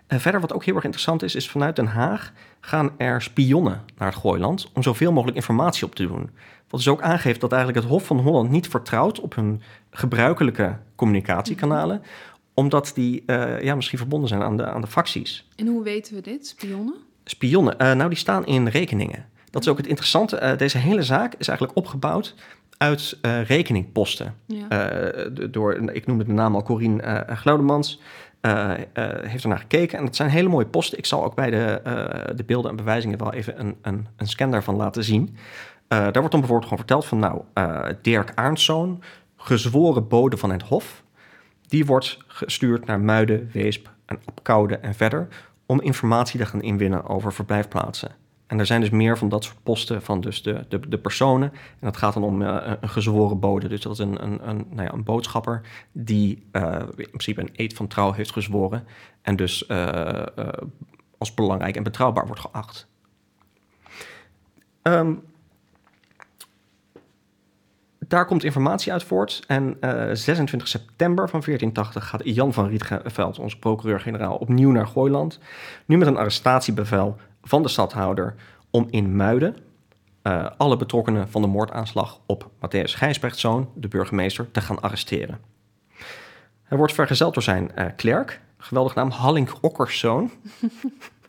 En 0.07 0.21
verder, 0.21 0.41
wat 0.41 0.53
ook 0.53 0.63
heel 0.63 0.75
erg 0.75 0.83
interessant 0.83 1.23
is, 1.23 1.35
is 1.35 1.49
vanuit 1.49 1.75
Den 1.75 1.87
Haag 1.87 2.31
gaan 2.59 2.91
er 2.97 3.21
spionnen 3.21 3.81
naar 3.97 4.07
het 4.07 4.17
Gooiland 4.17 4.71
om 4.73 4.83
zoveel 4.83 5.11
mogelijk 5.11 5.37
informatie 5.37 5.85
op 5.85 5.95
te 5.95 6.07
doen. 6.07 6.29
Wat 6.69 6.79
dus 6.79 6.87
ook 6.87 7.01
aangeeft 7.01 7.41
dat 7.41 7.51
eigenlijk 7.51 7.81
het 7.81 7.91
Hof 7.91 8.05
van 8.05 8.19
Holland 8.19 8.49
niet 8.49 8.67
vertrouwt 8.67 9.19
op 9.19 9.35
hun 9.35 9.61
gebruikelijke 9.91 10.77
communicatiekanalen, 10.95 12.01
omdat 12.53 12.91
die 12.93 13.23
uh, 13.25 13.61
ja, 13.61 13.75
misschien 13.75 13.97
verbonden 13.97 14.29
zijn 14.29 14.41
aan 14.41 14.57
de, 14.57 14.65
aan 14.65 14.81
de 14.81 14.87
facties. 14.87 15.47
En 15.55 15.67
hoe 15.67 15.83
weten 15.83 16.15
we 16.15 16.21
dit, 16.21 16.47
spionnen? 16.47 16.95
Spionnen, 17.23 17.75
uh, 17.81 17.91
nou 17.91 18.09
die 18.09 18.17
staan 18.17 18.45
in 18.45 18.67
rekeningen. 18.67 19.25
Dat 19.49 19.61
is 19.61 19.67
ook 19.67 19.77
het 19.77 19.87
interessante. 19.87 20.41
Uh, 20.41 20.57
deze 20.57 20.77
hele 20.77 21.03
zaak 21.03 21.33
is 21.37 21.47
eigenlijk 21.47 21.77
opgebouwd 21.77 22.35
uit 22.77 23.17
rekeningposten. 23.43 24.35
Ja. 24.45 24.67
door, 25.49 25.91
ik 25.93 26.05
noemde 26.05 26.23
de 26.23 26.31
naam 26.31 26.55
al, 26.55 26.63
Corine 26.63 27.25
Glaudemans. 27.27 28.01
heeft 29.21 29.43
ernaar 29.43 29.59
gekeken 29.59 29.97
en 29.97 30.05
het 30.05 30.15
zijn 30.15 30.29
hele 30.29 30.49
mooie 30.49 30.65
posten. 30.65 30.97
Ik 30.97 31.05
zal 31.05 31.23
ook 31.23 31.35
bij 31.35 31.49
de, 31.49 31.81
de 32.35 32.43
beelden 32.43 32.71
en 32.71 32.77
bewijzingen 32.77 33.17
wel 33.17 33.33
even 33.33 33.59
een, 33.59 33.75
een, 33.81 34.07
een 34.15 34.27
scan 34.27 34.51
daarvan 34.51 34.75
laten 34.75 35.03
zien. 35.03 35.35
daar 35.87 36.01
wordt 36.01 36.31
dan 36.31 36.39
bijvoorbeeld 36.39 36.63
gewoon 36.63 36.77
verteld 36.77 37.05
van, 37.05 37.19
nou, 37.19 37.41
Dirk 38.01 38.31
Arnszoon, 38.35 39.03
gezworen 39.37 40.07
bode 40.07 40.37
van 40.37 40.51
het 40.51 40.61
Hof, 40.61 41.03
die 41.71 41.85
wordt 41.85 42.17
gestuurd 42.27 42.85
naar 42.85 42.99
Muiden, 42.99 43.49
Weesp 43.53 43.89
en 44.05 44.19
Apkoude 44.25 44.77
en 44.77 44.93
verder 44.93 45.27
om 45.65 45.81
informatie 45.81 46.39
te 46.39 46.45
gaan 46.45 46.61
inwinnen 46.61 47.07
over 47.07 47.33
verblijfplaatsen. 47.33 48.11
En 48.47 48.59
er 48.59 48.65
zijn 48.65 48.81
dus 48.81 48.89
meer 48.89 49.17
van 49.17 49.29
dat 49.29 49.43
soort 49.43 49.63
posten 49.63 50.01
van 50.01 50.21
dus 50.21 50.43
de, 50.43 50.65
de, 50.69 50.79
de 50.89 50.97
personen. 50.97 51.51
En 51.51 51.79
dat 51.79 51.97
gaat 51.97 52.13
dan 52.13 52.23
om 52.23 52.41
uh, 52.41 52.73
een 52.81 52.89
gezworen 52.89 53.39
bode. 53.39 53.67
Dus 53.67 53.81
dat 53.81 53.91
is 53.91 53.99
een, 53.99 54.23
een, 54.23 54.49
een, 54.49 54.65
nou 54.69 54.83
ja, 54.83 54.93
een 54.93 55.03
boodschapper 55.03 55.61
die 55.91 56.43
uh, 56.51 56.79
in 56.95 57.07
principe 57.07 57.41
een 57.41 57.53
eed 57.53 57.73
van 57.73 57.87
trouw 57.87 58.11
heeft 58.11 58.31
gezworen. 58.31 58.85
En 59.21 59.35
dus 59.35 59.63
uh, 59.67 60.23
als 61.17 61.33
belangrijk 61.33 61.75
en 61.75 61.83
betrouwbaar 61.83 62.25
wordt 62.25 62.41
geacht. 62.41 62.87
Um, 64.83 65.21
daar 68.11 68.25
komt 68.25 68.43
informatie 68.43 68.91
uit 68.91 69.03
voort. 69.03 69.43
En 69.47 69.77
uh, 69.81 70.09
26 70.13 70.67
september 70.67 71.29
van 71.29 71.41
1480 71.45 72.07
gaat 72.07 72.21
Jan 72.23 72.53
van 72.53 72.67
Rietveld, 72.67 73.39
onze 73.39 73.59
procureur-generaal, 73.59 74.35
opnieuw 74.35 74.71
naar 74.71 74.87
Gooiland. 74.87 75.39
Nu 75.85 75.97
met 75.97 76.07
een 76.07 76.17
arrestatiebevel 76.17 77.17
van 77.43 77.61
de 77.61 77.69
stadhouder 77.69 78.35
om 78.69 78.87
in 78.89 79.15
Muiden 79.15 79.55
uh, 80.23 80.45
alle 80.57 80.77
betrokkenen 80.77 81.29
van 81.29 81.41
de 81.41 81.47
moordaanslag 81.47 82.19
op 82.25 82.49
Matthäus 82.55 82.93
Gijsbrechtszoon, 82.95 83.69
de 83.75 83.87
burgemeester, 83.87 84.51
te 84.51 84.61
gaan 84.61 84.81
arresteren. 84.81 85.39
Hij 86.63 86.77
wordt 86.77 86.93
vergezeld 86.93 87.33
door 87.33 87.43
zijn 87.43 87.71
uh, 87.77 87.85
klerk, 87.95 88.41
geweldig 88.57 88.95
naam 88.95 89.09
Hallink 89.09 89.53
Okkerszoon. 89.61 90.31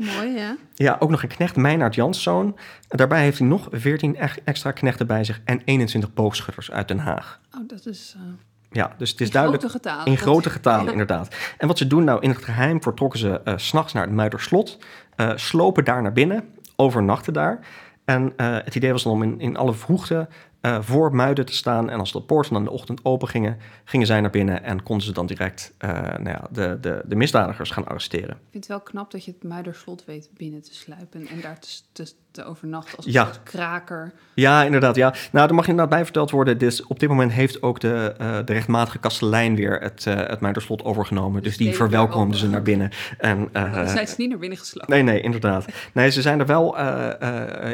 Mooi, 0.00 0.30
ja. 0.30 0.56
Ja, 0.74 0.96
ook 0.98 1.10
nog 1.10 1.22
een 1.22 1.28
knecht, 1.28 1.56
Meinaert 1.56 1.94
Janszoon. 1.94 2.58
Daarbij 2.88 3.22
heeft 3.22 3.38
hij 3.38 3.46
nog 3.46 3.68
14 3.70 4.16
extra 4.44 4.72
knechten 4.72 5.06
bij 5.06 5.24
zich 5.24 5.40
en 5.44 5.62
21 5.64 6.14
boogschutters 6.14 6.70
uit 6.70 6.88
Den 6.88 6.98
Haag. 6.98 7.40
Oh, 7.54 7.68
dat 7.68 7.86
is... 7.86 8.14
Uh, 8.16 8.22
ja, 8.70 8.94
dus 8.98 9.10
het 9.10 9.20
is 9.20 9.26
in 9.26 9.32
duidelijk... 9.32 9.62
Grote 9.62 9.78
getalen, 9.78 10.06
in 10.06 10.18
grote 10.18 10.50
getalen, 10.50 10.84
ja. 10.84 10.90
inderdaad. 10.90 11.36
En 11.58 11.66
wat 11.66 11.78
ze 11.78 11.86
doen 11.86 12.04
nou, 12.04 12.20
in 12.20 12.30
het 12.30 12.44
geheim 12.44 12.82
vertrokken 12.82 13.18
ze 13.18 13.40
uh, 13.44 13.54
s'nachts 13.56 13.92
naar 13.92 14.02
het 14.02 14.12
Muiderslot, 14.12 14.78
uh, 15.16 15.32
slopen 15.34 15.84
daar 15.84 16.02
naar 16.02 16.12
binnen, 16.12 16.44
overnachten 16.76 17.32
daar. 17.32 17.60
En 18.04 18.32
uh, 18.36 18.56
het 18.64 18.74
idee 18.74 18.92
was 18.92 19.02
dan 19.02 19.12
om 19.12 19.22
in, 19.22 19.40
in 19.40 19.56
alle 19.56 19.74
vroegte 19.74 20.28
uh, 20.62 20.78
voor 20.80 21.14
Muiden 21.14 21.46
te 21.46 21.54
staan. 21.54 21.90
En 21.90 21.98
als 21.98 22.12
de 22.12 22.20
poorten 22.20 22.52
dan 22.52 22.64
de 22.64 22.70
ochtend 22.70 23.04
open 23.04 23.28
gingen, 23.28 23.56
gingen 23.84 24.06
zij 24.06 24.20
naar 24.20 24.30
binnen 24.30 24.64
en 24.64 24.82
konden 24.82 25.06
ze 25.06 25.12
dan 25.12 25.26
direct 25.26 25.72
uh, 25.84 25.90
nou 25.92 26.28
ja, 26.28 26.46
de, 26.50 26.78
de, 26.80 27.02
de 27.04 27.16
misdadigers 27.16 27.70
gaan 27.70 27.86
arresteren. 27.86 28.30
Ik 28.30 28.36
vind 28.50 28.64
het 28.64 28.66
wel 28.72 28.80
knap 28.80 29.10
dat 29.10 29.24
je 29.24 29.30
het 29.30 29.42
Muiderslot 29.50 30.04
weet 30.04 30.30
binnen 30.36 30.62
te 30.62 30.74
sluipen 30.74 31.26
en 31.26 31.40
daar 31.40 31.58
te, 31.58 31.68
te, 31.92 32.12
te 32.30 32.44
overnachten 32.44 32.96
als 32.96 33.06
een 33.06 33.12
Ja. 33.12 33.24
soort 33.24 33.42
kraker. 33.42 34.12
Ja, 34.34 34.62
inderdaad. 34.62 34.96
Ja. 34.96 35.14
Nou, 35.32 35.48
er 35.48 35.54
mag 35.54 35.66
inderdaad 35.68 35.94
bij 35.94 36.04
verteld 36.04 36.30
worden. 36.30 36.58
Dus 36.58 36.86
op 36.86 36.98
dit 37.00 37.08
moment 37.08 37.32
heeft 37.32 37.62
ook 37.62 37.80
de, 37.80 38.14
uh, 38.20 38.36
de 38.44 38.52
rechtmatige 38.52 38.98
kastelein 38.98 39.54
weer 39.56 39.80
het, 39.80 40.04
het 40.04 40.40
Muiderslot 40.40 40.84
overgenomen. 40.84 41.42
Dus 41.42 41.56
die 41.56 41.68
het 41.68 41.78
weer 41.78 41.88
verwelkomden 41.88 42.38
ze 42.38 42.48
naar 42.48 42.62
binnen. 42.62 42.90
En, 43.18 43.48
zijn 43.88 44.08
ze 44.08 44.14
niet 44.16 44.28
naar 44.28 44.38
binnen 44.38 44.58
geslopen. 44.58 44.90
Nee, 44.90 45.02
nee, 45.02 45.20
inderdaad. 45.20 45.66
Nee, 45.92 46.10
ze 46.10 46.22
zijn 46.22 46.40
er 46.40 46.46
wel 46.46 46.76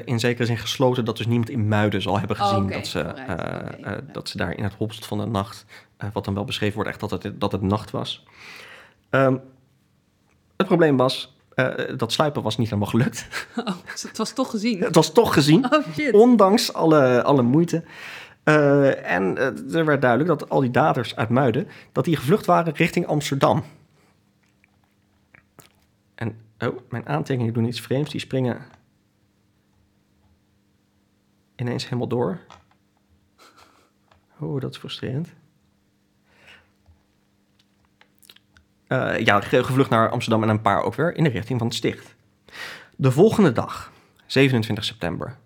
in 0.04 0.18
zekere 0.20 0.46
zin 0.46 0.58
gesloten 0.58 1.04
dat 1.04 1.16
dus 1.16 1.26
niemand 1.26 1.50
in 1.50 1.68
Muiden 1.68 2.02
zal 2.02 2.18
hebben 2.18 2.36
gezien 2.36 2.74
Oh, 2.74 2.75
dat, 2.76 2.86
ze, 2.86 2.98
uh, 2.98 3.80
ja. 3.80 4.00
dat 4.12 4.28
ze 4.28 4.36
daar 4.36 4.56
in 4.56 4.64
het 4.64 4.74
hopst 4.74 5.06
van 5.06 5.18
de 5.18 5.26
nacht, 5.26 5.64
uh, 6.04 6.08
wat 6.12 6.24
dan 6.24 6.34
wel 6.34 6.44
beschreven 6.44 6.74
wordt, 6.74 6.90
echt 6.90 7.00
dat 7.00 7.10
het, 7.10 7.40
dat 7.40 7.52
het 7.52 7.62
nacht 7.62 7.90
was. 7.90 8.24
Um, 9.10 9.40
het 10.56 10.66
probleem 10.66 10.96
was, 10.96 11.36
uh, 11.54 11.74
dat 11.96 12.12
sluipen 12.12 12.42
was 12.42 12.56
niet 12.56 12.68
helemaal 12.68 12.90
gelukt. 12.90 13.26
Oh, 13.56 13.74
dus 13.92 14.02
het 14.02 14.16
was 14.16 14.32
toch 14.32 14.50
gezien. 14.50 14.80
het 14.80 14.94
was 14.94 15.12
toch 15.12 15.32
gezien, 15.32 15.72
Oh 15.72 15.84
shit. 15.92 16.14
ondanks 16.14 16.72
alle, 16.72 17.22
alle 17.22 17.42
moeite. 17.42 17.84
Uh, 18.44 19.12
en 19.12 19.36
uh, 19.36 19.74
er 19.74 19.84
werd 19.84 20.00
duidelijk 20.00 20.38
dat 20.38 20.48
al 20.48 20.60
die 20.60 20.70
daders 20.70 21.16
uit 21.16 21.28
Muiden, 21.28 21.68
dat 21.92 22.04
die 22.04 22.16
gevlucht 22.16 22.46
waren 22.46 22.74
richting 22.74 23.06
Amsterdam. 23.06 23.64
En, 26.14 26.36
oh, 26.58 26.78
mijn 26.88 27.08
aantekeningen 27.08 27.54
doen 27.54 27.66
iets 27.66 27.80
vreemds. 27.80 28.10
Die 28.10 28.20
springen 28.20 28.58
ineens 31.56 31.84
helemaal 31.84 32.08
door. 32.08 32.40
Oh, 34.40 34.60
dat 34.60 34.70
is 34.70 34.78
frustrerend. 34.78 35.34
Uh, 38.88 39.18
ja, 39.18 39.40
gevlucht 39.40 39.90
naar 39.90 40.10
Amsterdam 40.10 40.42
en 40.42 40.48
een 40.48 40.62
paar 40.62 40.82
ook 40.82 40.94
weer 40.94 41.16
in 41.16 41.24
de 41.24 41.30
richting 41.30 41.58
van 41.58 41.66
het 41.66 41.76
sticht. 41.76 42.14
De 42.96 43.10
volgende 43.10 43.52
dag, 43.52 43.92
27 44.26 44.84
september, 44.84 45.36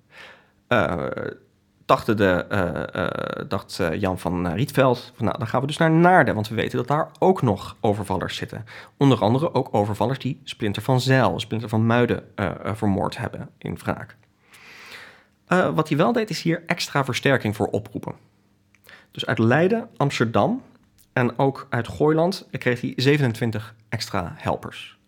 dacht, 1.84 2.16
de, 2.16 2.46
uh, 2.50 3.48
dacht 3.48 3.80
Jan 3.98 4.18
van 4.18 4.52
Rietveld, 4.52 5.12
van, 5.16 5.24
nou, 5.24 5.38
dan 5.38 5.46
gaan 5.46 5.60
we 5.60 5.66
dus 5.66 5.76
naar 5.76 5.90
Naarden, 5.90 6.34
want 6.34 6.48
we 6.48 6.54
weten 6.54 6.78
dat 6.78 6.88
daar 6.88 7.10
ook 7.18 7.42
nog 7.42 7.76
overvallers 7.80 8.36
zitten. 8.36 8.64
Onder 8.96 9.20
andere 9.20 9.54
ook 9.54 9.68
overvallers 9.74 10.18
die 10.18 10.40
Splinter 10.44 10.82
van 10.82 11.00
Zeil, 11.00 11.40
Splinter 11.40 11.68
van 11.68 11.86
Muiden 11.86 12.24
vermoord 12.62 13.16
hebben 13.16 13.50
in 13.58 13.78
wraak. 13.78 14.16
wat 15.74 15.88
hij 15.88 15.96
wel 15.96 16.12
deed, 16.12 16.30
is 16.30 16.42
hier 16.42 16.62
extra 16.66 17.04
versterking 17.04 17.56
voor 17.56 17.66
oproepen. 17.66 18.29
Dus 19.10 19.26
uit 19.26 19.38
Leiden, 19.38 19.88
Amsterdam 19.96 20.62
en 21.12 21.38
ook 21.38 21.66
uit 21.70 21.88
Gooiland 21.88 22.48
kreeg 22.50 22.80
hij 22.80 22.92
27 22.96 23.74
extra 23.88 24.34
helpers. 24.36 24.98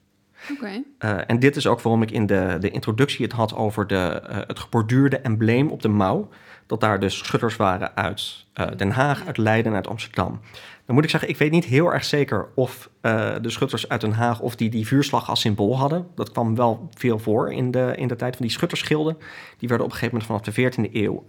Oké. 0.51 0.83
Uh, 0.99 1.19
en 1.27 1.39
dit 1.39 1.57
is 1.57 1.67
ook 1.67 1.81
waarom 1.81 2.03
ik 2.03 2.11
in 2.11 2.27
de, 2.27 2.57
de 2.61 2.71
introductie 2.71 3.25
het 3.25 3.35
had 3.35 3.55
over 3.55 3.87
de, 3.87 4.23
uh, 4.31 4.37
het 4.47 4.59
geborduurde 4.59 5.19
embleem 5.19 5.69
op 5.69 5.83
de 5.83 5.89
mouw. 5.89 6.29
Dat 6.67 6.81
daar 6.81 7.01
dus 7.01 7.19
schutters 7.19 7.57
waren 7.57 7.97
uit 7.97 8.47
uh, 8.61 8.67
Den 8.77 8.91
Haag, 8.91 9.27
uit 9.27 9.37
Leiden 9.37 9.71
en 9.71 9.77
uit 9.77 9.89
Amsterdam. 9.89 10.41
Dan 10.85 10.95
moet 10.95 11.05
ik 11.05 11.11
zeggen, 11.11 11.29
ik 11.29 11.37
weet 11.37 11.51
niet 11.51 11.65
heel 11.65 11.93
erg 11.93 12.05
zeker 12.05 12.49
of 12.55 12.91
de 13.01 13.51
schutters 13.51 13.89
uit 13.89 14.01
Den 14.01 14.13
Haag... 14.13 14.41
of 14.41 14.57
die 14.57 14.71
die 14.71 14.87
vuurslag 14.87 15.29
als 15.29 15.41
symbool 15.41 15.79
hadden. 15.79 16.07
Dat 16.15 16.33
kwam 16.33 16.55
wel 16.55 16.89
veel 16.95 17.19
voor 17.19 17.53
in 17.53 17.71
de, 17.71 17.93
in 17.97 18.09
de 18.09 18.17
tijd 18.17 18.37
van 18.37 18.47
die 18.47 18.55
schuttersschilden. 18.55 19.17
Die 19.59 19.69
werden 19.69 19.87
op 19.87 19.93
een 19.93 19.99
gegeven 19.99 20.19
moment 20.29 20.55
vanaf 20.55 20.75
de 20.75 20.89
14e 20.89 20.93
eeuw 20.93 21.25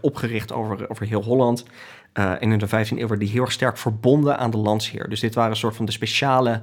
opgericht 0.00 0.52
over, 0.52 0.90
over 0.90 1.06
heel 1.06 1.22
Holland. 1.22 1.64
En 2.16 2.52
in 2.52 2.58
de 2.58 2.66
15e 2.66 2.70
eeuw 2.70 2.96
werden 2.96 3.18
die 3.18 3.28
heel 3.28 3.42
erg 3.42 3.52
sterk 3.52 3.78
verbonden 3.78 4.38
aan 4.38 4.50
de 4.50 4.56
landsheer. 4.56 5.08
Dus 5.08 5.20
dit 5.20 5.34
waren 5.34 5.50
een 5.50 5.56
soort 5.56 5.76
van 5.76 5.84
de 5.84 5.92
speciale 5.92 6.62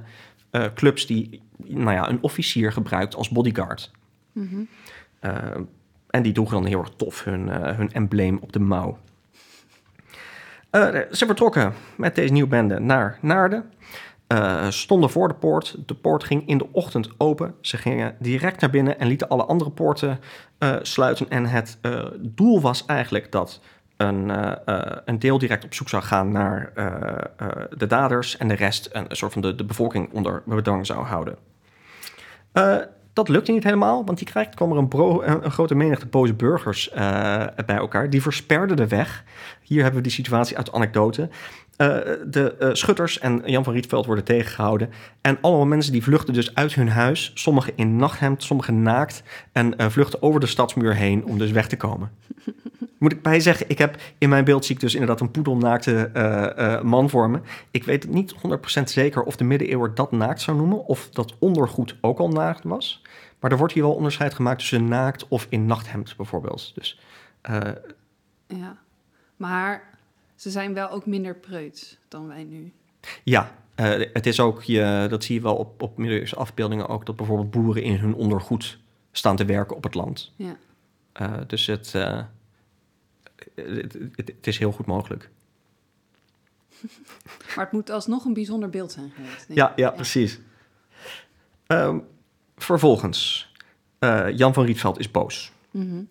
uh, 0.54 0.64
clubs 0.74 1.06
die 1.06 1.42
nou 1.56 1.92
ja, 1.92 2.08
een 2.08 2.22
officier 2.22 2.72
gebruikt 2.72 3.14
als 3.14 3.28
bodyguard. 3.28 3.90
Mm 4.32 4.48
-hmm. 4.48 4.68
uh, 5.20 5.32
en 6.10 6.22
die 6.22 6.32
droegen 6.32 6.56
dan 6.56 6.66
heel 6.66 6.78
erg 6.78 6.90
tof 6.96 7.24
hun, 7.24 7.46
uh, 7.46 7.76
hun 7.76 7.92
embleem 7.92 8.38
op 8.40 8.52
de 8.52 8.58
mouw. 8.58 8.98
ze 11.10 11.26
vertrokken 11.26 11.72
met 11.96 12.14
deze 12.14 12.32
nieuwe 12.32 12.48
bende 12.48 12.80
naar 12.80 13.18
Naarden. 13.20 13.70
stonden 14.68 15.10
voor 15.10 15.28
de 15.28 15.34
poort. 15.34 15.76
De 15.86 15.94
poort 15.94 16.24
ging 16.24 16.48
in 16.48 16.58
de 16.58 16.72
ochtend 16.72 17.08
open. 17.16 17.54
Ze 17.60 17.76
gingen 17.76 18.16
direct 18.18 18.60
naar 18.60 18.70
binnen 18.70 18.98
en 18.98 19.06
lieten 19.06 19.28
alle 19.28 19.44
andere 19.44 19.70
poorten 19.70 20.20
sluiten. 20.82 21.30
En 21.30 21.46
het 21.46 21.78
doel 22.18 22.60
was 22.60 22.86
eigenlijk 22.86 23.32
dat 23.32 23.60
een, 23.96 24.28
uh, 24.28 24.52
een 25.04 25.18
deel 25.18 25.38
direct 25.38 25.64
op 25.64 25.74
zoek 25.74 25.88
zou 25.88 26.02
gaan 26.02 26.32
naar 26.32 26.72
uh, 26.76 27.64
de 27.70 27.86
daders 27.86 28.36
en 28.36 28.48
de 28.48 28.54
rest 28.54 28.88
een, 28.92 29.04
een 29.08 29.16
soort 29.16 29.32
van 29.32 29.42
de, 29.42 29.54
de 29.54 29.64
bevolking 29.64 30.12
onder 30.12 30.42
bedwang 30.46 30.86
zou 30.86 31.04
houden. 31.04 31.36
Dat 33.14 33.28
lukte 33.28 33.52
niet 33.52 33.64
helemaal, 33.64 34.04
want 34.04 34.18
die 34.18 34.26
krijgt 34.26 34.54
kwam 34.54 34.72
er 34.72 34.78
een, 34.78 35.50
grote 35.50 35.74
menigte 35.74 36.06
boze 36.06 36.34
burgers 36.34 36.90
bij 37.66 37.76
elkaar. 37.76 38.10
Die 38.10 38.22
versperden 38.22 38.76
de 38.76 38.88
weg. 38.88 39.24
Hier 39.62 39.82
hebben 39.82 39.96
we 39.96 40.08
die 40.08 40.16
situatie 40.16 40.56
uit 40.56 40.66
de 40.66 40.72
anekdote. 40.72 41.28
Uh, 41.78 41.88
de 42.26 42.70
schutters 42.72 43.18
en 43.18 43.42
Jan 43.44 43.64
van 43.64 43.72
Rietveld 43.72 44.06
worden 44.06 44.24
tegengehouden. 44.24 44.90
En 45.20 45.38
allemaal 45.40 45.66
mensen 45.66 45.92
die 45.92 46.02
vluchten 46.02 46.34
dus 46.34 46.54
uit 46.54 46.74
hun 46.74 46.88
huis. 46.88 47.30
Sommigen 47.34 47.72
in 47.76 47.96
nachthemd, 47.96 48.42
sommigen 48.42 48.82
naakt. 48.82 49.22
En 49.52 49.74
vluchten 49.90 50.22
over 50.22 50.40
de 50.40 50.46
stadsmuur 50.46 50.94
heen 50.94 51.24
om 51.24 51.38
dus 51.38 51.50
weg 51.50 51.68
te 51.68 51.76
komen. 51.76 52.10
Moet 52.98 53.12
ik 53.12 53.22
bij 53.22 53.40
zeggen, 53.40 53.68
ik 53.68 53.78
heb 53.78 53.96
in 54.18 54.28
mijn 54.28 54.44
beeld 54.44 54.64
zie 54.64 54.74
ik 54.74 54.80
dus 54.80 54.92
inderdaad 54.92 55.20
een 55.20 55.30
poedelnaakte 55.30 56.10
man 56.82 57.10
voor 57.10 57.30
me. 57.30 57.40
Ik 57.70 57.84
weet 57.84 58.08
niet 58.08 58.34
100% 58.80 58.82
zeker 58.84 59.22
of 59.22 59.36
de 59.36 59.44
middeleeuwen 59.44 59.94
dat 59.94 60.12
naakt 60.12 60.40
zou 60.40 60.56
noemen. 60.56 60.86
Of 60.86 61.08
dat 61.08 61.34
ondergoed 61.38 61.96
ook 62.00 62.18
al 62.18 62.28
naakt 62.28 62.64
was. 62.64 63.02
Maar 63.44 63.52
er 63.52 63.58
wordt 63.58 63.74
hier 63.74 63.82
wel 63.82 63.94
onderscheid 63.94 64.34
gemaakt 64.34 64.58
tussen 64.58 64.88
naakt 64.88 65.28
of 65.28 65.46
in 65.48 65.66
nachthemd 65.66 66.16
bijvoorbeeld. 66.16 66.74
Dus, 66.74 67.00
ja, 68.46 68.78
maar 69.36 69.98
ze 70.34 70.50
zijn 70.50 70.74
wel 70.74 70.90
ook 70.90 71.06
minder 71.06 71.36
preuts 71.36 71.98
dan 72.08 72.26
wij 72.26 72.44
nu. 72.44 72.72
Ja, 73.24 73.54
uh, 73.76 74.06
het 74.12 74.26
is 74.26 74.40
ook, 74.40 74.62
je, 74.62 75.06
dat 75.10 75.24
zie 75.24 75.34
je 75.34 75.40
wel 75.40 75.56
op, 75.56 75.82
op 75.82 75.96
middeleeuwse 75.96 76.36
afbeeldingen 76.36 76.88
ook, 76.88 77.06
dat 77.06 77.16
bijvoorbeeld 77.16 77.50
boeren 77.50 77.82
in 77.82 77.96
hun 77.96 78.14
ondergoed 78.14 78.78
staan 79.12 79.36
te 79.36 79.44
werken 79.44 79.76
op 79.76 79.82
het 79.82 79.94
land. 79.94 80.32
Ja. 80.36 80.56
Uh, 81.20 81.40
dus 81.46 81.66
het, 81.66 81.92
het, 81.92 82.32
het, 83.54 84.16
het, 84.16 84.46
is 84.46 84.58
heel 84.58 84.72
goed 84.72 84.86
mogelijk. 84.86 85.30
maar 87.56 87.64
het 87.64 87.72
moet 87.72 87.90
alsnog 87.90 88.24
een 88.24 88.34
bijzonder 88.34 88.70
beeld 88.70 88.92
zijn 88.92 89.10
geweest. 89.10 89.44
Ja, 89.48 89.54
ja, 89.54 89.72
ja, 89.76 89.90
precies. 89.90 90.40
Um, 91.66 92.12
vervolgens, 92.56 93.52
Jan 94.34 94.54
van 94.54 94.64
Rietveld 94.64 94.98
is 94.98 95.10
boos. 95.10 95.52
Mm 95.70 95.88
-hmm. 95.88 96.08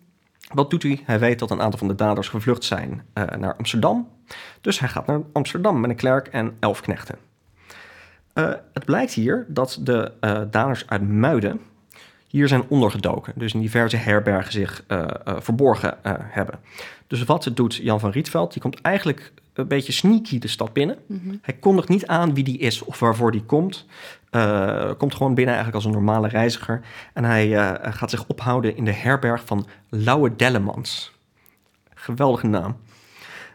Wat 0.52 0.70
doet 0.70 0.82
hij? 0.82 1.02
Hij 1.04 1.18
weet 1.18 1.38
dat 1.38 1.50
een 1.50 1.60
aantal 1.60 1.78
van 1.78 1.88
de 1.88 1.94
daders 1.94 2.28
gevlucht 2.28 2.64
zijn 2.64 3.02
uh, 3.14 3.24
naar 3.24 3.56
Amsterdam. 3.56 4.08
Dus 4.60 4.78
hij 4.78 4.88
gaat 4.88 5.06
naar 5.06 5.20
Amsterdam 5.32 5.80
met 5.80 5.90
een 5.90 5.96
klerk 5.96 6.26
en 6.26 6.56
elf 6.60 6.80
knechten. 6.80 7.18
Uh, 8.34 8.52
het 8.72 8.84
blijkt 8.84 9.12
hier 9.12 9.46
dat 9.48 9.78
de 9.82 10.12
daders 10.50 10.86
uit 10.86 11.08
Muiden 11.08 11.60
hier 12.26 12.48
zijn 12.48 12.64
ondergedoken. 12.68 13.32
Dus 13.36 13.54
in 13.54 13.60
diverse 13.60 13.96
herbergen 13.96 14.52
zich 14.52 14.84
verborgen 15.24 15.98
hebben. 16.02 16.58
Dus 17.06 17.24
wat 17.24 17.50
doet 17.54 17.74
Jan 17.74 18.00
van 18.00 18.10
Rietveld? 18.10 18.52
Die 18.52 18.62
komt 18.62 18.80
eigenlijk 18.80 19.32
een 19.52 19.68
beetje 19.68 19.92
sneaky 19.92 20.38
de 20.38 20.48
stad 20.48 20.72
binnen. 20.72 20.98
Mm 21.06 21.20
-hmm. 21.24 21.38
Hij 21.42 21.54
kondigt 21.54 21.88
niet 21.88 22.06
aan 22.06 22.34
wie 22.34 22.44
die 22.44 22.58
is 22.58 22.82
of 22.82 22.98
waarvoor 22.98 23.32
die 23.32 23.44
komt. 23.44 23.86
Uh, 24.36 24.90
komt 24.98 25.14
gewoon 25.14 25.34
binnen 25.34 25.54
eigenlijk 25.54 25.84
als 25.84 25.84
een 25.84 26.00
normale 26.00 26.28
reiziger. 26.28 26.80
En 27.12 27.24
hij 27.24 27.48
uh, 27.48 27.72
gaat 27.80 28.10
zich 28.10 28.26
ophouden 28.26 28.76
in 28.76 28.84
de 28.84 28.92
herberg 28.92 29.44
van 29.44 29.66
Lauwe 29.88 30.36
Dellemans. 30.36 31.12
Geweldige 31.94 32.46
naam. 32.46 32.76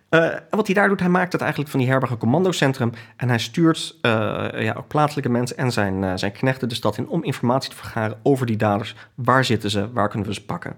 Uh, 0.09 0.33
en 0.33 0.43
wat 0.49 0.65
hij 0.65 0.75
daar 0.75 0.87
doet, 0.87 0.99
hij 0.99 1.09
maakt 1.09 1.31
het 1.31 1.41
eigenlijk 1.41 1.71
van 1.71 1.79
die 1.79 1.89
herberg 1.89 2.11
een 2.11 2.17
commandocentrum. 2.17 2.91
En 3.15 3.29
hij 3.29 3.39
stuurt 3.39 3.95
ja, 4.01 4.73
ook 4.77 4.87
plaatselijke 4.87 5.31
mensen 5.31 5.57
en 5.57 5.71
zijn, 5.71 6.19
zijn 6.19 6.31
knechten 6.31 6.69
de 6.69 6.75
stad 6.75 6.97
in 6.97 7.07
om 7.07 7.23
informatie 7.23 7.69
te 7.69 7.75
vergaren 7.75 8.19
over 8.23 8.45
die 8.45 8.57
daders. 8.57 8.95
Waar 9.15 9.45
zitten 9.45 9.69
ze? 9.69 9.91
Waar 9.91 10.09
kunnen 10.09 10.27
we 10.27 10.33
ze 10.33 10.45
pakken? 10.45 10.75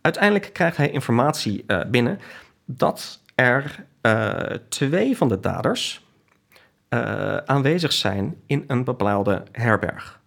Uiteindelijk 0.00 0.50
krijgt 0.52 0.76
hij 0.76 0.90
informatie 0.90 1.64
binnen 1.90 2.20
dat 2.64 3.20
er 3.34 3.84
twee 4.68 5.16
van 5.16 5.28
de 5.28 5.40
daders, 5.40 6.06
uh, 6.94 7.36
aanwezig 7.36 7.92
zijn 7.92 8.36
in 8.46 8.64
een 8.66 8.84
bepaalde 8.84 9.42
herberg. 9.52 10.20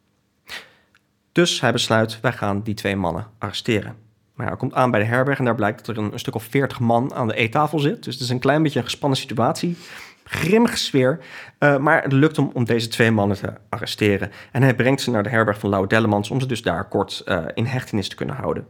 Dus 1.32 1.62
hij 1.62 1.72
besluit, 1.72 2.20
wij 2.22 2.32
gaan 2.32 2.62
die 2.62 2.74
twee 2.74 2.96
mannen 2.96 3.28
arresteren. 3.38 3.96
Maar 4.34 4.48
hij 4.48 4.56
komt 4.56 4.74
aan 4.74 4.92
bij 4.92 5.00
de 5.00 5.06
herberg 5.06 5.40
en 5.40 5.46
daar 5.46 5.56
blijkt 5.56 5.86
dat 5.86 5.98
er 5.98 6.04
een, 6.04 6.20
stuk 6.20 6.36
of 6.36 6.44
veertig 6.44 6.80
man 6.80 7.14
aan 7.14 7.28
de 7.28 7.36
eettafel 7.36 7.80
zit. 7.80 8.04
Dus 8.04 8.14
het 8.14 8.24
is 8.24 8.30
een 8.30 8.40
klein 8.40 8.64
beetje 8.64 8.80
een 8.80 8.86
gespannen 8.86 9.18
situatie. 9.18 9.78
Grimmige 10.24 10.78
sfeer. 10.78 11.20
Uh, 11.60 11.78
maar 11.78 12.04
het 12.04 12.12
lukt 12.12 12.36
hem 12.36 12.50
om 12.54 12.66
deze 12.66 12.88
twee 12.88 13.12
mannen 13.12 13.38
te 13.38 13.54
arresteren. 13.70 14.32
En 14.52 14.62
hij 14.62 14.76
brengt 14.76 15.02
ze 15.02 15.12
naar 15.12 15.24
de 15.24 15.30
herberg 15.30 15.60
van 15.60 15.70
Lau 15.70 15.88
Dellemans 15.88 16.30
om 16.30 16.40
ze 16.40 16.48
dus 16.48 16.62
daar 16.62 16.88
kort 16.88 17.24
uh, 17.26 17.46
in 17.54 17.66
hechtenis 17.66 18.10
te 18.10 18.16
kunnen 18.16 18.36
houden. 18.36 18.68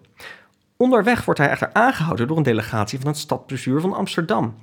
Onderweg 0.77 1.25
wordt 1.25 1.39
hij 1.39 1.49
echter 1.49 1.69
aangehouden 1.73 2.27
door 2.27 2.37
een 2.37 2.43
delegatie 2.43 2.99
van 2.99 3.07
het 3.07 3.17
stadsbestuur 3.17 3.81
van 3.81 3.93
Amsterdam. 3.93 4.55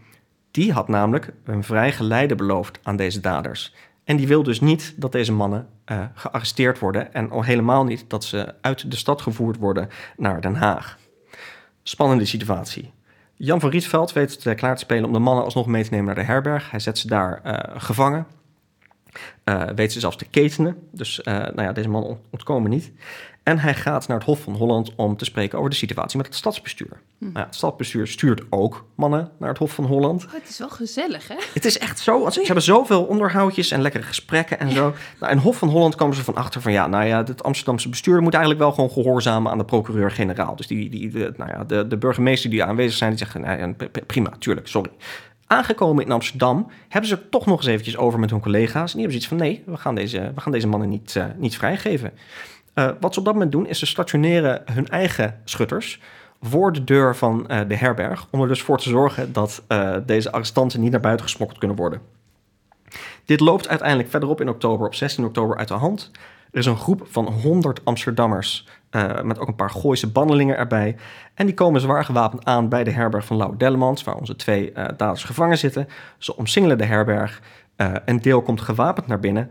Die 0.53 0.73
had 0.73 0.89
namelijk 0.89 1.33
een 1.45 1.65
vrij 1.65 1.93
geleide 1.93 2.35
beloofd 2.35 2.79
aan 2.83 2.97
deze 2.97 3.21
daders. 3.21 3.75
En 4.05 4.17
die 4.17 4.27
wil 4.27 4.43
dus 4.43 4.61
niet 4.61 4.95
dat 4.97 5.13
deze 5.13 5.33
mannen 5.33 5.69
uh, 5.87 6.05
gearresteerd 6.15 6.79
worden 6.79 7.15
en 7.15 7.31
al 7.31 7.43
helemaal 7.43 7.85
niet 7.85 8.05
dat 8.09 8.25
ze 8.25 8.55
uit 8.61 8.91
de 8.91 8.97
stad 8.97 9.23
gevoerd 9.23 9.57
worden 9.57 9.89
naar 10.17 10.41
Den 10.41 10.55
Haag. 10.55 10.99
Spannende 11.83 12.25
situatie. 12.25 12.93
Jan 13.35 13.61
van 13.61 13.71
Rietveld 13.71 14.13
weet 14.13 14.45
het 14.45 14.55
klaar 14.57 14.75
te 14.75 14.85
spelen 14.85 15.05
om 15.05 15.13
de 15.13 15.19
mannen 15.19 15.45
alsnog 15.45 15.67
mee 15.67 15.85
te 15.85 15.91
nemen 15.91 16.07
naar 16.07 16.15
de 16.15 16.23
herberg. 16.23 16.71
Hij 16.71 16.81
zet 16.81 16.99
ze 16.99 17.07
daar 17.07 17.41
uh, 17.47 17.59
gevangen. 17.81 18.27
Uh, 19.45 19.65
weet 19.75 19.93
ze 19.93 20.01
zelfs 20.01 20.17
te 20.17 20.25
ketenen. 20.25 20.77
Dus 20.93 21.21
nou 21.25 21.63
ja, 21.63 21.73
deze 21.73 21.89
mannen 21.89 22.21
ontkomen 22.31 22.71
niet. 22.71 22.93
En 23.43 23.59
hij 23.59 23.75
gaat 23.75 24.09
naar 24.09 24.17
het 24.17 24.27
Hof 24.27 24.41
van 24.41 24.55
Holland 24.55 24.95
om 24.97 25.17
te 25.17 25.25
spreken 25.25 25.59
over 25.59 25.71
de 25.71 25.77
situatie 25.77 26.17
met 26.17 26.27
het 26.27 26.35
stadsbestuur. 26.35 27.01
Hm. 27.19 27.25
Nou 27.25 27.39
ja, 27.39 27.45
het 27.45 27.55
stadsbestuur 27.55 28.07
stuurt 28.07 28.43
ook 28.51 28.85
mannen 28.95 29.31
naar 29.39 29.49
het 29.49 29.59
Hof 29.59 29.73
van 29.73 29.85
Holland. 29.85 30.25
Oh, 30.25 30.33
het 30.33 30.49
is 30.49 30.59
wel 30.59 30.69
gezellig, 30.69 31.29
hè? 31.29 31.37
Het 31.55 31.65
is 31.65 31.79
echt 31.79 31.99
zo. 31.99 32.31
Ze 32.31 32.43
hebben 32.43 32.63
zoveel 32.63 33.05
onderhoudjes 33.05 33.71
en 33.71 33.81
lekkere 33.81 34.03
gesprekken 34.05 34.59
en 34.59 34.71
zo. 34.71 34.95
Nou, 35.21 35.33
in 35.33 35.39
Hof 35.39 35.57
van 35.57 35.69
Holland 35.69 35.95
komen 35.95 36.17
ze 36.17 36.25
van 36.25 36.35
achter 36.35 36.61
van 36.61 36.73
ja, 36.73 36.87
nou 36.87 37.05
ja, 37.05 37.25
het 37.25 37.43
Amsterdamse 37.43 37.89
bestuur 37.89 38.23
moet 38.23 38.35
eigenlijk 38.35 38.63
wel 38.63 38.73
gewoon 38.73 38.91
gehoorzamen 38.91 39.53
aan 39.53 39.59
de 39.59 39.65
procureur-generaal. 39.65 40.57
Dus 40.57 40.67
die, 40.67 40.91
die, 40.91 41.11
de, 41.11 41.33
nou 41.37 41.51
ja, 41.51 41.65
de, 41.65 41.87
de 41.87 41.97
burgemeester 41.97 42.51
die 42.51 42.65
aanwezig 42.65 42.97
zijn, 42.97 43.11
die 43.11 43.19
zeggen, 43.19 43.41
nou 43.41 43.59
ja, 43.59 43.75
prima, 44.07 44.31
tuurlijk, 44.39 44.69
sorry. 44.69 44.91
Aangekomen 45.47 46.05
in 46.05 46.13
Amsterdam 46.13 46.71
hebben 46.89 47.09
ze 47.09 47.17
er 47.17 47.29
toch 47.29 47.47
nog 47.47 47.57
eens 47.57 47.67
eventjes 47.67 47.97
over 47.97 48.19
met 48.19 48.31
hun 48.31 48.41
collega's. 48.41 48.93
En 48.93 48.99
die 48.99 49.07
hebben 49.07 49.21
zoiets 49.23 49.27
van 49.27 49.37
nee, 49.37 49.63
we 49.67 49.77
gaan 49.77 49.95
deze, 49.95 50.33
we 50.35 50.41
gaan 50.41 50.53
deze 50.53 50.67
mannen 50.67 50.89
niet, 50.89 51.15
uh, 51.19 51.25
niet 51.37 51.57
vrijgeven. 51.57 52.13
Uh, 52.75 52.91
wat 53.01 53.13
ze 53.13 53.19
op 53.19 53.25
dat 53.25 53.35
moment 53.35 53.53
doen, 53.53 53.67
is 53.67 53.79
ze 53.79 53.87
stationeren 53.87 54.63
hun 54.73 54.89
eigen 54.89 55.41
schutters 55.45 56.01
voor 56.41 56.73
de 56.73 56.85
deur 56.85 57.17
van 57.17 57.47
uh, 57.51 57.61
de 57.69 57.77
herberg. 57.77 58.27
Om 58.31 58.41
er 58.41 58.49
dus 58.49 58.63
voor 58.63 58.79
te 58.79 58.89
zorgen 58.89 59.33
dat 59.33 59.63
uh, 59.69 59.97
deze 60.07 60.33
arrestanten 60.33 60.81
niet 60.81 60.91
naar 60.91 61.01
buiten 61.01 61.27
gesmokkeld 61.27 61.59
kunnen 61.59 61.77
worden. 61.77 62.01
Dit 63.25 63.41
loopt 63.41 63.69
uiteindelijk 63.69 64.11
verderop 64.11 64.41
in 64.41 64.49
oktober, 64.49 64.87
op 64.87 64.95
16 64.95 65.25
oktober, 65.25 65.57
uit 65.57 65.69
de 65.69 65.75
hand. 65.75 66.11
Er 66.51 66.59
is 66.59 66.67
een 66.67 66.77
groep 66.77 67.07
van 67.11 67.27
100 67.27 67.85
Amsterdammers 67.85 68.67
met 69.23 69.39
ook 69.39 69.49
een 69.49 69.55
paar 69.55 69.71
Gooise 69.71 70.11
bandelingen 70.11 70.57
erbij. 70.57 70.97
En 71.35 71.47
die 71.47 71.55
komen 71.55 71.81
zwaar 71.81 72.05
gewapend 72.05 72.45
aan 72.45 72.69
bij 72.69 72.85
de 72.85 72.91
herberg 72.91 73.25
van 73.25 73.37
Lau 73.37 73.79
waar 74.05 74.15
onze 74.15 74.37
twee 74.37 74.73
daders 74.73 75.25
gevangen 75.25 75.59
zitten. 75.59 75.89
Ze 76.19 76.37
omsingelen 76.37 76.79
de 76.79 76.85
herberg. 76.85 77.41
een 78.05 78.21
deel 78.21 78.43
komt 78.43 78.61
gewapend 78.61 79.07
naar 79.07 79.21
binnen 79.21 79.51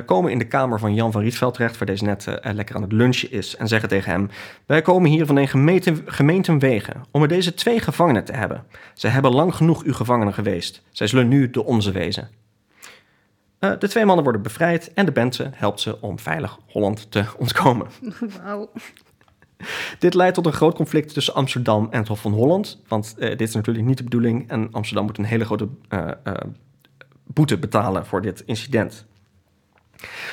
komen 0.00 0.30
in 0.30 0.38
de 0.38 0.46
kamer 0.46 0.78
van 0.78 0.94
Jan 0.94 1.12
van 1.12 1.22
Rietveld 1.22 1.54
terecht, 1.54 1.78
waar 1.78 1.86
deze 1.86 2.04
net 2.04 2.26
uh, 2.26 2.52
lekker 2.52 2.76
aan 2.76 2.82
het 2.82 2.92
lunchen 2.92 3.30
is, 3.30 3.56
en 3.56 3.68
zeggen 3.68 3.88
tegen 3.88 4.10
hem: 4.10 4.28
Wij 4.66 4.82
komen 4.82 5.10
hier 5.10 5.26
van 5.26 5.36
een 5.36 5.48
gemeente, 5.48 5.94
gemeentenwegen 6.04 7.04
om 7.10 7.22
er 7.22 7.28
deze 7.28 7.54
twee 7.54 7.80
gevangenen 7.80 8.24
te 8.24 8.32
hebben. 8.32 8.64
Zij 8.94 9.10
hebben 9.10 9.34
lang 9.34 9.54
genoeg 9.54 9.82
uw 9.82 9.92
gevangenen 9.92 10.34
geweest. 10.34 10.82
Zij 10.90 11.06
zullen 11.06 11.28
nu 11.28 11.50
de 11.50 11.64
onze 11.64 11.92
wezen. 11.92 12.28
Eh, 13.58 13.70
de 13.78 13.88
twee 13.88 14.04
mannen 14.04 14.24
worden 14.24 14.42
bevrijd 14.42 14.92
en 14.94 15.04
de 15.04 15.12
Bentse 15.12 15.50
helpt 15.52 15.80
ze 15.80 16.00
om 16.00 16.18
veilig 16.18 16.58
Holland 16.66 17.10
te 17.10 17.24
ontkomen. 17.38 17.86
Wauw. 18.42 18.70
Dit 19.98 20.14
leidt 20.14 20.34
tot 20.34 20.46
een 20.46 20.52
groot 20.52 20.74
conflict 20.74 21.14
tussen 21.14 21.34
Amsterdam 21.34 21.88
en 21.90 21.98
het 21.98 22.08
Hof 22.08 22.20
van 22.20 22.32
Holland. 22.32 22.82
Want 22.88 23.14
eh, 23.18 23.28
dit 23.28 23.40
is 23.40 23.54
natuurlijk 23.54 23.86
niet 23.86 23.96
de 23.96 24.04
bedoeling. 24.04 24.50
En 24.50 24.68
Amsterdam 24.72 25.04
moet 25.06 25.18
een 25.18 25.24
hele 25.24 25.44
grote 25.44 25.68
eh, 25.88 26.10
eh, 26.24 26.34
boete 27.26 27.58
betalen 27.58 28.06
voor 28.06 28.22
dit 28.22 28.42
incident. 28.46 29.06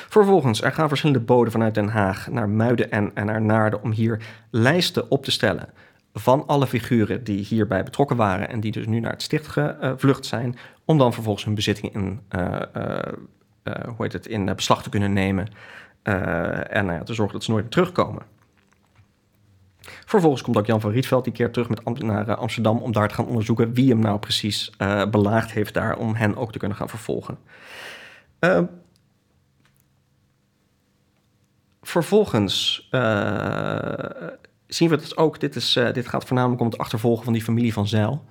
Vervolgens, 0.08 0.62
er 0.62 0.72
gaan 0.72 0.88
verschillende 0.88 1.24
boden 1.24 1.52
vanuit 1.52 1.74
Den 1.74 1.88
Haag 1.88 2.28
naar 2.30 2.48
Muiden 2.48 2.90
en, 2.90 3.10
en 3.14 3.26
naar 3.26 3.42
Naarden 3.42 3.82
om 3.82 3.90
hier 3.90 4.20
lijsten 4.50 5.10
op 5.10 5.24
te 5.24 5.30
stellen 5.30 5.68
van 6.12 6.46
alle 6.46 6.66
figuren 6.66 7.24
die 7.24 7.44
hierbij 7.44 7.82
betrokken 7.82 8.16
waren 8.16 8.48
en 8.48 8.60
die 8.60 8.72
dus 8.72 8.86
nu 8.86 9.00
naar 9.00 9.12
het 9.12 9.22
sticht 9.22 9.46
gevlucht 9.46 10.26
zijn, 10.26 10.56
om 10.84 10.98
dan 10.98 11.12
vervolgens 11.12 11.44
hun 11.44 11.54
bezittingen 11.54 11.92
in, 11.94 12.20
eh, 12.28 12.62
eh, 12.72 13.12
eh, 13.62 13.84
hoe 13.84 13.94
heet 13.98 14.12
het, 14.12 14.26
in 14.26 14.54
beslag 14.54 14.82
te 14.82 14.88
kunnen 14.88 15.12
nemen 15.12 15.46
en 16.02 16.86
nou 16.86 17.04
te 17.04 17.14
zorgen 17.14 17.34
dat 17.34 17.44
ze 17.44 17.50
nooit 17.50 17.62
meer 17.62 17.72
terugkomen. 17.72 18.22
Vervolgens 20.04 20.42
komt 20.42 20.56
ook 20.56 20.66
Jan 20.66 20.80
van 20.80 20.90
Rietveld 20.90 21.24
die 21.24 21.32
keer 21.32 21.50
terug 21.50 21.68
met 21.68 22.02
naar 22.02 22.34
Amsterdam 22.34 22.78
om 22.78 22.92
daar 22.92 23.08
te 23.08 23.14
gaan 23.14 23.26
onderzoeken 23.26 23.74
wie 23.74 23.88
hem 23.88 23.98
nou 23.98 24.18
precies 24.18 24.70
belaagd 25.10 25.52
heeft 25.52 25.74
daar 25.74 25.96
om 25.96 26.14
hen 26.14 26.36
ook 26.36 26.52
te 26.52 26.58
kunnen 26.58 26.76
gaan 26.76 26.88
vervolgen. 26.88 27.38
Eh, 28.40 28.62
vervolgens 31.90 32.86
eh, 32.90 33.88
zien 34.66 34.88
we 34.88 34.96
dat 34.96 35.16
ook, 35.16 35.40
dit, 35.40 35.56
is, 35.56 35.76
eh, 35.76 35.92
dit 35.92 36.08
gaat 36.08 36.24
voornamelijk 36.24 36.60
om 36.60 36.66
het 36.66 36.78
achtervolgen 36.78 37.24
van 37.24 37.32
die 37.32 37.42
familie 37.42 37.72
van 37.72 37.88
Zijl. 37.88 38.24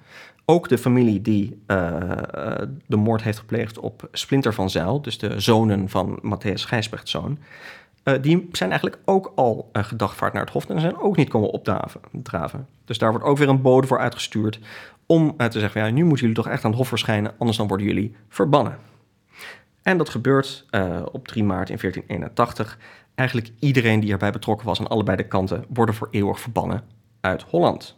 Ook 0.45 0.69
de 0.69 0.77
familie 0.77 1.21
die 1.21 1.63
eh, 1.65 2.61
de 2.87 2.95
moord 2.95 3.23
heeft 3.23 3.39
gepleegd 3.39 3.79
op 3.79 4.07
Splinter 4.11 4.53
van 4.53 4.69
Zijl, 4.69 5.01
dus 5.01 5.17
de 5.17 5.39
zonen 5.39 5.89
van 5.89 6.19
Matthäus 6.21 6.61
Gijsbrechtszoon. 6.61 7.39
Eh, 8.03 8.13
die 8.21 8.49
zijn 8.51 8.69
eigenlijk 8.69 9.01
ook 9.05 9.31
al 9.35 9.69
uh, 9.73 9.83
gedagvaard 9.83 10.33
naar 10.33 10.41
het 10.43 10.51
Hof 10.51 10.69
en 10.69 10.79
zijn 10.79 10.97
ook 10.97 11.15
niet 11.15 11.29
komen 11.29 11.49
opdraven. 11.49 12.01
Draven. 12.11 12.67
Dus 12.85 12.97
daar 12.97 13.11
wordt 13.11 13.25
ook 13.25 13.37
weer 13.37 13.49
een 13.49 13.61
bode 13.61 13.87
voor 13.87 13.99
uitgestuurd 13.99 14.59
om 15.05 15.37
te 15.37 15.59
zeggen: 15.59 15.81
ja, 15.81 15.89
nu 15.89 16.01
moeten 16.03 16.19
jullie 16.19 16.43
toch 16.43 16.47
echt 16.47 16.63
aan 16.63 16.69
het 16.69 16.79
Hof 16.79 16.87
verschijnen, 16.87 17.33
anders 17.37 17.57
dan 17.57 17.67
worden 17.67 17.87
jullie 17.87 18.15
verbannen. 18.29 18.77
En 19.89 19.97
dat 19.97 20.09
gebeurt 20.09 20.65
eh, 20.69 21.01
op 21.11 21.27
3 21.27 21.43
maart 21.43 21.69
in 21.69 21.77
1481. 21.77 22.77
Eigenlijk 23.19 23.51
iedereen 23.59 23.99
die 23.99 24.11
erbij 24.11 24.31
betrokken 24.31 24.67
was 24.67 24.79
aan 24.79 24.87
allebei 24.87 25.17
de 25.17 25.27
kanten 25.27 25.65
worden 25.69 25.95
voor 25.95 26.07
eeuwig 26.11 26.39
verbannen 26.39 26.83
uit 27.21 27.41
Holland. 27.41 27.95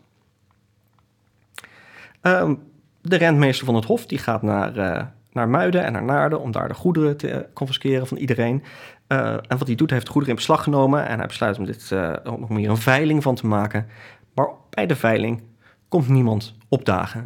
Ehm, 2.22 2.56
de 3.02 3.16
rentmeester 3.16 3.66
van 3.66 3.76
het 3.76 3.86
Hof 3.86 4.06
die 4.06 4.18
gaat 4.18 4.42
naar, 4.42 4.78
eh, 4.78 5.06
naar 5.32 5.50
Muiden 5.50 5.84
en 5.84 5.92
naar 5.92 6.04
Naarden 6.04 6.42
om 6.42 6.52
daar 6.52 6.68
de 6.68 6.74
goederen 6.74 7.18
te 7.18 7.30
eh, 7.30 7.54
confisceren 7.54 8.08
van 8.08 8.18
iedereen. 8.18 8.64
Uh, 9.08 9.34
en 9.34 9.58
wat 9.58 9.68
hij 9.68 9.76
doet, 9.76 9.90
hij 9.90 9.98
heeft 9.98 10.12
goederen 10.12 10.30
in 10.30 10.36
beslag 10.36 10.64
genomen 10.64 11.08
en 11.08 11.18
hij 11.18 11.28
besluit 11.28 11.58
om, 11.58 11.66
dit, 11.66 11.90
uh, 11.94 12.14
om 12.24 12.56
hier 12.56 12.70
een 12.70 12.78
veiling 12.78 13.24
van 13.24 13.36
te 13.36 13.48
maken. 13.48 13.88
Maar 14.34 14.50
bij 14.70 14.86
de 14.86 14.96
veiling 14.96 15.44
komt 15.88 16.08
niemand 16.08 16.56
opdagen. 16.68 17.24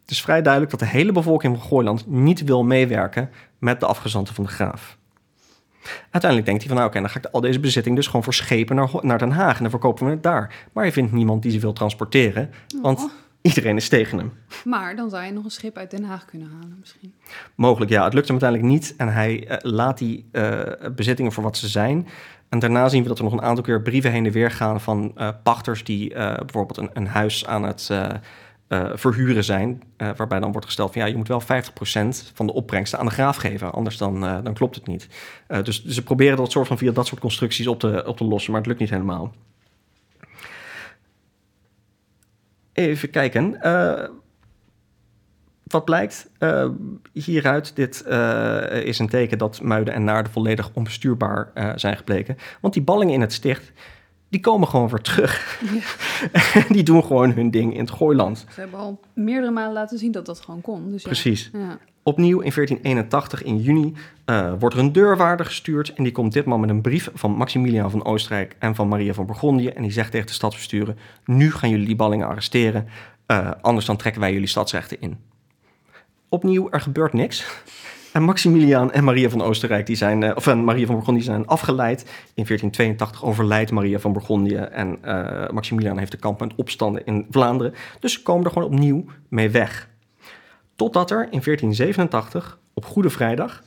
Het 0.00 0.10
is 0.10 0.22
vrij 0.22 0.42
duidelijk 0.42 0.70
dat 0.70 0.80
de 0.80 0.96
hele 0.96 1.12
bevolking 1.12 1.58
van 1.58 1.66
Gooiland 1.68 2.06
niet 2.06 2.44
wil 2.44 2.64
meewerken 2.64 3.30
met 3.58 3.80
de 3.80 3.86
afgezanten 3.86 4.34
van 4.34 4.44
de 4.44 4.50
graaf. 4.50 4.98
Uiteindelijk 6.10 6.44
denkt 6.44 6.60
hij 6.60 6.68
van, 6.68 6.76
nou 6.76 6.88
oké, 6.88 6.98
okay, 6.98 7.02
dan 7.02 7.10
ga 7.10 7.28
ik 7.28 7.34
al 7.34 7.40
deze 7.40 7.60
bezitting 7.60 7.96
dus 7.96 8.06
gewoon 8.06 8.22
verschepen 8.22 8.76
naar, 8.76 8.88
naar 9.00 9.18
Den 9.18 9.30
Haag 9.30 9.56
en 9.56 9.62
dan 9.62 9.70
verkopen 9.70 10.04
we 10.04 10.10
het 10.10 10.22
daar. 10.22 10.54
Maar 10.72 10.84
hij 10.84 10.92
vindt 10.92 11.12
niemand 11.12 11.42
die 11.42 11.50
ze 11.50 11.58
wil 11.58 11.72
transporteren, 11.72 12.50
want 12.82 12.98
oh. 12.98 13.10
iedereen 13.42 13.76
is 13.76 13.88
tegen 13.88 14.18
hem. 14.18 14.32
Maar 14.64 14.96
dan 14.96 15.10
zou 15.10 15.24
je 15.24 15.32
nog 15.32 15.44
een 15.44 15.50
schip 15.50 15.76
uit 15.76 15.90
Den 15.90 16.04
Haag 16.04 16.24
kunnen 16.24 16.48
halen 16.48 16.76
misschien. 16.80 17.14
Mogelijk, 17.54 17.90
ja. 17.90 18.04
Het 18.04 18.14
lukt 18.14 18.28
hem 18.28 18.40
uiteindelijk 18.40 18.80
niet 18.80 18.94
en 18.96 19.12
hij 19.12 19.50
uh, 19.50 19.56
laat 19.60 19.98
die 19.98 20.28
uh, 20.32 20.60
bezittingen 20.94 21.32
voor 21.32 21.42
wat 21.42 21.56
ze 21.56 21.68
zijn. 21.68 22.08
En 22.48 22.58
daarna 22.58 22.88
zien 22.88 23.02
we 23.02 23.08
dat 23.08 23.18
er 23.18 23.24
nog 23.24 23.32
een 23.32 23.42
aantal 23.42 23.64
keer 23.64 23.82
brieven 23.82 24.10
heen 24.10 24.26
en 24.26 24.32
weer 24.32 24.50
gaan 24.50 24.80
van 24.80 25.12
uh, 25.16 25.28
pachters 25.42 25.84
die 25.84 26.14
bijvoorbeeld 26.14 26.76
een, 26.76 26.90
een, 26.92 27.06
huis 27.06 27.46
aan 27.46 27.62
het 27.62 27.90
uh, 28.72 28.90
verhuren 28.94 29.44
zijn. 29.44 29.82
Uh, 29.96 30.10
waarbij 30.16 30.40
dan 30.40 30.52
wordt 30.52 30.66
gesteld 30.66 30.92
van 30.92 31.02
ja, 31.02 31.08
je 31.08 31.16
moet 31.16 31.28
wel 31.28 31.42
50% 31.42 31.44
van 32.34 32.46
de 32.46 32.52
opbrengsten 32.52 32.98
aan 32.98 33.06
de 33.06 33.12
graaf 33.12 33.36
geven. 33.36 33.72
Anders 33.72 33.96
dan, 33.96 34.24
uh, 34.24 34.38
dan 34.42 34.54
klopt 34.54 34.74
het 34.74 34.86
niet. 34.86 35.08
dus, 35.46 35.82
dus 35.82 35.94
ze 35.94 36.02
proberen 36.02 36.36
dat 36.36 36.50
soort 36.50 36.66
van 36.66 36.78
via 36.78 36.92
dat 36.92 37.06
soort 37.06 37.20
constructies 37.20 37.66
op 37.66 37.80
te, 37.80 38.04
op 38.06 38.16
te 38.16 38.24
lossen, 38.24 38.50
maar 38.52 38.60
het 38.60 38.68
lukt 38.68 38.80
niet 38.80 38.90
helemaal. 38.90 39.34
Even 42.72 43.10
kijken. 43.10 43.58
wat 45.62 45.84
blijkt 45.84 46.30
hieruit? 47.12 47.76
Dit 47.76 48.04
is 48.84 48.98
een 48.98 49.08
teken 49.08 49.38
dat 49.38 49.62
Muiden 49.62 49.94
en 49.94 50.04
Naarden 50.04 50.32
volledig 50.32 50.70
onbestuurbaar 50.72 51.52
zijn 51.76 51.96
gebleken. 51.96 52.36
Want 52.60 52.74
die 52.74 52.82
ballingen 52.82 53.14
in 53.14 53.20
het 53.20 53.32
sticht, 53.32 53.72
die 54.32 54.40
komen 54.40 54.68
gewoon 54.68 54.88
weer 54.88 55.00
terug. 55.00 55.62
Ja. 55.72 56.62
die 56.74 56.82
doen 56.82 57.04
gewoon 57.04 57.32
hun 57.32 57.50
ding 57.50 57.74
in 57.74 57.80
het 57.80 57.90
gooiland. 57.90 58.46
Ze 58.54 58.60
hebben 58.60 58.78
al 58.78 59.00
meerdere 59.14 59.52
malen 59.52 59.72
laten 59.72 59.98
zien 59.98 60.12
dat 60.12 60.26
dat 60.26 60.40
gewoon 60.40 60.60
kon. 60.60 60.90
Dus 60.90 61.02
Precies. 61.02 61.50
Ja. 61.52 61.78
Opnieuw 62.02 62.40
in 62.40 62.52
1481 62.54 63.42
in 63.42 63.58
juni 63.58 63.94
uh, 64.26 64.52
wordt 64.58 64.74
er 64.74 64.80
een 64.80 64.92
deurwaarder 64.92 65.46
gestuurd. 65.46 65.92
En 65.92 66.02
die 66.02 66.12
komt 66.12 66.32
ditmaal 66.32 66.58
met 66.58 66.70
een 66.70 66.80
brief 66.80 67.10
van 67.14 67.30
Maximiliaan 67.30 67.90
van 67.90 68.04
Oostenrijk 68.04 68.56
en 68.58 68.74
van 68.74 68.88
Maria 68.88 69.12
van 69.12 69.26
Bourgondië. 69.26 69.68
En 69.68 69.82
die 69.82 69.92
zegt 69.92 70.10
tegen 70.10 70.26
de 70.26 70.32
stadsbesturen: 70.32 70.98
Nu 71.24 71.52
gaan 71.52 71.70
jullie 71.70 71.86
die 71.86 71.96
ballingen 71.96 72.26
arresteren. 72.26 72.88
Uh, 73.26 73.50
anders 73.60 73.86
dan 73.86 73.96
trekken 73.96 74.20
wij 74.20 74.32
jullie 74.32 74.48
stadsrechten 74.48 75.00
in. 75.00 75.18
Opnieuw, 76.28 76.68
er 76.70 76.80
gebeurt 76.80 77.12
niks. 77.12 77.62
En 78.12 78.22
Maximiliaan 78.22 78.92
en 78.92 79.04
Maria 79.04 79.28
van 79.28 79.42
Oostenrijk, 79.42 79.86
die 79.86 79.96
zijn, 79.96 80.36
of 80.36 80.46
en 80.46 80.64
Maria 80.64 80.86
van 80.86 80.94
Bourgondië 80.94 81.22
zijn 81.22 81.46
afgeleid. 81.46 82.00
In 82.34 82.44
1482 82.44 83.24
overlijdt 83.24 83.70
Maria 83.70 83.98
van 83.98 84.12
Bourgondië 84.12 84.56
en 84.56 84.98
uh, 85.04 85.48
Maximiliaan 85.48 85.98
heeft 85.98 86.10
de 86.10 86.16
kamp 86.16 86.40
met 86.40 86.54
opstanden 86.56 87.06
in 87.06 87.26
Vlaanderen. 87.30 87.74
Dus 88.00 88.12
ze 88.12 88.22
komen 88.22 88.44
er 88.44 88.50
gewoon 88.50 88.68
opnieuw 88.68 89.04
mee 89.28 89.50
weg. 89.50 89.88
Totdat 90.76 91.10
er 91.10 91.22
in 91.30 91.40
1487, 91.44 92.58
op 92.74 92.84
Goede 92.84 93.10
Vrijdag, 93.10 93.62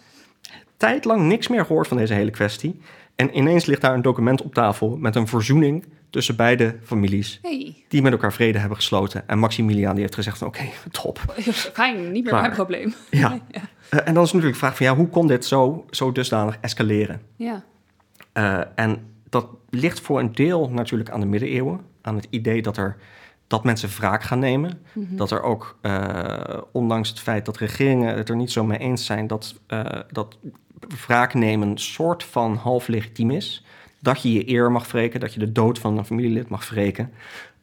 tijdlang 0.77 1.21
niks 1.21 1.47
meer 1.47 1.65
gehoord 1.65 1.87
van 1.87 1.97
deze 1.97 2.13
hele 2.13 2.31
kwestie. 2.31 2.79
En 3.15 3.37
ineens 3.37 3.65
ligt 3.65 3.81
daar 3.81 3.93
een 3.93 4.01
document 4.01 4.41
op 4.41 4.53
tafel 4.53 4.97
met 4.97 5.15
een 5.15 5.27
verzoening 5.27 5.85
tussen 6.15 6.35
beide 6.35 6.75
families. 6.83 7.39
Hey. 7.41 7.83
Die 7.87 8.01
met 8.01 8.11
elkaar 8.11 8.33
vrede 8.33 8.57
hebben 8.57 8.77
gesloten. 8.77 9.27
En 9.27 9.39
Maximiliaan 9.39 9.93
die 9.93 10.01
heeft 10.01 10.15
gezegd 10.15 10.37
van 10.37 10.47
oké, 10.47 10.57
okay, 10.57 10.71
top. 10.91 11.19
Fijn, 11.73 12.11
niet 12.11 12.23
meer 12.23 12.33
mijn 12.33 12.51
probleem. 12.51 12.93
Ja. 13.09 13.39
ja. 13.51 13.61
Uh, 13.93 14.07
en 14.07 14.13
dan 14.13 14.23
is 14.23 14.31
natuurlijk 14.31 14.53
de 14.53 14.59
vraag 14.59 14.77
van 14.77 14.85
ja, 14.85 14.95
hoe 14.95 15.07
kon 15.07 15.27
dit 15.27 15.45
zo, 15.45 15.85
zo 15.89 16.11
dusdanig 16.11 16.57
escaleren? 16.61 17.21
Ja. 17.35 17.63
Uh, 18.33 18.61
en 18.75 18.97
dat 19.29 19.47
ligt 19.69 19.99
voor 19.99 20.19
een 20.19 20.31
deel 20.31 20.69
natuurlijk 20.69 21.09
aan 21.09 21.19
de 21.19 21.25
middeleeuwen. 21.25 21.79
Aan 22.01 22.15
het 22.15 22.27
idee 22.29 22.61
dat, 22.61 22.77
er, 22.77 22.97
dat 23.47 23.63
mensen 23.63 23.89
wraak 23.89 24.23
gaan 24.23 24.39
nemen. 24.39 24.81
Mm 24.93 25.05
-hmm. 25.07 25.17
Dat 25.17 25.31
er 25.31 25.41
ook, 25.41 25.77
uh, 25.81 26.37
ondanks 26.71 27.09
het 27.09 27.19
feit 27.19 27.45
dat 27.45 27.57
regeringen 27.57 28.17
het 28.17 28.29
er 28.29 28.35
niet 28.35 28.51
zo 28.51 28.63
mee 28.63 28.79
eens 28.79 29.05
zijn... 29.05 29.27
dat, 29.27 29.55
dat 30.11 30.37
wraak 31.05 31.33
nemen 31.33 31.77
soort 31.77 32.23
van 32.23 32.55
half 32.55 32.87
legitiem 32.87 33.31
is 33.31 33.63
dat 34.05 34.21
je 34.21 34.33
je 34.33 34.49
eer 34.49 34.71
mag 34.71 34.91
wreken, 34.91 35.19
dat 35.19 35.33
je 35.33 35.39
de 35.39 35.51
dood 35.51 35.79
van 35.79 35.97
een 35.97 36.05
familielid 36.05 36.49
mag 36.49 36.69
wreken. 36.69 37.11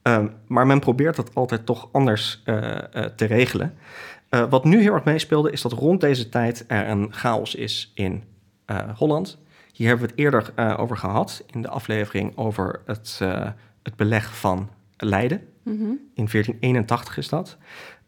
Um, 0.02 0.32
maar 0.46 0.66
men 0.66 0.80
probeert 0.80 1.16
dat 1.16 1.34
altijd 1.34 1.66
toch 1.66 1.88
anders 1.92 2.42
uh, 2.44 2.56
uh, 2.56 3.04
te 3.04 3.24
regelen. 3.24 3.74
Uh, 4.30 4.50
wat 4.50 4.64
nu 4.64 4.80
heel 4.80 4.92
erg 4.92 5.04
meespeelde, 5.04 5.50
is 5.50 5.62
dat 5.62 5.72
rond 5.72 6.00
deze 6.00 6.28
tijd 6.28 6.64
er 6.66 6.88
een 6.88 7.12
chaos 7.12 7.54
is 7.54 7.92
in 7.94 8.22
Holland. 8.96 9.38
Hier 9.72 9.88
hebben 9.88 10.06
we 10.06 10.12
het 10.12 10.20
eerder 10.20 10.78
over 10.78 10.96
gehad 10.96 11.44
in 11.50 11.62
de 11.62 11.68
aflevering 11.68 12.36
over 12.36 12.80
het, 12.86 13.20
het 13.82 13.96
beleg 13.96 14.36
van 14.36 14.68
Leiden. 14.96 15.42
Mm 15.62 15.76
-hmm. 15.76 15.98
In 16.14 16.28
1481 16.30 17.16
is 17.16 17.28
dat. 17.28 17.56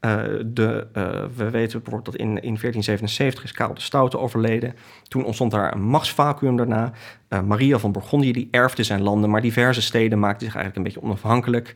Uh, 0.05 0.23
de, 0.47 0.87
uh, 0.97 1.05
we 1.37 1.51
weten 1.51 1.83
bijvoorbeeld 1.83 2.05
dat 2.05 2.17
in, 2.17 2.27
in 2.27 2.57
1477 2.57 3.45
is 3.45 3.53
Karel 3.53 3.75
de 3.75 3.81
Stoute 3.81 4.19
overleden. 4.19 4.75
Toen 5.09 5.25
ontstond 5.25 5.51
daar 5.51 5.75
een 5.75 5.83
machtsvacuum 5.83 6.57
daarna. 6.57 6.93
Uh, 7.29 7.41
Maria 7.41 7.79
van 7.79 7.93
Bourgondië 7.93 8.33
die 8.33 8.49
erfde 8.51 8.83
zijn 8.83 9.03
landen, 9.03 9.31
maar 9.31 9.41
diverse 9.41 9.83
steden 9.83 10.19
maakten 10.19 10.47
zich 10.47 10.55
eigenlijk 10.55 10.77
een 10.77 10.93
beetje 10.93 11.09
onafhankelijk. 11.09 11.75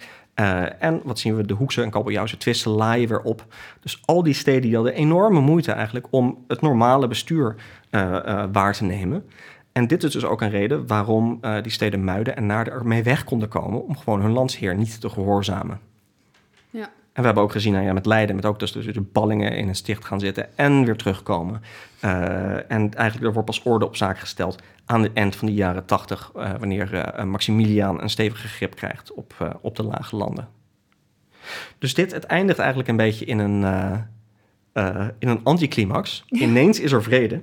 en 0.78 1.00
wat 1.04 1.18
zien 1.18 1.36
we, 1.36 1.46
de 1.46 1.54
Hoekse 1.54 1.82
en 1.82 1.90
Kabeljauwse 1.90 2.36
twisten 2.36 2.70
laaien 2.70 3.08
weer 3.08 3.20
op. 3.20 3.44
Dus 3.80 4.02
al 4.04 4.22
die 4.22 4.34
steden 4.34 4.62
die 4.62 4.74
hadden 4.74 4.94
enorme 4.94 5.40
moeite 5.40 5.72
eigenlijk 5.72 6.06
om 6.10 6.44
het 6.48 6.60
normale 6.60 7.08
bestuur 7.08 7.54
waar 8.52 8.72
te 8.72 8.84
nemen. 8.84 9.24
En 9.72 9.86
dit 9.86 10.02
is 10.02 10.12
dus 10.12 10.24
ook 10.24 10.40
een 10.40 10.50
reden 10.50 10.86
waarom 10.86 11.40
die 11.62 11.72
steden 11.72 12.04
Muiden 12.04 12.36
en 12.36 12.46
Naarden 12.46 12.72
ermee 12.72 13.02
weg 13.02 13.24
konden 13.24 13.48
komen 13.48 13.84
om 13.84 13.96
gewoon 13.96 14.20
hun 14.20 14.32
landsheer 14.32 14.74
niet 14.74 15.00
te 15.00 15.08
gehoorzamen. 15.08 15.80
Ja. 16.70 16.90
En 17.18 17.24
we 17.24 17.30
hebben 17.30 17.46
ook 17.46 17.52
gezien 17.52 17.72
nou 17.72 17.84
ja, 17.84 17.92
met 17.92 18.06
Leiden, 18.06 18.36
met 18.36 18.44
ook 18.44 18.58
dus 18.58 18.72
de 18.72 19.00
ballingen 19.00 19.56
in 19.56 19.68
een 19.68 19.74
sticht 19.74 20.04
gaan 20.04 20.20
zitten 20.20 20.56
en 20.56 20.84
weer 20.84 20.96
terugkomen. 20.96 21.62
Uh, 22.04 22.70
en 22.70 22.94
eigenlijk 22.94 23.26
er 23.26 23.32
wordt 23.32 23.44
pas 23.44 23.62
orde 23.62 23.86
op 23.86 23.96
zaken 23.96 24.20
gesteld 24.20 24.62
aan 24.84 25.02
het 25.02 25.12
eind 25.12 25.36
van 25.36 25.46
de 25.46 25.54
jaren 25.54 25.84
tachtig, 25.84 26.32
uh, 26.36 26.50
wanneer 26.58 27.14
uh, 27.18 27.24
Maximiliaan 27.24 28.02
een 28.02 28.10
stevige 28.10 28.48
grip 28.48 28.74
krijgt 28.74 29.12
op, 29.12 29.58
op 29.60 29.76
de 29.76 29.82
lage 29.82 30.16
landen. 30.16 30.48
Dus 31.78 31.94
dit, 31.94 32.12
het 32.12 32.24
eindigt 32.24 32.58
eigenlijk 32.58 32.88
een 32.88 32.96
beetje 32.96 33.24
in 33.24 33.38
een, 33.38 33.62
in 35.18 35.28
een 35.28 35.40
anticlimax. 35.44 36.24
Ineens 36.28 36.80
is 36.80 36.92
er 36.92 37.02
vrede. 37.02 37.42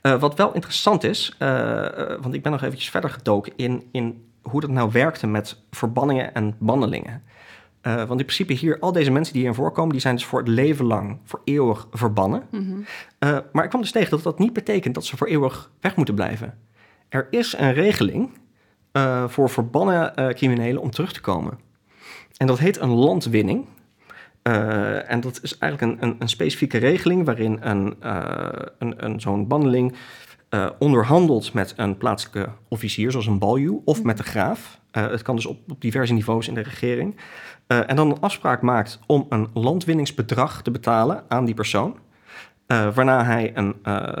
Eh, 0.00 0.20
wat 0.20 0.36
wel 0.36 0.54
interessant 0.54 1.04
is, 1.04 1.34
eh, 1.38 1.86
eh, 1.86 2.20
want 2.20 2.34
ik 2.34 2.42
ben 2.42 2.52
nog 2.52 2.62
eventjes 2.62 2.90
verder 2.90 3.10
gedoken 3.10 3.52
in, 3.56 3.88
in 3.92 4.30
hoe 4.42 4.60
dat 4.60 4.70
nou 4.70 4.90
werkte 4.92 5.26
met 5.26 5.56
verbanningen 5.70 6.34
en 6.34 6.54
bandelingen. 6.58 7.22
Eh, 7.88 7.94
want 7.94 8.20
in 8.20 8.26
principe 8.26 8.52
hier, 8.52 8.78
al 8.78 8.92
deze 8.92 9.10
mensen 9.10 9.32
die 9.32 9.42
hierin 9.42 9.60
voorkomen, 9.60 9.92
die 9.92 10.00
zijn 10.00 10.14
dus 10.14 10.24
voor 10.24 10.38
het 10.38 10.48
leven 10.48 10.84
lang, 10.84 11.18
voor 11.24 11.40
eeuwig 11.44 11.88
verbannen. 11.90 12.42
Mhm. 12.50 12.80
Eh, 13.18 13.38
maar 13.52 13.64
ik 13.64 13.68
kwam 13.68 13.82
dus 13.82 13.92
tegen 13.92 14.10
dat 14.10 14.22
dat 14.22 14.38
niet 14.38 14.52
betekent 14.52 14.94
dat 14.94 15.04
ze 15.04 15.16
voor 15.16 15.26
eeuwig 15.26 15.70
weg 15.80 15.96
moeten 15.96 16.14
blijven. 16.14 16.58
Er 17.08 17.26
is 17.30 17.54
een 17.58 17.72
regeling 17.72 18.30
eh, 18.92 19.28
voor 19.28 19.50
verbannen 19.50 20.34
criminelen 20.34 20.82
om 20.82 20.90
terug 20.90 21.12
te 21.12 21.20
komen. 21.20 21.58
En 22.36 22.46
dat 22.46 22.58
heet 22.58 22.80
een 22.80 22.90
landwinning. 22.90 23.66
En 24.42 25.20
dat 25.20 25.38
is 25.42 25.58
eigenlijk 25.58 25.92
een, 25.92 26.08
een, 26.08 26.16
een 26.18 26.28
specifieke 26.28 26.78
regeling 26.78 27.24
waarin 27.24 27.58
een, 27.60 27.96
een, 28.78 29.04
een, 29.04 29.20
zo'n 29.20 29.46
bandeling 29.46 29.94
onderhandelt 30.78 31.52
met 31.52 31.74
een 31.76 31.96
plaatselijke 31.96 32.52
officier, 32.68 33.10
zoals 33.10 33.26
een 33.26 33.38
baljuw, 33.38 33.82
of 33.84 34.02
met 34.02 34.16
de 34.16 34.22
graaf. 34.22 34.77
Eh, 34.90 35.10
het 35.10 35.22
kan 35.22 35.36
dus 35.36 35.46
op, 35.46 35.58
op 35.70 35.80
diverse 35.80 36.12
niveaus 36.12 36.48
in 36.48 36.54
de 36.54 36.62
regering. 36.62 37.16
Eh, 37.66 37.90
en 37.90 37.96
dan 37.96 38.10
een 38.10 38.20
afspraak 38.20 38.62
maakt 38.62 39.00
om 39.06 39.26
een 39.28 39.48
landwinningsbedrag 39.54 40.62
te 40.62 40.70
betalen 40.70 41.24
aan 41.28 41.44
die 41.44 41.54
persoon. 41.54 41.98
Eh, 42.66 42.94
waarna 42.94 43.24
hij 43.24 43.52
een 43.54 43.74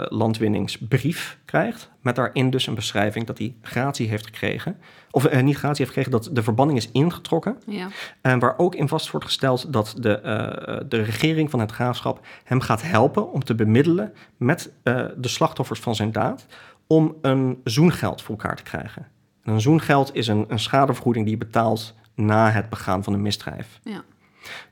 landwinningsbrief 0.08 1.38
krijgt. 1.44 1.90
Met 2.02 2.16
daarin 2.16 2.50
dus 2.50 2.66
een 2.66 2.74
beschrijving 2.74 3.26
dat 3.26 3.38
hij 3.38 3.54
gratie 3.62 4.08
heeft 4.08 4.24
gekregen. 4.24 4.76
Of 5.10 5.42
niet 5.42 5.56
gratie 5.56 5.84
heeft 5.84 5.96
gekregen, 5.96 6.10
dat 6.10 6.30
de 6.32 6.42
verbanning 6.42 6.78
is 6.78 6.90
ingetrokken. 6.92 7.56
Ja. 7.66 7.88
En 8.20 8.38
waar 8.38 8.58
ook 8.58 8.74
in 8.74 8.88
vast 8.88 9.10
wordt 9.10 9.26
gesteld 9.26 9.72
dat 9.72 9.94
de, 9.98 10.20
de 10.88 11.02
regering 11.02 11.50
van 11.50 11.60
het 11.60 11.72
graafschap 11.72 12.26
hem 12.44 12.60
gaat 12.60 12.82
helpen 12.82 13.32
om 13.32 13.44
te 13.44 13.54
bemiddelen 13.54 14.12
met 14.36 14.72
de 14.82 15.28
slachtoffers 15.28 15.80
van 15.80 15.94
zijn 15.94 16.12
daad. 16.12 16.46
Om 16.86 17.16
een 17.22 17.60
zoengeld 17.64 18.22
voor 18.22 18.36
elkaar 18.36 18.56
te 18.56 18.62
krijgen. 18.62 19.06
En 19.48 19.54
een 19.54 19.60
zoengeld 19.60 20.14
is 20.14 20.26
een, 20.26 20.44
een 20.48 20.58
schadevergoeding 20.58 21.24
die 21.24 21.34
je 21.34 21.44
betaalt 21.44 21.94
na 22.14 22.50
het 22.50 22.68
begaan 22.68 23.04
van 23.04 23.12
een 23.12 23.22
misdrijf. 23.22 23.80
Ja. 23.82 24.02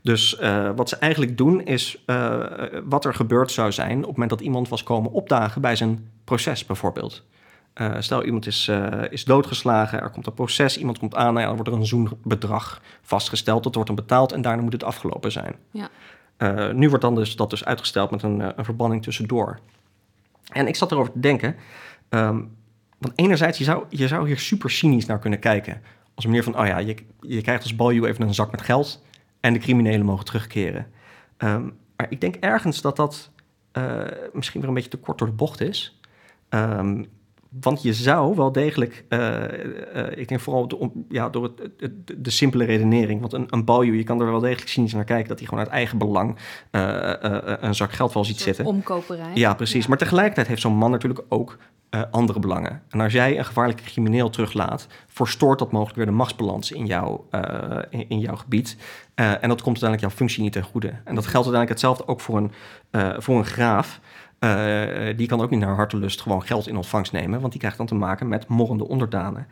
Dus 0.02 0.36
eh, 0.36 0.70
wat 0.76 0.88
ze 0.88 0.96
eigenlijk 0.96 1.36
doen 1.36 1.64
is 1.64 2.02
eh, 2.06 2.44
wat 2.84 3.04
er 3.04 3.14
gebeurd 3.14 3.50
zou 3.50 3.72
zijn 3.72 3.96
op 3.96 4.02
het 4.02 4.12
moment 4.12 4.30
dat 4.30 4.40
iemand 4.40 4.68
was 4.68 4.82
komen 4.82 5.12
opdagen 5.12 5.60
bij 5.60 5.76
zijn 5.76 6.10
proces 6.24 6.66
bijvoorbeeld. 6.66 7.24
Eh, 7.72 7.94
stel 7.98 8.24
iemand 8.24 8.46
is, 8.46 8.70
is 9.10 9.24
doodgeslagen, 9.24 10.00
er 10.00 10.10
komt 10.10 10.26
een 10.26 10.34
proces, 10.34 10.78
iemand 10.78 10.98
komt 10.98 11.14
aan, 11.14 11.34
nou 11.34 11.40
ja, 11.40 11.46
dan 11.46 11.54
wordt 11.54 11.70
er 11.70 11.76
een 11.76 11.86
zoenbedrag 11.86 12.80
vastgesteld, 13.02 13.62
dat 13.62 13.74
wordt 13.74 13.88
dan 13.88 13.98
betaald 13.98 14.32
en 14.32 14.42
daarna 14.42 14.62
moet 14.62 14.72
het 14.72 14.84
afgelopen 14.84 15.32
zijn. 15.32 15.54
Ja. 15.70 15.88
Nu 16.72 16.88
wordt 16.88 17.04
dan 17.04 17.14
dus, 17.14 17.36
dat 17.36 17.50
dus 17.50 17.64
uitgesteld 17.64 18.10
met 18.10 18.22
een, 18.22 18.58
een 18.58 18.64
verbanning 18.64 19.02
tussendoor. 19.02 19.58
En 20.52 20.66
ik 20.66 20.76
zat 20.76 20.92
erover 20.92 21.12
te 21.12 21.20
denken, 21.20 21.56
ehm, 22.08 22.40
want 22.98 23.12
enerzijds, 23.18 23.58
je 23.58 23.64
zou, 23.64 23.84
je 23.88 24.08
zou 24.08 24.26
hier 24.26 24.38
super 24.38 24.70
cynisch 24.70 25.06
naar 25.06 25.18
kunnen 25.18 25.38
kijken. 25.38 25.82
Als 26.14 26.24
een 26.24 26.42
van, 26.42 26.58
oh 26.58 26.66
ja, 26.66 26.78
je, 26.78 26.96
je 27.20 27.40
krijgt 27.40 27.62
als 27.62 27.76
baljuw 27.76 28.04
even 28.04 28.26
een 28.26 28.34
zak 28.34 28.50
met 28.50 28.62
geld 28.62 29.04
en 29.40 29.52
de 29.52 29.58
criminelen 29.58 30.06
mogen 30.06 30.24
terugkeren. 30.24 30.86
Ehm, 31.36 31.62
maar 31.96 32.06
ik 32.08 32.20
denk 32.20 32.34
ergens 32.34 32.80
dat 32.80 32.96
dat 32.96 33.30
eh, 33.72 34.04
misschien 34.32 34.60
weer 34.60 34.68
een 34.68 34.74
beetje 34.74 34.90
te 34.90 34.96
kort 34.96 35.18
door 35.18 35.26
de 35.26 35.34
bocht 35.34 35.60
is. 35.60 36.00
Ehm, 36.48 37.04
want 37.60 37.82
je 37.82 37.94
zou 37.94 38.34
wel 38.36 38.52
degelijk, 38.52 39.04
eh, 39.08 39.44
eh, 40.08 40.18
ik 40.18 40.28
denk 40.28 40.40
vooral 40.40 40.68
de, 40.68 40.76
om- 40.78 41.04
ja, 41.08 41.28
door 41.28 41.42
het, 41.42 41.58
het- 41.58 41.80
het- 42.06 42.24
de 42.24 42.30
simpele 42.30 42.64
redenering, 42.64 43.20
want 43.20 43.32
een, 43.32 43.46
een 43.50 43.64
baljuw, 43.64 43.94
je 43.94 44.04
kan 44.04 44.20
er 44.20 44.30
wel 44.30 44.40
degelijk 44.40 44.68
cynisch 44.68 44.92
naar 44.92 45.04
kijken 45.04 45.28
dat 45.28 45.38
hij 45.38 45.48
gewoon 45.48 45.64
uit 45.64 45.72
eigen 45.72 45.98
belang 45.98 46.36
eh, 46.70 47.12
een 47.60 47.74
zak 47.74 47.92
geld 47.92 48.12
wel 48.12 48.24
ziet 48.24 48.40
zitten. 48.40 48.64
Omkoperij. 48.64 49.30
Ja, 49.34 49.54
precies. 49.54 49.82
Ja. 49.82 49.88
Maar 49.88 49.98
tegelijkertijd 49.98 50.46
heeft 50.46 50.60
zo'n 50.60 50.76
man 50.76 50.90
natuurlijk 50.90 51.24
ook 51.28 51.58
andere 52.10 52.38
belangen. 52.38 52.82
En 52.88 53.00
als 53.00 53.12
jij 53.12 53.38
een 53.38 53.44
gevaarlijke 53.44 53.82
crimineel 53.82 54.30
teruglaat, 54.30 54.86
verstoort 55.06 55.58
dat 55.58 55.72
mogelijk 55.72 55.96
weer 55.96 56.06
de 56.06 56.12
machtsbalans 56.12 56.72
in, 56.72 56.86
jouw 56.86 57.26
eh, 57.30 57.78
in, 57.90 58.04
in 58.08 58.18
jouw 58.18 58.36
gebied. 58.36 58.76
En 59.14 59.48
dat 59.48 59.62
komt 59.62 59.82
uiteindelijk 59.82 60.00
jouw 60.00 60.10
functie 60.10 60.42
niet 60.42 60.52
ten 60.52 60.62
goede. 60.62 60.88
En 60.88 61.14
dat 61.14 61.26
geldt 61.26 61.46
uiteindelijk 61.46 61.68
hetzelfde 61.68 62.06
ook 62.08 62.20
voor 62.20 62.36
een, 62.36 62.50
voor 63.22 63.38
een 63.38 63.44
graaf. 63.44 64.00
Eh, 64.38 65.16
die 65.16 65.26
kan 65.26 65.40
ook 65.40 65.50
niet 65.50 65.60
naar 65.60 65.74
hartelust 65.74 66.20
gewoon 66.20 66.42
geld 66.42 66.68
in 66.68 66.76
ontvangst 66.76 67.12
nemen, 67.12 67.40
want 67.40 67.50
die 67.52 67.60
krijgt 67.60 67.78
dan 67.78 67.86
te 67.86 67.94
maken 67.94 68.28
met 68.28 68.48
morrende 68.48 68.88
onderdanen. 68.88 69.46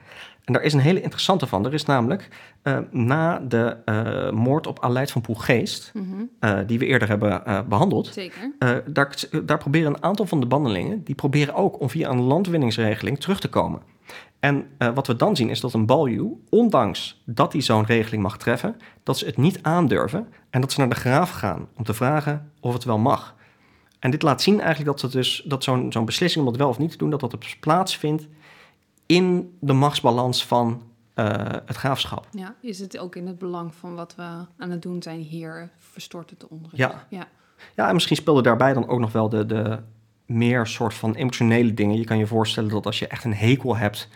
En 0.45 0.53
daar 0.53 0.63
is 0.63 0.73
een 0.73 0.81
hele 0.81 1.01
interessante 1.01 1.47
van. 1.47 1.67
Er 1.67 1.75
is 1.75 1.85
namelijk 1.85 2.29
eh, 2.63 2.79
na 2.91 3.39
de 3.39 3.77
eh, 3.85 4.31
moord 4.31 4.67
op 4.67 4.81
Aleid 4.81 5.11
van 5.11 5.21
Poelgeest, 5.21 5.91
Mhm. 5.95 6.23
eh, 6.41 6.59
die 6.67 6.79
we 6.79 6.87
eerder 6.87 7.09
hebben 7.09 7.47
eh, 7.47 7.61
behandeld, 7.69 8.07
Zeker. 8.07 8.53
eh, 8.59 8.71
daar, 8.87 9.15
daar 9.45 9.59
proberen 9.59 9.89
een 9.95 10.03
aantal 10.03 10.27
van 10.27 10.41
de 10.41 10.47
bandelingen, 10.47 11.05
die 11.05 11.15
proberen 11.15 11.55
ook 11.55 11.81
om 11.81 11.91
via 11.91 12.11
een 12.11 12.21
landwinningsregeling 12.21 13.21
terug 13.21 13.41
te 13.41 13.49
komen. 13.49 13.81
En 14.41 14.67
eh, 14.79 14.89
wat 14.95 15.07
we 15.07 15.17
dan 15.17 15.37
zien 15.37 15.51
is 15.51 15.61
dat 15.61 15.73
een 15.73 15.87
baljuw, 15.87 16.41
ondanks 16.51 17.23
dat 17.27 17.53
hij 17.53 17.63
zo'n 17.63 17.85
regeling 17.87 18.23
mag 18.23 18.39
treffen, 18.39 18.77
dat 19.03 19.19
ze 19.19 19.27
het 19.27 19.37
niet 19.37 19.59
aandurven 19.63 20.29
en 20.51 20.61
dat 20.61 20.73
ze 20.73 20.79
naar 20.81 20.89
de 20.89 20.95
graaf 20.95 21.31
gaan 21.31 21.69
om 21.77 21.85
te 21.85 21.95
vragen 21.95 22.51
of 22.61 22.73
het 22.73 22.85
wel 22.85 22.99
mag. 22.99 23.35
En 24.05 24.11
dit 24.11 24.23
laat 24.23 24.43
zien 24.43 24.61
eigenlijk 24.61 24.91
dat, 24.91 25.01
het 25.01 25.13
dus, 25.13 25.43
dat 25.47 25.65
zo'n 25.65 25.93
zo'n 25.93 26.05
beslissing 26.05 26.45
om 26.45 26.51
dat 26.51 26.61
wel 26.61 26.69
of 26.69 26.79
niet 26.79 26.91
te 26.91 26.97
doen, 26.97 27.11
dat 27.11 27.21
dat 27.21 27.31
dus 27.31 27.57
plaatsvindt 27.59 28.27
in 29.07 29.57
de 29.61 29.73
machtsbalans 29.73 30.47
van 30.47 30.83
eh, 31.15 31.27
het 31.67 31.77
graafschap. 31.77 32.27
Ja, 32.31 32.55
is 32.61 32.79
het 32.79 32.99
ook 32.99 33.17
in 33.17 33.27
het 33.27 33.39
belang 33.39 33.75
van 33.75 33.95
wat 33.95 34.15
we 34.15 34.23
aan 34.57 34.71
het 34.71 34.83
doen 34.83 35.03
zijn 35.03 35.21
hier, 35.21 35.71
verstoort 35.79 36.31
het 36.31 36.41
de 36.41 36.49
onrust? 36.49 36.77
Ja. 36.77 37.07
ja. 37.09 37.29
Ja, 37.75 37.89
en 37.89 37.95
misschien 37.95 38.17
speelde 38.17 38.43
daarbij 38.43 38.73
dan 38.73 38.89
ook 38.89 38.99
nog 38.99 39.13
wel 39.13 39.29
de, 39.29 39.47
de 39.47 39.79
meer 40.27 40.67
soort 40.67 40.95
van 40.95 41.15
emotionele 41.15 41.75
dingen. 41.75 41.97
Je 41.97 42.05
kan 42.05 42.19
je 42.19 42.27
voorstellen 42.27 42.71
dat 42.71 42.87
als 42.87 42.99
je 42.99 43.07
echt 43.07 43.25
een 43.25 43.35
hekel 43.35 43.77
hebt 43.77 44.09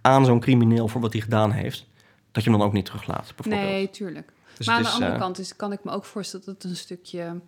aan 0.00 0.24
zo'n 0.24 0.40
crimineel 0.40 0.88
voor 0.88 1.00
wat 1.00 1.12
hij 1.12 1.22
gedaan 1.22 1.50
heeft, 1.50 1.86
dat 2.32 2.44
je 2.44 2.50
hem 2.50 2.58
dan 2.58 2.68
ook 2.68 2.74
niet 2.74 2.84
teruglaat, 2.84 3.32
bijvoorbeeld. 3.36 3.70
Nee, 3.70 3.90
tuurlijk. 3.90 4.32
Dus 4.56 4.66
maar 4.66 4.76
aan 4.76 4.82
de 4.82 4.88
is, 4.88 4.94
andere 4.94 5.12
eh, 5.12 5.18
kant 5.18 5.38
is, 5.38 5.56
kan 5.56 5.72
ik 5.72 5.84
me 5.84 5.90
ook 5.90 6.04
voorstellen 6.04 6.46
dat 6.46 6.62
het 6.62 6.70
een 6.70 6.76
stukje... 6.76 7.40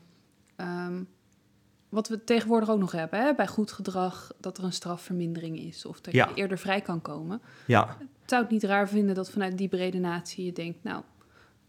ehm, 0.57 1.03
wat 1.97 2.09
we 2.09 2.25
tegenwoordig 2.25 2.71
ook 2.71 2.79
nog 2.79 2.93
hebben, 2.93 3.21
hè? 3.21 3.35
bij 3.35 3.47
goed 3.47 3.73
gedrag, 3.73 4.33
dat 4.41 4.59
er 4.59 4.65
een 4.65 4.73
strafvermindering 4.73 5.59
is. 5.59 5.87
Of 5.87 6.01
dat 6.01 6.15
Ja. 6.15 6.29
je 6.29 6.35
eerder 6.35 6.59
vrij 6.59 6.81
kan 6.81 7.03
komen. 7.03 7.41
Ja, 7.67 7.97
Ik 8.01 8.07
zou 8.33 8.43
het 8.43 8.51
niet 8.51 8.65
raar 8.65 8.89
vinden 8.89 9.15
dat 9.15 9.31
vanuit 9.31 9.59
die 9.59 9.69
brede 9.69 9.99
natie 9.99 10.45
je 10.45 10.53
denkt... 10.53 10.79
nou, 10.83 11.03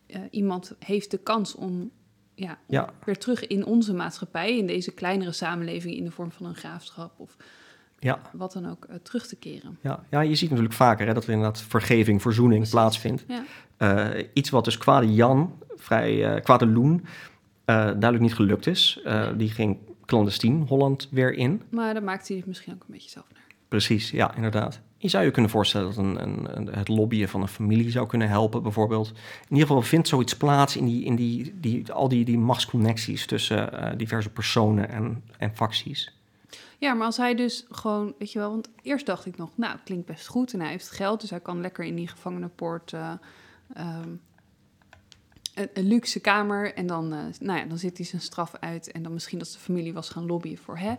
eh, 0.08 0.22
iemand 0.32 0.76
heeft 0.80 1.12
de 1.12 1.18
kans 1.18 1.56
om 1.56 1.92
ja, 2.36 2.50
om 2.50 2.76
Ja. 2.76 2.90
weer 3.06 3.18
terug 3.18 3.48
in 3.48 3.66
onze 3.66 3.94
maatschappij... 3.94 4.58
in 4.58 4.68
deze 4.68 4.92
kleinere 4.92 5.32
samenleving 5.32 5.96
in 5.96 6.04
de 6.04 6.12
vorm 6.12 6.32
van 6.32 6.46
een 6.46 6.56
graafschap... 6.56 7.12
of 7.20 7.36
ja, 8.00 8.22
wat 8.34 8.54
dan 8.54 8.70
ook, 8.70 8.86
eh, 8.86 8.96
terug 8.96 9.28
te 9.28 9.36
keren. 9.36 9.78
ja. 9.82 10.04
ja, 10.10 10.22
je 10.22 10.36
ziet 10.36 10.50
natuurlijk 10.50 10.76
vaker 10.76 11.08
hè, 11.08 11.14
dat 11.14 11.24
er 11.24 11.30
inderdaad 11.30 11.62
vergeving, 11.62 12.22
verzoening 12.22 12.60
Precies. 12.60 12.76
plaatsvindt. 12.80 13.24
Ja, 13.28 13.44
Eh, 13.78 14.24
iets 14.34 14.50
wat 14.50 14.66
dus 14.66 14.78
kwade 14.78 15.14
Jan, 15.14 15.58
vrij 15.76 16.42
kwade 16.42 16.68
Loen, 16.68 17.06
duidelijk 17.66 18.20
niet 18.20 18.34
gelukt 18.36 18.68
is. 18.68 19.00
Die 19.38 19.50
ging 19.50 19.78
clandestien 20.08 20.66
Holland 20.68 21.08
weer 21.12 21.34
in. 21.34 21.62
maar 21.70 21.93
daar 21.93 22.03
maakt 22.03 22.28
hij 22.28 22.43
misschien 22.45 22.74
ook 22.74 22.80
een 22.82 22.93
beetje 22.93 23.10
zelf 23.10 23.26
naar. 23.34 23.43
Precies, 23.68 24.12
ja, 24.12 24.36
inderdaad. 24.36 24.80
Je 24.97 25.08
zou 25.08 25.24
je 25.26 25.32
kunnen 25.32 25.51
voorstellen 25.51 25.88
dat 25.88 25.97
een, 25.97 26.22
een, 26.22 26.58
een- 26.58 26.68
het 26.74 26.88
lobbyen 26.88 27.30
van 27.30 27.41
een 27.41 27.47
familie 27.47 27.91
zou 27.91 28.08
kunnen 28.08 28.30
helpen, 28.30 28.64
bijvoorbeeld. 28.64 29.08
In 29.10 29.51
ieder 29.55 29.68
geval 29.68 29.82
vindt 29.82 30.08
zoiets 30.08 30.38
plaats 30.38 30.78
in, 30.78 30.86
die, 30.86 31.03
in 31.05 31.16
die, 31.16 31.60
die, 31.60 31.91
al 31.91 32.08
die, 32.08 32.26
die 32.26 32.38
machtsconnecties 32.38 33.26
tussen 33.26 33.74
eh, 33.82 33.97
diverse 33.97 34.30
personen 34.30 34.89
en, 34.89 35.24
en 35.38 35.55
facties. 35.55 36.14
Ja, 36.78 36.93
maar 36.93 37.05
als 37.05 37.18
hij 37.18 37.36
dus 37.36 37.66
gewoon, 37.72 38.14
weet 38.20 38.32
je 38.32 38.39
wel, 38.39 38.49
want 38.49 38.70
eerst 38.82 39.05
dacht 39.05 39.26
ik 39.26 39.38
nog, 39.38 39.49
nou, 39.55 39.78
klinkt 39.84 40.05
best 40.05 40.28
goed 40.28 40.53
en 40.53 40.60
hij 40.60 40.70
heeft 40.70 40.89
geld, 40.91 41.22
dus 41.22 41.30
hij 41.30 41.39
kan 41.39 41.62
lekker 41.62 41.84
in 41.86 41.95
die 41.95 42.08
gevangenenpoort 42.08 42.93
eh, 42.93 43.12
ehm, 43.74 44.10
een, 45.60 45.70
een 45.74 45.88
luxe 45.88 46.20
kamer 46.20 46.74
en 46.74 46.88
dan, 46.88 47.14
eh, 47.14 47.20
nou 47.39 47.60
ja, 47.60 47.66
dan 47.66 47.78
zit 47.78 47.97
hij 47.97 48.05
zijn 48.05 48.22
straf 48.22 48.51
uit 48.60 48.91
en 48.91 49.03
dan 49.03 49.14
misschien 49.14 49.39
dat 49.39 49.47
zijn 49.47 49.64
familie 49.64 49.93
was 49.93 50.10
gaan 50.10 50.26
lobbyen 50.26 50.58
voor, 50.58 50.78
hè, 50.78 50.93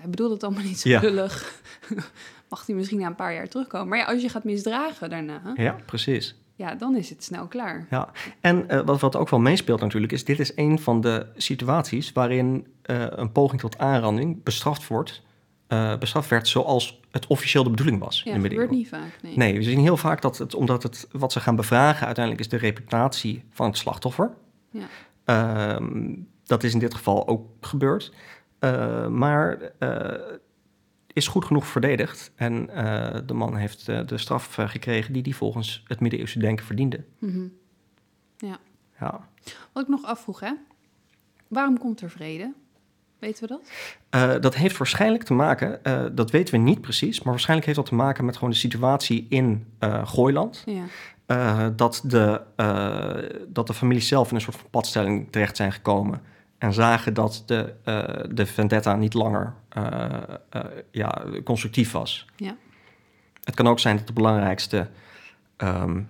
hij 0.00 0.08
bedoelt 0.10 0.32
het 0.32 0.44
allemaal 0.44 0.62
niet 0.62 0.78
zo 0.80 0.88
Ja. 0.88 1.00
lullig, 1.00 1.62
mag 2.50 2.66
hij 2.66 2.74
misschien 2.74 2.98
na 3.00 3.06
een 3.06 3.14
paar 3.14 3.34
jaar 3.34 3.48
terugkomen. 3.48 3.88
Maar 3.88 3.98
ja, 3.98 4.04
als 4.04 4.22
je 4.22 4.28
gaat 4.28 4.44
misdragen 4.44 5.10
daarna, 5.10 5.40
Ja, 5.54 5.76
precies. 5.86 6.34
ja, 6.56 6.74
dan 6.74 6.96
is 6.96 7.10
het 7.10 7.24
snel 7.24 7.46
klaar. 7.46 7.86
Ja, 7.90 8.08
en 8.40 8.68
eh, 8.68 8.80
wat, 8.84 9.00
wat 9.00 9.16
ook 9.16 9.28
wel 9.28 9.40
meespeelt 9.40 9.80
natuurlijk, 9.80 10.12
is 10.12 10.24
dit 10.24 10.40
is 10.40 10.52
een 10.56 10.78
van 10.78 11.00
de 11.00 11.26
situaties 11.36 12.12
waarin 12.12 12.66
eh, 12.82 13.04
een 13.08 13.32
poging 13.32 13.60
tot 13.60 13.78
aanranding 13.78 14.42
bestraft 14.42 14.86
wordt, 14.86 15.22
eh, 15.72 15.98
bestraft 15.98 16.28
werd 16.28 16.48
zoals 16.48 17.00
het 17.10 17.26
officieel 17.26 17.62
de 17.64 17.70
bedoeling 17.70 17.98
was 17.98 18.22
Ja, 18.22 18.32
in 18.32 18.36
de 18.36 18.42
dat 18.42 18.50
gebeurt 18.50 18.70
niet 18.70 18.88
vaak, 18.88 19.18
nee. 19.22 19.36
Nee, 19.36 19.54
we 19.54 19.62
zien 19.62 19.80
heel 19.80 19.96
vaak 19.96 20.22
dat 20.22 20.38
het, 20.38 20.54
omdat 20.54 20.82
het, 20.82 21.08
wat 21.12 21.32
ze 21.32 21.40
gaan 21.40 21.56
bevragen 21.56 22.06
uiteindelijk 22.06 22.44
is 22.44 22.50
de 22.50 22.66
reputatie 22.66 23.44
van 23.50 23.66
het 23.66 23.76
slachtoffer. 23.76 24.34
Ja. 24.70 24.86
Ehm, 25.24 26.14
dat 26.44 26.62
is 26.62 26.72
in 26.72 26.78
dit 26.78 26.94
geval 26.94 27.28
ook 27.28 27.48
gebeurd. 27.60 28.12
Eh, 28.58 29.06
maar 29.06 29.72
eh, 29.78 30.36
is 31.06 31.28
goed 31.28 31.44
genoeg 31.44 31.66
verdedigd. 31.66 32.32
En 32.34 32.66
de 33.26 33.34
man 33.34 33.56
heeft 33.56 33.86
de 33.86 34.18
straf 34.18 34.54
gekregen 34.54 35.12
die 35.12 35.22
hij 35.22 35.32
volgens 35.32 35.82
het 35.86 36.00
middeleeuwse 36.00 36.38
denken 36.38 36.66
verdiende. 36.66 37.04
Mhm. 37.18 37.46
Ja. 38.36 39.28
Wat 39.72 39.82
ik 39.82 39.88
nog 39.88 40.04
afvroeg, 40.04 40.40
hè, 40.40 40.52
waarom 41.48 41.78
komt 41.78 42.00
er 42.00 42.10
vrede? 42.10 42.52
Weten 43.22 43.48
we 43.48 43.48
dat? 43.48 43.70
Uh, 44.22 44.40
dat 44.40 44.54
heeft 44.54 44.76
waarschijnlijk 44.76 45.22
te 45.22 45.34
maken, 45.34 45.80
uh, 45.82 46.04
dat 46.12 46.30
weten 46.30 46.54
we 46.54 46.60
niet 46.60 46.80
precies, 46.80 47.18
maar 47.18 47.32
waarschijnlijk 47.32 47.66
heeft 47.66 47.78
dat 47.78 47.88
te 47.88 47.94
maken 47.94 48.24
met 48.24 48.34
gewoon 48.34 48.50
de 48.50 48.56
situatie 48.56 49.26
in 49.28 49.66
uh, 49.80 50.06
Gooiland. 50.06 50.64
Ja. 50.66 51.70
dat, 51.70 52.02
de, 52.04 52.40
dat 53.48 53.66
de 53.66 53.74
familie 53.74 54.02
zelf 54.02 54.28
in 54.28 54.34
een 54.34 54.40
soort 54.40 54.56
van 54.56 54.70
padstelling 54.70 55.28
terecht 55.30 55.56
zijn 55.56 55.72
gekomen. 55.72 56.20
En 56.58 56.72
zagen 56.72 57.14
dat 57.14 57.42
de, 57.46 57.74
de 58.34 58.46
vendetta 58.46 58.96
niet 58.96 59.14
langer 59.14 59.54
ja, 60.90 61.22
constructief 61.44 61.92
was. 61.92 62.26
Ja. 62.36 62.56
Het 63.44 63.54
kan 63.54 63.68
ook 63.68 63.78
zijn 63.78 63.96
dat 63.96 64.06
de 64.06 64.12
belangrijkste 64.12 64.88
um, 65.56 66.08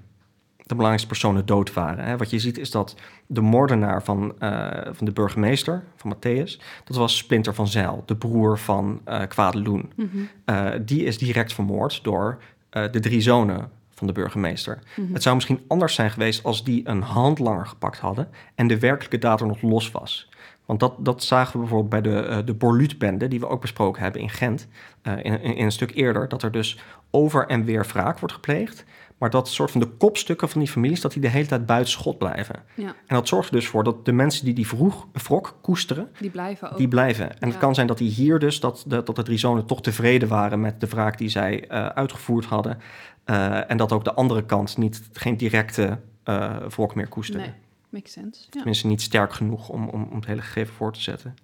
de 0.72 0.78
belangrijkste 0.78 1.08
personen 1.08 1.46
dood 1.46 1.72
waren. 1.72 2.04
Hè. 2.04 2.16
Wat 2.16 2.30
je 2.30 2.38
ziet 2.38 2.58
is 2.58 2.70
dat 2.70 2.96
de 3.26 3.40
moordenaar 3.40 4.02
van, 4.02 4.34
uh, 4.40 4.70
van 4.92 5.06
de 5.06 5.12
burgemeester, 5.12 5.84
van 5.96 6.14
Matthäus, 6.14 6.62
dat 6.84 6.96
was 6.96 7.16
Splinter 7.16 7.54
van 7.54 7.68
Zijl, 7.68 8.02
de 8.06 8.16
broer 8.16 8.58
van 8.58 9.00
uh. 9.08 9.22
Mm 9.36 9.88
-hmm. 9.96 10.28
uh, 10.46 10.70
die 10.80 11.04
is 11.04 11.18
direct 11.18 11.52
vermoord 11.52 12.04
door 12.04 12.42
de 12.70 13.00
drie 13.00 13.20
zonen 13.20 13.70
van 13.90 14.06
de 14.06 14.12
burgemeester. 14.12 14.78
Mm 14.96 15.04
-hmm. 15.04 15.14
Het 15.14 15.22
zou 15.22 15.34
misschien 15.34 15.60
anders 15.68 15.94
zijn 15.94 16.10
geweest 16.10 16.44
als 16.44 16.64
die 16.64 16.88
een 16.88 17.02
handlanger 17.02 17.66
gepakt 17.66 17.98
hadden 17.98 18.28
en 18.54 18.66
de 18.66 18.78
werkelijke 18.78 19.18
dader 19.18 19.46
nog 19.46 19.62
los 19.62 19.90
was. 19.90 20.28
Want 20.66 20.80
dat, 20.80 20.94
dat 20.98 21.22
zagen 21.22 21.52
we 21.52 21.58
bijvoorbeeld 21.58 22.02
bij 22.02 22.12
de, 22.12 22.44
de 22.44 22.54
Borluut-bende, 22.54 23.28
die 23.28 23.40
we 23.40 23.48
ook 23.48 23.60
besproken 23.60 24.02
hebben 24.02 24.20
in 24.20 24.30
Gent, 24.30 24.68
in, 25.02 25.22
in, 25.22 25.40
in, 25.40 25.64
een 25.64 25.72
stuk 25.72 25.94
eerder, 25.94 26.28
dat 26.28 26.42
er 26.42 26.52
dus 26.52 26.78
over 27.10 27.46
en 27.46 27.64
weer 27.64 27.86
wraak 27.86 28.18
wordt 28.18 28.34
gepleegd. 28.34 28.84
Maar 29.22 29.30
dat 29.30 29.48
soort 29.48 29.70
van 29.70 29.80
de 29.80 29.86
kopstukken 29.86 30.48
van 30.48 30.60
die 30.60 30.70
families, 30.70 31.00
dat 31.00 31.12
die 31.12 31.22
de 31.22 31.28
hele 31.28 31.46
tijd 31.46 31.66
buiten 31.66 31.92
schot 31.92 32.18
blijven. 32.18 32.62
Ja. 32.74 32.86
En 33.06 33.14
dat 33.14 33.28
zorgt 33.28 33.48
er 33.48 33.54
dus 33.54 33.66
voor 33.66 33.84
dat 33.84 34.04
de 34.04 34.12
mensen 34.12 34.44
die 34.44 34.54
die 34.54 34.66
vroeg, 34.66 35.06
wrok 35.12 35.58
koesteren, 35.60 36.08
Die 36.20 36.30
blijven 36.30 36.70
ook. 36.70 36.78
die 36.78 36.88
blijven. 36.88 37.40
En 37.40 37.48
het 37.48 37.58
kan 37.58 37.74
zijn 37.74 37.86
dat 37.86 37.98
die 37.98 38.10
hier 38.10 38.38
dus, 38.38 38.60
dat 38.60 38.84
de, 38.86 39.02
dat 39.02 39.16
de 39.16 39.22
drie 39.22 39.38
zonen 39.38 39.66
toch 39.66 39.82
tevreden 39.82 40.28
waren 40.28 40.60
met 40.60 40.80
de 40.80 40.86
wraak 40.86 41.18
die 41.18 41.28
zij 41.28 41.68
eh, 41.68 41.86
uitgevoerd 41.86 42.44
hadden. 42.44 42.78
Eh, 43.24 43.70
en 43.70 43.76
dat 43.76 43.92
ook 43.92 44.04
de 44.04 44.14
andere 44.14 44.44
kant 44.44 44.76
niet, 44.76 45.08
geen 45.12 45.36
directe 45.36 45.98
eh 46.24 46.56
wrok 46.68 46.94
meer 46.94 47.08
koesterde. 47.08 47.44
Nee, 47.44 47.54
makes 47.88 48.12
sense. 48.12 48.40
Ja. 48.42 48.48
Tenminste, 48.50 48.86
niet 48.86 49.02
sterk 49.02 49.32
genoeg 49.32 49.68
om, 49.68 49.88
om, 49.88 50.02
om 50.10 50.16
het 50.16 50.26
hele 50.26 50.42
gegeven 50.42 50.74
voor 50.74 50.92
te 50.92 51.00
zetten. 51.00 51.34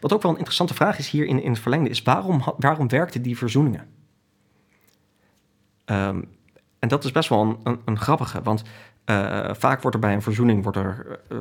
Wat 0.00 0.12
ook 0.12 0.22
wel 0.22 0.30
een 0.30 0.36
interessante 0.36 0.74
vraag 0.74 0.98
is 0.98 1.10
hier 1.10 1.26
in, 1.26 1.42
in 1.42 1.50
het 1.50 1.60
verlengde, 1.60 1.90
is 1.90 2.02
waarom, 2.02 2.42
waarom 2.58 2.88
werkten 2.88 3.22
die 3.22 3.38
verzoeningen? 3.38 3.86
Ehm, 5.84 6.20
en 6.80 6.88
dat 6.88 7.04
is 7.04 7.12
best 7.12 7.28
wel 7.28 7.40
een, 7.40 7.56
een, 7.62 7.80
een 7.84 7.98
grappige, 7.98 8.42
want 8.42 8.62
eh, 9.04 9.50
vaak 9.52 9.80
wordt 9.82 9.96
er 9.96 10.02
bij 10.02 10.12
een 10.14 10.22
verzoening, 10.22 10.62
wordt 10.62 10.78
er, 10.78 11.20
eh, 11.28 11.38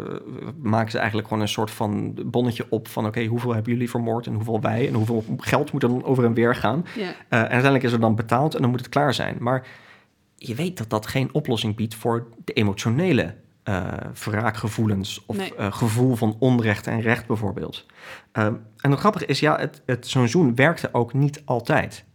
maken 0.61 0.91
ze 0.91 0.97
eigenlijk 0.97 1.27
gewoon 1.27 1.43
een 1.43 1.49
soort 1.49 1.71
van 1.71 2.13
bonnetje 2.25 2.65
op 2.69 2.87
van 2.87 3.05
oké, 3.05 3.25
hoeveel 3.25 3.53
hebben 3.53 3.73
jullie 3.73 3.89
vermoord 3.89 4.27
en 4.27 4.33
hoeveel 4.33 4.61
wij 4.61 4.87
en 4.87 4.93
hoeveel 4.93 5.23
geld 5.37 5.71
moet 5.71 5.83
er 5.83 5.89
dan 5.89 6.03
over 6.03 6.25
en 6.25 6.33
weer 6.33 6.55
gaan. 6.55 6.85
Eh, 6.97 7.03
en 7.39 7.39
uiteindelijk 7.39 7.83
is 7.83 7.91
er 7.91 7.99
dan 7.99 8.15
betaald 8.15 8.55
en 8.55 8.61
dan 8.61 8.69
moet 8.69 8.79
het 8.79 8.89
klaar 8.89 9.13
zijn. 9.13 9.37
Maar 9.39 9.67
je 10.35 10.55
weet 10.55 10.77
dat 10.77 10.89
dat 10.89 11.07
geen 11.07 11.29
oplossing 11.33 11.75
biedt 11.75 11.95
voor 11.95 12.27
de 12.43 12.53
emotionele 12.53 13.35
wraakgevoelens 14.13 15.23
of 15.25 15.37
Nee. 15.37 15.53
gevoel 15.71 16.15
van 16.15 16.35
onrecht 16.39 16.87
en 16.87 17.01
recht 17.01 17.27
bijvoorbeeld. 17.27 17.85
Ehm, 18.31 18.53
en 18.77 18.91
het 18.91 18.99
grappige 18.99 19.25
is, 19.25 19.39
ja, 19.39 19.57
het, 19.57 19.81
het 19.85 20.07
zo'n 20.07 20.27
zoen 20.27 20.55
werkte 20.55 20.89
ook 20.91 21.13
niet 21.13 21.41
altijd. 21.45 22.05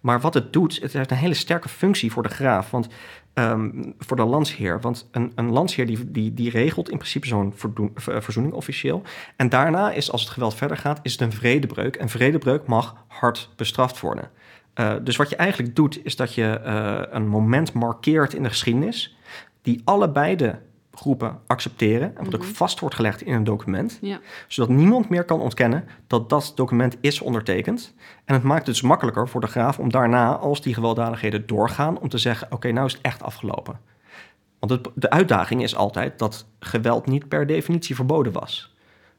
Maar 0.00 0.20
wat 0.20 0.34
het 0.34 0.52
doet, 0.52 0.78
het 0.82 0.92
heeft 0.92 1.10
een 1.10 1.16
hele 1.16 1.34
sterke 1.34 1.68
functie 1.68 2.12
voor 2.12 2.22
de 2.22 2.28
graaf, 2.28 2.70
want 2.70 2.88
ehm, 3.34 3.70
voor 3.98 4.16
de 4.16 4.24
landsheer. 4.24 4.80
Want 4.80 5.08
een, 5.10 5.32
een 5.34 5.50
landsheer 5.50 5.86
die, 5.86 6.10
die, 6.10 6.34
die 6.34 6.50
regelt 6.50 6.90
in 6.90 6.96
principe 6.96 7.26
zo'n 7.26 7.54
ver- 7.94 8.22
verzoening 8.22 8.54
officieel. 8.54 9.02
En 9.36 9.48
daarna 9.48 9.92
is, 9.92 10.12
als 10.12 10.20
het 10.20 10.30
geweld 10.30 10.54
verder 10.54 10.76
gaat, 10.76 11.00
is 11.02 11.12
het 11.12 11.20
een 11.20 11.32
vredebreuk. 11.32 11.96
En 11.96 12.08
vredebreuk 12.08 12.66
mag 12.66 12.96
hard 13.08 13.50
bestraft 13.56 14.00
worden. 14.00 14.30
Eh, 14.74 14.94
dus 15.02 15.16
wat 15.16 15.30
je 15.30 15.36
eigenlijk 15.36 15.76
doet, 15.76 16.04
is 16.04 16.16
dat 16.16 16.34
je 16.34 16.58
eh, 16.58 17.00
een 17.10 17.28
moment 17.28 17.72
markeert 17.72 18.34
in 18.34 18.42
de 18.42 18.48
geschiedenis, 18.48 19.16
die 19.62 19.80
allebei 19.84 20.36
de 20.36 20.54
groepen 20.94 21.38
accepteren 21.46 22.16
en 22.16 22.24
wat 22.24 22.34
ook 22.34 22.42
Mhm. 22.42 22.52
vast 22.52 22.80
wordt 22.80 22.94
gelegd 22.94 23.22
in 23.22 23.34
een 23.34 23.44
document, 23.44 23.98
Ja. 24.00 24.20
zodat 24.48 24.76
niemand 24.76 25.08
meer 25.08 25.24
kan 25.24 25.40
ontkennen 25.40 25.84
dat 26.06 26.28
dat 26.30 26.52
document 26.54 26.96
is 27.00 27.20
ondertekend. 27.20 27.94
En 28.24 28.34
het 28.34 28.42
maakt 28.42 28.66
het 28.66 28.74
dus 28.74 28.82
makkelijker 28.82 29.28
voor 29.28 29.40
de 29.40 29.46
graaf 29.46 29.78
om 29.78 29.90
daarna, 29.90 30.36
als 30.36 30.62
die 30.62 30.74
gewelddadigheden 30.74 31.46
doorgaan, 31.46 31.98
om 31.98 32.08
te 32.08 32.18
zeggen: 32.18 32.52
oké, 32.52 32.72
nou 32.72 32.86
is 32.86 32.92
het 32.92 33.02
echt 33.02 33.22
afgelopen. 33.22 33.80
Want 34.58 34.72
het, 34.72 34.88
de 34.94 35.10
uitdaging 35.10 35.62
is 35.62 35.76
altijd 35.76 36.18
dat 36.18 36.46
geweld 36.60 37.06
niet 37.06 37.28
per 37.28 37.46
definitie 37.46 37.94
verboden 37.94 38.32
was. 38.32 38.74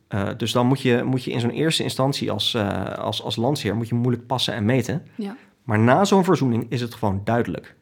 Eh, 0.08 0.30
dus 0.38 0.52
dan 0.52 0.68
moet 0.68 0.82
je, 0.82 1.04
moet 1.06 1.24
je 1.24 1.32
in 1.32 1.40
zo'n 1.40 1.50
eerste 1.50 1.84
instantie 1.84 2.32
als, 2.32 2.54
eh, 2.54 2.84
als, 2.98 3.24
als 3.24 3.36
landsheer 3.36 3.76
moet 3.76 3.88
je 3.88 3.96
moeilijk 3.96 4.28
passen 4.28 4.54
en 4.54 4.66
meten. 4.66 5.08
Ja. 5.16 5.36
Maar 5.64 5.80
na 5.80 6.06
zo'n 6.06 6.24
verzoening 6.24 6.66
is 6.70 6.82
het 6.82 6.94
gewoon 6.94 7.22
duidelijk. 7.24 7.76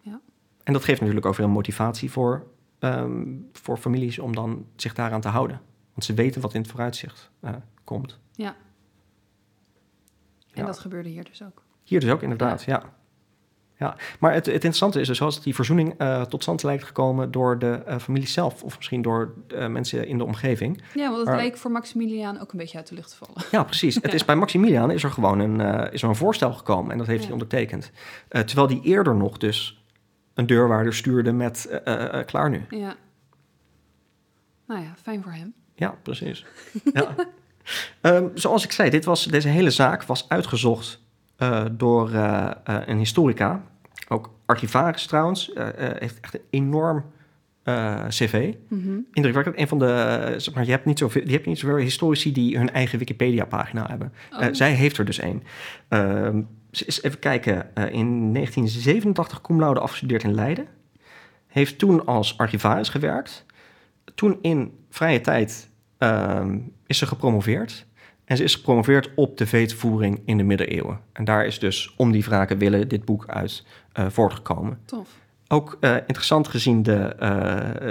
Ja. 0.00 0.20
En 0.64 0.72
dat 0.72 0.84
geeft 0.84 1.00
natuurlijk 1.00 1.26
ook 1.26 1.34
veel 1.34 1.48
motivatie 1.48 2.10
voor, 2.10 2.46
ehm, 2.78 3.26
voor 3.52 3.76
families 3.76 4.18
om 4.18 4.34
dan 4.34 4.66
zich 4.76 4.94
daaraan 4.94 5.20
te 5.20 5.28
houden. 5.28 5.60
Want 5.92 6.04
ze 6.04 6.14
weten 6.14 6.40
wat 6.40 6.54
in 6.54 6.60
het 6.60 6.70
vooruitzicht 6.70 7.30
eh, 7.40 7.52
komt. 7.84 8.18
Ja. 8.32 8.56
En 10.52 10.60
Ja. 10.60 10.64
dat 10.66 10.78
gebeurde 10.78 11.08
hier 11.08 11.24
dus 11.24 11.42
ook. 11.42 11.62
Hier 11.82 12.00
dus 12.00 12.10
ook 12.10 12.22
inderdaad, 12.22 12.62
ja. 12.62 12.82
ja. 13.78 13.96
Maar 14.20 14.32
het, 14.32 14.46
het 14.46 14.54
interessante 14.54 15.00
is 15.00 15.06
dus 15.06 15.22
als 15.22 15.42
die 15.42 15.54
verzoening 15.54 15.94
eh, 15.98 16.22
tot 16.22 16.42
stand 16.42 16.62
lijkt 16.62 16.84
gekomen 16.84 17.30
door 17.30 17.58
de 17.58 17.70
eh, 17.72 17.98
familie 17.98 18.28
zelf... 18.28 18.62
of 18.62 18.76
misschien 18.76 19.02
door 19.02 19.34
mensen 19.68 20.06
in 20.06 20.18
de 20.18 20.24
omgeving. 20.24 20.82
Ja, 20.94 21.04
want 21.06 21.16
het 21.16 21.26
Maar- 21.26 21.36
leek 21.36 21.56
voor 21.56 21.70
Maximiliaan 21.70 22.40
ook 22.40 22.52
een 22.52 22.58
beetje 22.58 22.78
uit 22.78 22.88
de 22.88 22.94
lucht 22.94 23.10
te 23.10 23.16
vallen. 23.16 23.42
Ja, 23.50 23.64
precies. 23.64 23.94
Het 24.02 24.14
is 24.14 24.24
bij 24.24 24.36
Maximiliaan 24.36 24.90
is 24.90 25.02
er 25.04 25.10
gewoon 25.10 25.38
een, 25.38 25.60
is 25.92 26.02
er 26.02 26.08
een 26.08 26.16
voorstel 26.16 26.52
gekomen 26.52 26.92
en 26.92 26.98
dat 26.98 27.06
heeft 27.06 27.22
hij 27.22 27.32
ondertekend. 27.32 27.90
Terwijl 28.28 28.66
die 28.66 28.80
eerder 28.82 29.14
nog 29.16 29.38
dus 29.38 29.77
een 30.38 30.46
deurwaarder 30.46 30.94
stuurde 30.94 31.32
met 31.32 31.64
eh, 31.64 31.94
eh, 31.94 32.20
eh, 32.20 32.26
klaar 32.26 32.50
nu. 32.50 32.64
Ja. 32.70 32.96
Nou 34.66 34.82
ja, 34.82 34.94
fijn 35.02 35.22
voor 35.22 35.32
hem. 35.32 35.54
Ja, 35.74 35.94
precies. 36.02 36.46
ja. 36.92 37.14
Ehm, 38.00 38.26
zoals 38.34 38.64
ik 38.64 38.72
zei, 38.72 38.90
dit 38.90 39.04
was, 39.04 39.24
deze 39.24 39.48
hele 39.48 39.70
zaak 39.70 40.02
was 40.02 40.28
uitgezocht 40.28 41.06
door 41.72 42.10
een 42.64 42.98
historica. 42.98 43.62
Ook 44.08 44.30
archivaris 44.46 45.06
trouwens. 45.06 45.50
heeft 45.98 46.20
echt 46.20 46.34
een 46.34 46.40
enorm 46.50 47.04
cv. 48.08 48.54
Mhm. 48.68 48.98
Indrukwekkend. 49.12 49.58
Een 49.58 49.68
van 49.68 49.78
de, 49.78 50.34
zeg 50.36 50.54
maar, 50.54 50.64
je 50.64 50.70
hebt 50.70 50.84
niet 50.84 50.98
zoveel, 50.98 51.22
je 51.24 51.32
hebt 51.32 51.46
niet 51.46 51.58
zoveel 51.58 51.76
historici 51.76 52.32
die 52.32 52.58
hun 52.58 52.72
eigen 52.72 52.98
Wikipedia-pagina 52.98 53.86
hebben. 53.88 54.12
Oh. 54.30 54.46
Zij 54.52 54.72
heeft 54.72 54.98
er 54.98 55.04
dus 55.04 55.18
één. 55.18 55.42
Is, 56.86 57.02
even 57.02 57.18
kijken, 57.18 57.74
eh, 57.74 57.92
in 57.92 58.32
1987 58.32 59.40
cum 59.40 59.58
laude 59.58 59.80
afgestudeerd 59.80 60.22
in 60.22 60.34
Leiden. 60.34 60.66
Heeft 61.46 61.78
toen 61.78 62.06
als 62.06 62.38
archivaris 62.38 62.88
gewerkt. 62.88 63.44
Toen 64.14 64.38
in 64.42 64.72
vrije 64.90 65.20
tijd 65.20 65.70
ehm, 65.98 66.58
is 66.86 66.98
ze 66.98 67.06
gepromoveerd. 67.06 67.86
En 68.24 68.36
ze 68.36 68.42
is 68.42 68.54
gepromoveerd 68.54 69.10
op 69.14 69.36
de 69.36 69.46
veetvoering 69.46 70.20
in 70.24 70.36
de 70.36 70.42
middeleeuwen. 70.42 71.00
En 71.12 71.24
daar 71.24 71.46
is 71.46 71.58
dus 71.58 71.94
om 71.96 72.12
die 72.12 72.24
wraken 72.24 72.58
willen 72.58 72.88
dit 72.88 73.04
boek 73.04 73.26
uit 73.26 73.64
eh, 73.92 74.06
voortgekomen. 74.08 74.78
Tof. 74.84 75.08
Ook 75.48 75.76
eh, 75.80 75.94
interessant 75.94 76.48
gezien 76.48 76.82
de, 76.82 77.14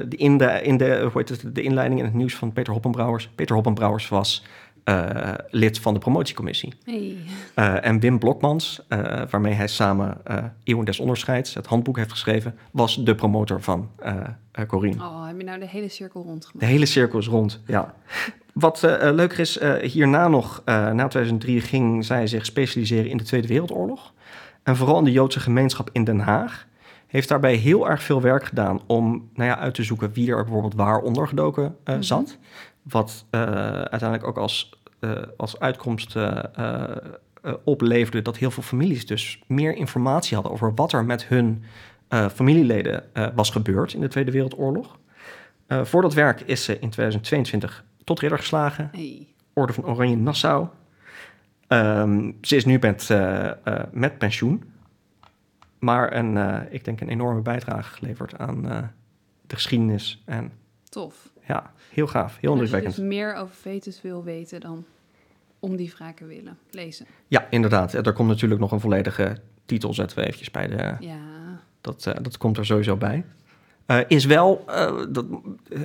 de, 0.07 0.15
in 0.15 0.38
de, 0.38 0.61
in 0.63 0.77
de, 0.77 0.99
hoe 1.01 1.11
heet 1.13 1.29
het, 1.29 1.55
de 1.55 1.61
inleiding 1.61 1.99
in 1.99 2.05
het 2.05 2.15
nieuws 2.15 2.35
van 2.35 2.53
Peter 2.53 2.73
Hoppenbrouwers. 2.73 3.29
Peter 3.35 3.55
Hoppenbrouwers 3.55 4.07
was 4.07 4.45
eh, 4.88 5.33
lid 5.49 5.79
van 5.79 5.93
de 5.93 5.99
promotiecommissie. 5.99 6.73
Hey. 6.83 7.17
Eh, 7.53 7.85
en 7.85 7.99
Wim 7.99 8.19
Blokmans, 8.19 8.81
eh, 8.88 9.21
waarmee 9.29 9.53
hij 9.53 9.67
samen 9.67 10.17
Eeuwen 10.63 10.85
des 10.85 10.99
Onderscheids, 10.99 11.53
het 11.53 11.65
handboek 11.65 11.97
heeft 11.97 12.11
geschreven, 12.11 12.57
was 12.71 13.03
de 13.03 13.15
promotor 13.15 13.61
van 13.61 13.89
Corine. 14.67 15.03
Oh, 15.03 15.25
heb 15.25 15.38
je 15.38 15.43
nou 15.43 15.59
de 15.59 15.67
hele 15.67 15.89
cirkel 15.89 16.23
rondgemaakt? 16.23 16.59
De 16.59 16.71
hele 16.71 16.85
cirkel 16.85 17.19
is 17.19 17.27
rond, 17.27 17.61
ja. 17.65 17.93
Wat 18.53 18.81
leuker 19.01 19.39
is, 19.39 19.59
hierna 19.81 20.27
nog, 20.27 20.61
na 20.65 21.07
2003 21.07 21.61
ging 21.61 22.05
zij 22.05 22.27
zich 22.27 22.45
specialiseren 22.45 23.09
in 23.09 23.17
de 23.17 23.23
Tweede 23.23 23.47
Wereldoorlog. 23.47 24.13
En 24.63 24.75
vooral 24.75 24.97
in 24.97 25.03
de 25.03 25.11
Joodse 25.11 25.39
gemeenschap 25.39 25.89
in 25.91 26.03
Den 26.03 26.19
Haag. 26.19 26.65
Heeft 27.07 27.29
daarbij 27.29 27.55
heel 27.55 27.89
erg 27.89 28.03
veel 28.03 28.21
werk 28.21 28.45
gedaan 28.45 28.81
om 28.85 29.29
nou 29.33 29.49
ja, 29.49 29.57
uit 29.57 29.73
te 29.73 29.83
zoeken 29.83 30.11
wie 30.13 30.31
er 30.31 30.43
bijvoorbeeld 30.43 30.75
waar 30.75 30.99
ondergedoken 30.99 31.75
Mhm. 31.85 32.01
zat. 32.01 32.38
Wat 32.81 33.25
uiteindelijk 33.29 34.27
ook 34.27 34.38
als, 34.38 34.76
als 35.37 35.59
uitkomst 35.59 36.15
eh, 36.15 36.43
eh, 36.55 36.97
eh, 37.41 37.53
opleverde 37.63 38.21
dat 38.21 38.37
heel 38.37 38.51
veel 38.51 38.63
families 38.63 39.05
dus 39.05 39.39
meer 39.47 39.75
informatie 39.75 40.33
hadden 40.35 40.53
over 40.53 40.73
wat 40.75 40.93
er 40.93 41.05
met 41.05 41.25
hun 41.25 41.63
eh, 42.07 42.29
familieleden 42.29 43.13
eh, 43.15 43.27
was 43.35 43.49
gebeurd 43.49 43.93
in 43.93 44.01
de 44.01 44.07
Tweede 44.07 44.31
Wereldoorlog. 44.31 44.99
Eh, 45.67 45.85
voor 45.85 46.01
dat 46.01 46.13
werk 46.13 46.41
is 46.41 46.63
ze 46.63 46.79
in 46.79 46.89
2022 46.89 47.85
tot 48.03 48.19
ridder 48.19 48.39
geslagen, 48.39 48.89
Hey. 48.93 49.27
Orde 49.53 49.73
van 49.73 49.85
Oranje 49.85 50.15
Nassau. 50.17 50.67
Ehm, 51.67 52.31
ze 52.41 52.55
is 52.55 52.65
nu 52.65 52.77
met, 52.81 53.09
eh, 53.09 53.45
eh, 53.49 53.83
met 53.91 54.17
pensioen, 54.17 54.63
maar 55.79 56.15
een, 56.15 56.37
eh, 56.37 56.61
ik 56.69 56.85
denk 56.85 57.01
een 57.01 57.09
enorme 57.09 57.41
bijdrage 57.41 57.93
geleverd 57.93 58.37
aan 58.37 58.69
eh, 58.69 58.83
de 59.47 59.55
geschiedenis. 59.55 60.21
En 60.25 60.51
Tof. 60.89 61.29
ja, 61.47 61.71
heel 61.97 62.07
gaaf, 62.07 62.37
heel 62.39 62.51
Als 62.51 62.59
je 62.59 62.65
indrukwekkend. 62.65 62.95
dus 62.95 63.05
meer 63.05 63.35
over 63.35 63.55
Vetus 63.55 64.01
wil 64.01 64.23
weten, 64.23 64.59
dan 64.59 64.85
om 65.59 65.75
die 65.75 65.93
wraken 65.95 66.27
willen 66.27 66.57
lezen. 66.69 67.05
Ja, 67.27 67.47
inderdaad. 67.49 67.93
Er 67.93 68.13
komt 68.13 68.27
natuurlijk 68.27 68.61
nog 68.61 68.71
een 68.71 68.79
volledige 68.79 69.37
titel, 69.65 69.93
zetten 69.93 70.17
we 70.17 70.23
eventjes 70.23 70.51
bij 70.51 70.67
de... 70.67 70.95
Ja, 70.99 71.19
Dat, 71.81 72.05
eh, 72.05 72.13
dat 72.21 72.37
komt 72.37 72.57
er 72.57 72.65
sowieso 72.65 72.95
bij. 72.95 73.25
Eh, 73.85 73.99
is 74.07 74.25
wel, 74.25 74.63
eh, 74.67 74.95
dat 75.09 75.25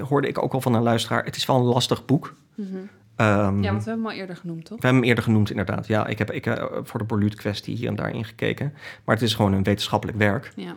hoorde 0.09 0.29
ik 0.29 0.43
ook 0.43 0.53
al 0.53 0.61
van 0.61 0.75
een 0.75 0.83
luisteraar, 0.83 1.25
het 1.25 1.37
is 1.37 1.47
wel 1.47 1.57
een 1.57 1.63
lastig 1.63 2.05
boek. 2.05 2.35
Mhm. 2.55 2.77
Ehm, 3.17 3.63
ja 3.63 3.71
want 3.73 3.85
we 3.85 3.91
hebben 3.91 3.93
hem 3.93 4.07
al 4.07 4.13
eerder 4.13 4.37
genoemd, 4.37 4.65
toch? 4.65 4.79
We 4.81 4.87
hebben 4.87 5.01
hem 5.01 5.09
eerder 5.09 5.25
genoemd, 5.25 5.51
inderdaad. 5.51 5.87
Ja, 5.87 6.07
ik 6.07 6.19
heb 6.19 6.31
ik, 6.31 6.67
voor 6.83 6.99
de 6.99 7.07
Borluut-kwestie 7.07 7.77
hier 7.77 7.89
en 7.89 7.95
daar 7.95 8.15
ingekeken. 8.15 8.73
Maar 9.05 9.15
het 9.15 9.25
is 9.25 9.35
gewoon 9.35 9.53
een 9.53 9.63
wetenschappelijk 9.63 10.19
werk. 10.19 10.53
Ja. 10.57 10.77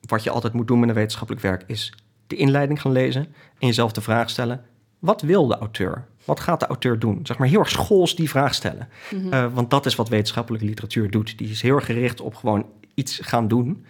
Wat 0.00 0.22
je 0.22 0.30
altijd 0.30 0.52
moet 0.52 0.66
doen 0.66 0.80
met 0.80 0.88
een 0.88 0.94
wetenschappelijk 0.94 1.42
werk 1.42 1.64
is 1.66 1.92
de 2.28 2.36
inleiding 2.36 2.80
gaan 2.80 2.92
lezen 2.92 3.22
en 3.58 3.66
jezelf 3.66 3.92
de 3.92 4.00
vraag 4.00 4.30
stellen: 4.30 4.64
wat 4.98 5.22
wil 5.22 5.46
de 5.46 5.58
auteur? 5.58 6.06
Wat 6.24 6.40
gaat 6.40 6.60
de 6.60 6.66
auteur 6.66 6.98
doen? 6.98 7.20
Zeg 7.22 7.38
maar 7.38 7.48
heel 7.48 7.58
erg 7.58 7.70
schools 7.70 8.14
die 8.14 8.28
vraag 8.28 8.54
stellen. 8.54 8.88
Mhm. 9.10 9.32
Eh, 9.32 9.54
want 9.54 9.70
dat 9.70 9.86
is 9.86 9.94
wat 9.94 10.08
wetenschappelijke 10.08 10.66
literatuur 10.66 11.10
doet. 11.10 11.38
Die 11.38 11.50
is 11.50 11.62
heel 11.62 11.74
erg 11.74 11.84
gericht 11.84 12.20
op 12.20 12.34
gewoon 12.34 12.66
iets 12.94 13.18
gaan 13.22 13.48
doen. 13.48 13.84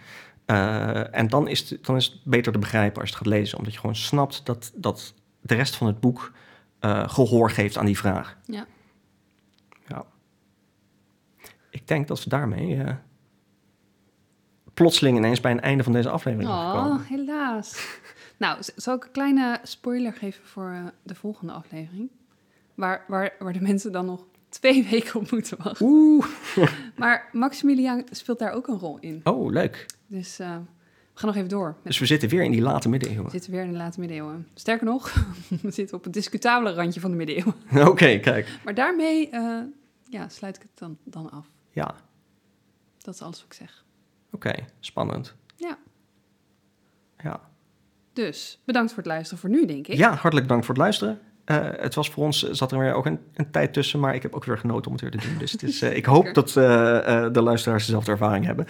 Eh, 0.45 1.15
en 1.15 1.27
dan 1.27 1.47
is, 1.47 1.69
het, 1.69 1.85
dan 1.85 1.95
is 1.95 2.05
het 2.05 2.23
beter 2.23 2.51
te 2.51 2.59
begrijpen 2.59 3.01
als 3.01 3.09
je 3.09 3.15
het 3.15 3.25
gaat 3.25 3.33
lezen, 3.33 3.57
omdat 3.57 3.73
je 3.73 3.79
gewoon 3.79 3.95
snapt 3.95 4.45
dat, 4.45 4.71
dat 4.75 5.13
de 5.41 5.55
rest 5.55 5.75
van 5.75 5.87
het 5.87 5.99
boek 5.99 6.31
eh, 6.79 7.09
gehoor 7.09 7.51
geeft 7.51 7.77
aan 7.77 7.85
die 7.85 7.97
vraag. 7.97 8.37
Ja. 8.45 8.65
Ja. 9.87 10.05
Ik 11.69 11.87
denk 11.87 12.07
dat 12.07 12.23
we 12.23 12.29
daarmee 12.29 12.85
plotseling 14.73 15.17
ineens 15.17 15.41
bij 15.41 15.51
een 15.51 15.61
einde 15.61 15.83
van 15.83 15.93
deze 15.93 16.09
aflevering 16.09 16.49
zijn 16.49 16.65
gekomen. 16.65 16.91
Oh, 16.91 17.07
helaas. 17.07 17.99
Nou, 18.39 18.57
zal 18.75 18.95
ik 18.95 19.03
een 19.03 19.11
kleine 19.11 19.59
spoiler 19.63 20.13
geven 20.13 20.45
voor 20.45 20.69
eh, 20.71 20.85
de 21.03 21.15
volgende 21.15 21.53
aflevering? 21.53 22.09
Waar, 22.75 23.05
waar, 23.07 23.33
waar 23.39 23.53
de 23.53 23.61
mensen 23.61 23.91
dan 23.91 24.05
nog 24.05 24.25
twee 24.49 24.83
weken 24.89 25.19
op 25.19 25.31
moeten 25.31 25.57
wachten. 25.63 25.85
Oeh. 25.85 26.25
Maar 26.95 27.29
Maximiliaan 27.31 28.03
speelt 28.11 28.39
daar 28.39 28.51
ook 28.51 28.67
een 28.67 28.77
rol 28.79 28.97
in. 28.99 29.21
Oh, 29.23 29.51
leuk. 29.51 29.85
Dus 30.07 30.39
eh, 30.39 30.57
we 31.13 31.19
gaan 31.25 31.27
nog 31.27 31.35
even 31.35 31.49
door. 31.49 31.77
Dus 31.83 31.99
we 31.99 32.05
zitten 32.05 32.29
weer 32.29 32.43
in 32.43 32.51
die 32.51 32.61
late 32.61 32.89
middeleeuwen. 32.89 33.25
we 33.25 33.31
zitten 33.31 33.51
weer 33.51 33.61
in 33.63 33.71
de 33.71 33.77
late 33.77 33.99
middeleeuwen. 33.99 34.47
Sterker 34.53 34.85
nog, 34.85 35.13
we 35.61 35.71
zitten 35.71 35.97
op 35.97 36.03
het 36.03 36.13
discutabele 36.13 36.73
randje 36.73 36.99
van 36.99 37.11
de 37.11 37.17
middeleeuwen. 37.17 37.55
Oké, 37.89 38.17
kijk. 38.19 38.59
Maar 38.63 38.73
daarmee 38.73 39.29
eh, 39.29 39.59
ja, 40.03 40.29
sluit 40.29 40.55
ik 40.55 40.61
het 40.61 40.71
dan, 40.77 40.97
dan 41.03 41.31
af. 41.31 41.47
Ja, 41.71 41.95
Dat 42.97 43.13
is 43.13 43.21
alles 43.21 43.37
wat 43.37 43.45
ik 43.45 43.53
zeg. 43.53 43.85
oké. 44.31 44.53
Spannend. 44.79 45.35
Ja. 45.55 45.77
Ja. 47.23 47.49
Dus 48.19 48.59
bedankt 48.65 48.89
voor 48.89 49.03
het 49.03 49.11
luisteren 49.11 49.39
voor 49.39 49.49
nu, 49.49 49.65
denk 49.65 49.87
ik. 49.87 49.97
ja, 49.97 50.13
hartelijk 50.13 50.47
dank 50.47 50.63
voor 50.63 50.73
het 50.73 50.83
luisteren. 50.83 51.19
Eh, 51.45 51.57
het 51.77 51.95
was 51.95 52.09
voor 52.09 52.23
ons, 52.23 52.49
zat 52.51 52.71
er 52.71 52.79
weer 52.79 52.93
ook 52.93 53.05
een, 53.05 53.19
een 53.33 53.51
tijd 53.51 53.73
tussen, 53.73 53.99
maar 53.99 54.15
ik 54.15 54.21
heb 54.21 54.33
ook 54.35 54.45
weer 54.45 54.57
genoten 54.57 54.85
om 54.85 54.91
het 54.91 55.01
weer 55.01 55.11
te 55.11 55.27
doen. 55.27 55.37
Dus 55.37 55.51
het 55.51 55.63
is, 55.63 55.81
eh, 55.81 55.95
ik 55.95 56.05
hoop 56.05 56.33
dat 56.33 56.55
eh, 56.55 57.23
eh, 57.25 57.33
de 57.33 57.41
luisteraars 57.41 57.85
dezelfde 57.85 58.11
ervaring 58.11 58.45
hebben. 58.45 58.65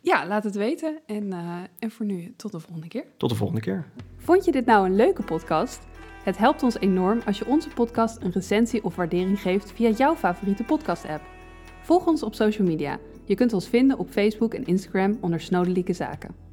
Ja, 0.00 0.26
laat 0.26 0.44
het 0.44 0.54
weten. 0.54 0.98
En, 1.06 1.32
eh, 1.32 1.56
en 1.78 1.90
voor 1.90 2.06
nu, 2.06 2.34
tot 2.36 2.52
de 2.52 2.60
volgende 2.60 2.88
keer. 2.88 3.04
Tot 3.16 3.30
de 3.30 3.36
volgende 3.36 3.60
keer. 3.60 3.84
Vond 4.16 4.44
je 4.44 4.52
dit 4.52 4.66
nou 4.66 4.86
een 4.86 4.96
leuke 4.96 5.22
podcast? 5.22 5.80
Het 6.24 6.38
helpt 6.38 6.62
ons 6.62 6.78
enorm 6.78 7.20
als 7.26 7.38
je 7.38 7.46
onze 7.46 7.68
podcast 7.68 8.22
een 8.22 8.32
recensie 8.32 8.84
of 8.84 8.96
waardering 8.96 9.40
geeft 9.40 9.72
via 9.72 9.90
jouw 9.90 10.14
favoriete 10.14 10.64
podcast-app. 10.64 11.22
Volg 11.82 12.06
ons 12.06 12.22
op 12.22 12.34
social 12.34 12.66
media. 12.66 12.98
Je 13.24 13.34
kunt 13.34 13.52
ons 13.52 13.68
vinden 13.68 13.98
op 13.98 14.10
Facebook 14.10 14.54
en 14.54 14.66
Instagram 14.66 15.18
onder 15.20 15.40
Snodelijke 15.40 15.92
Zaken. 15.92 16.49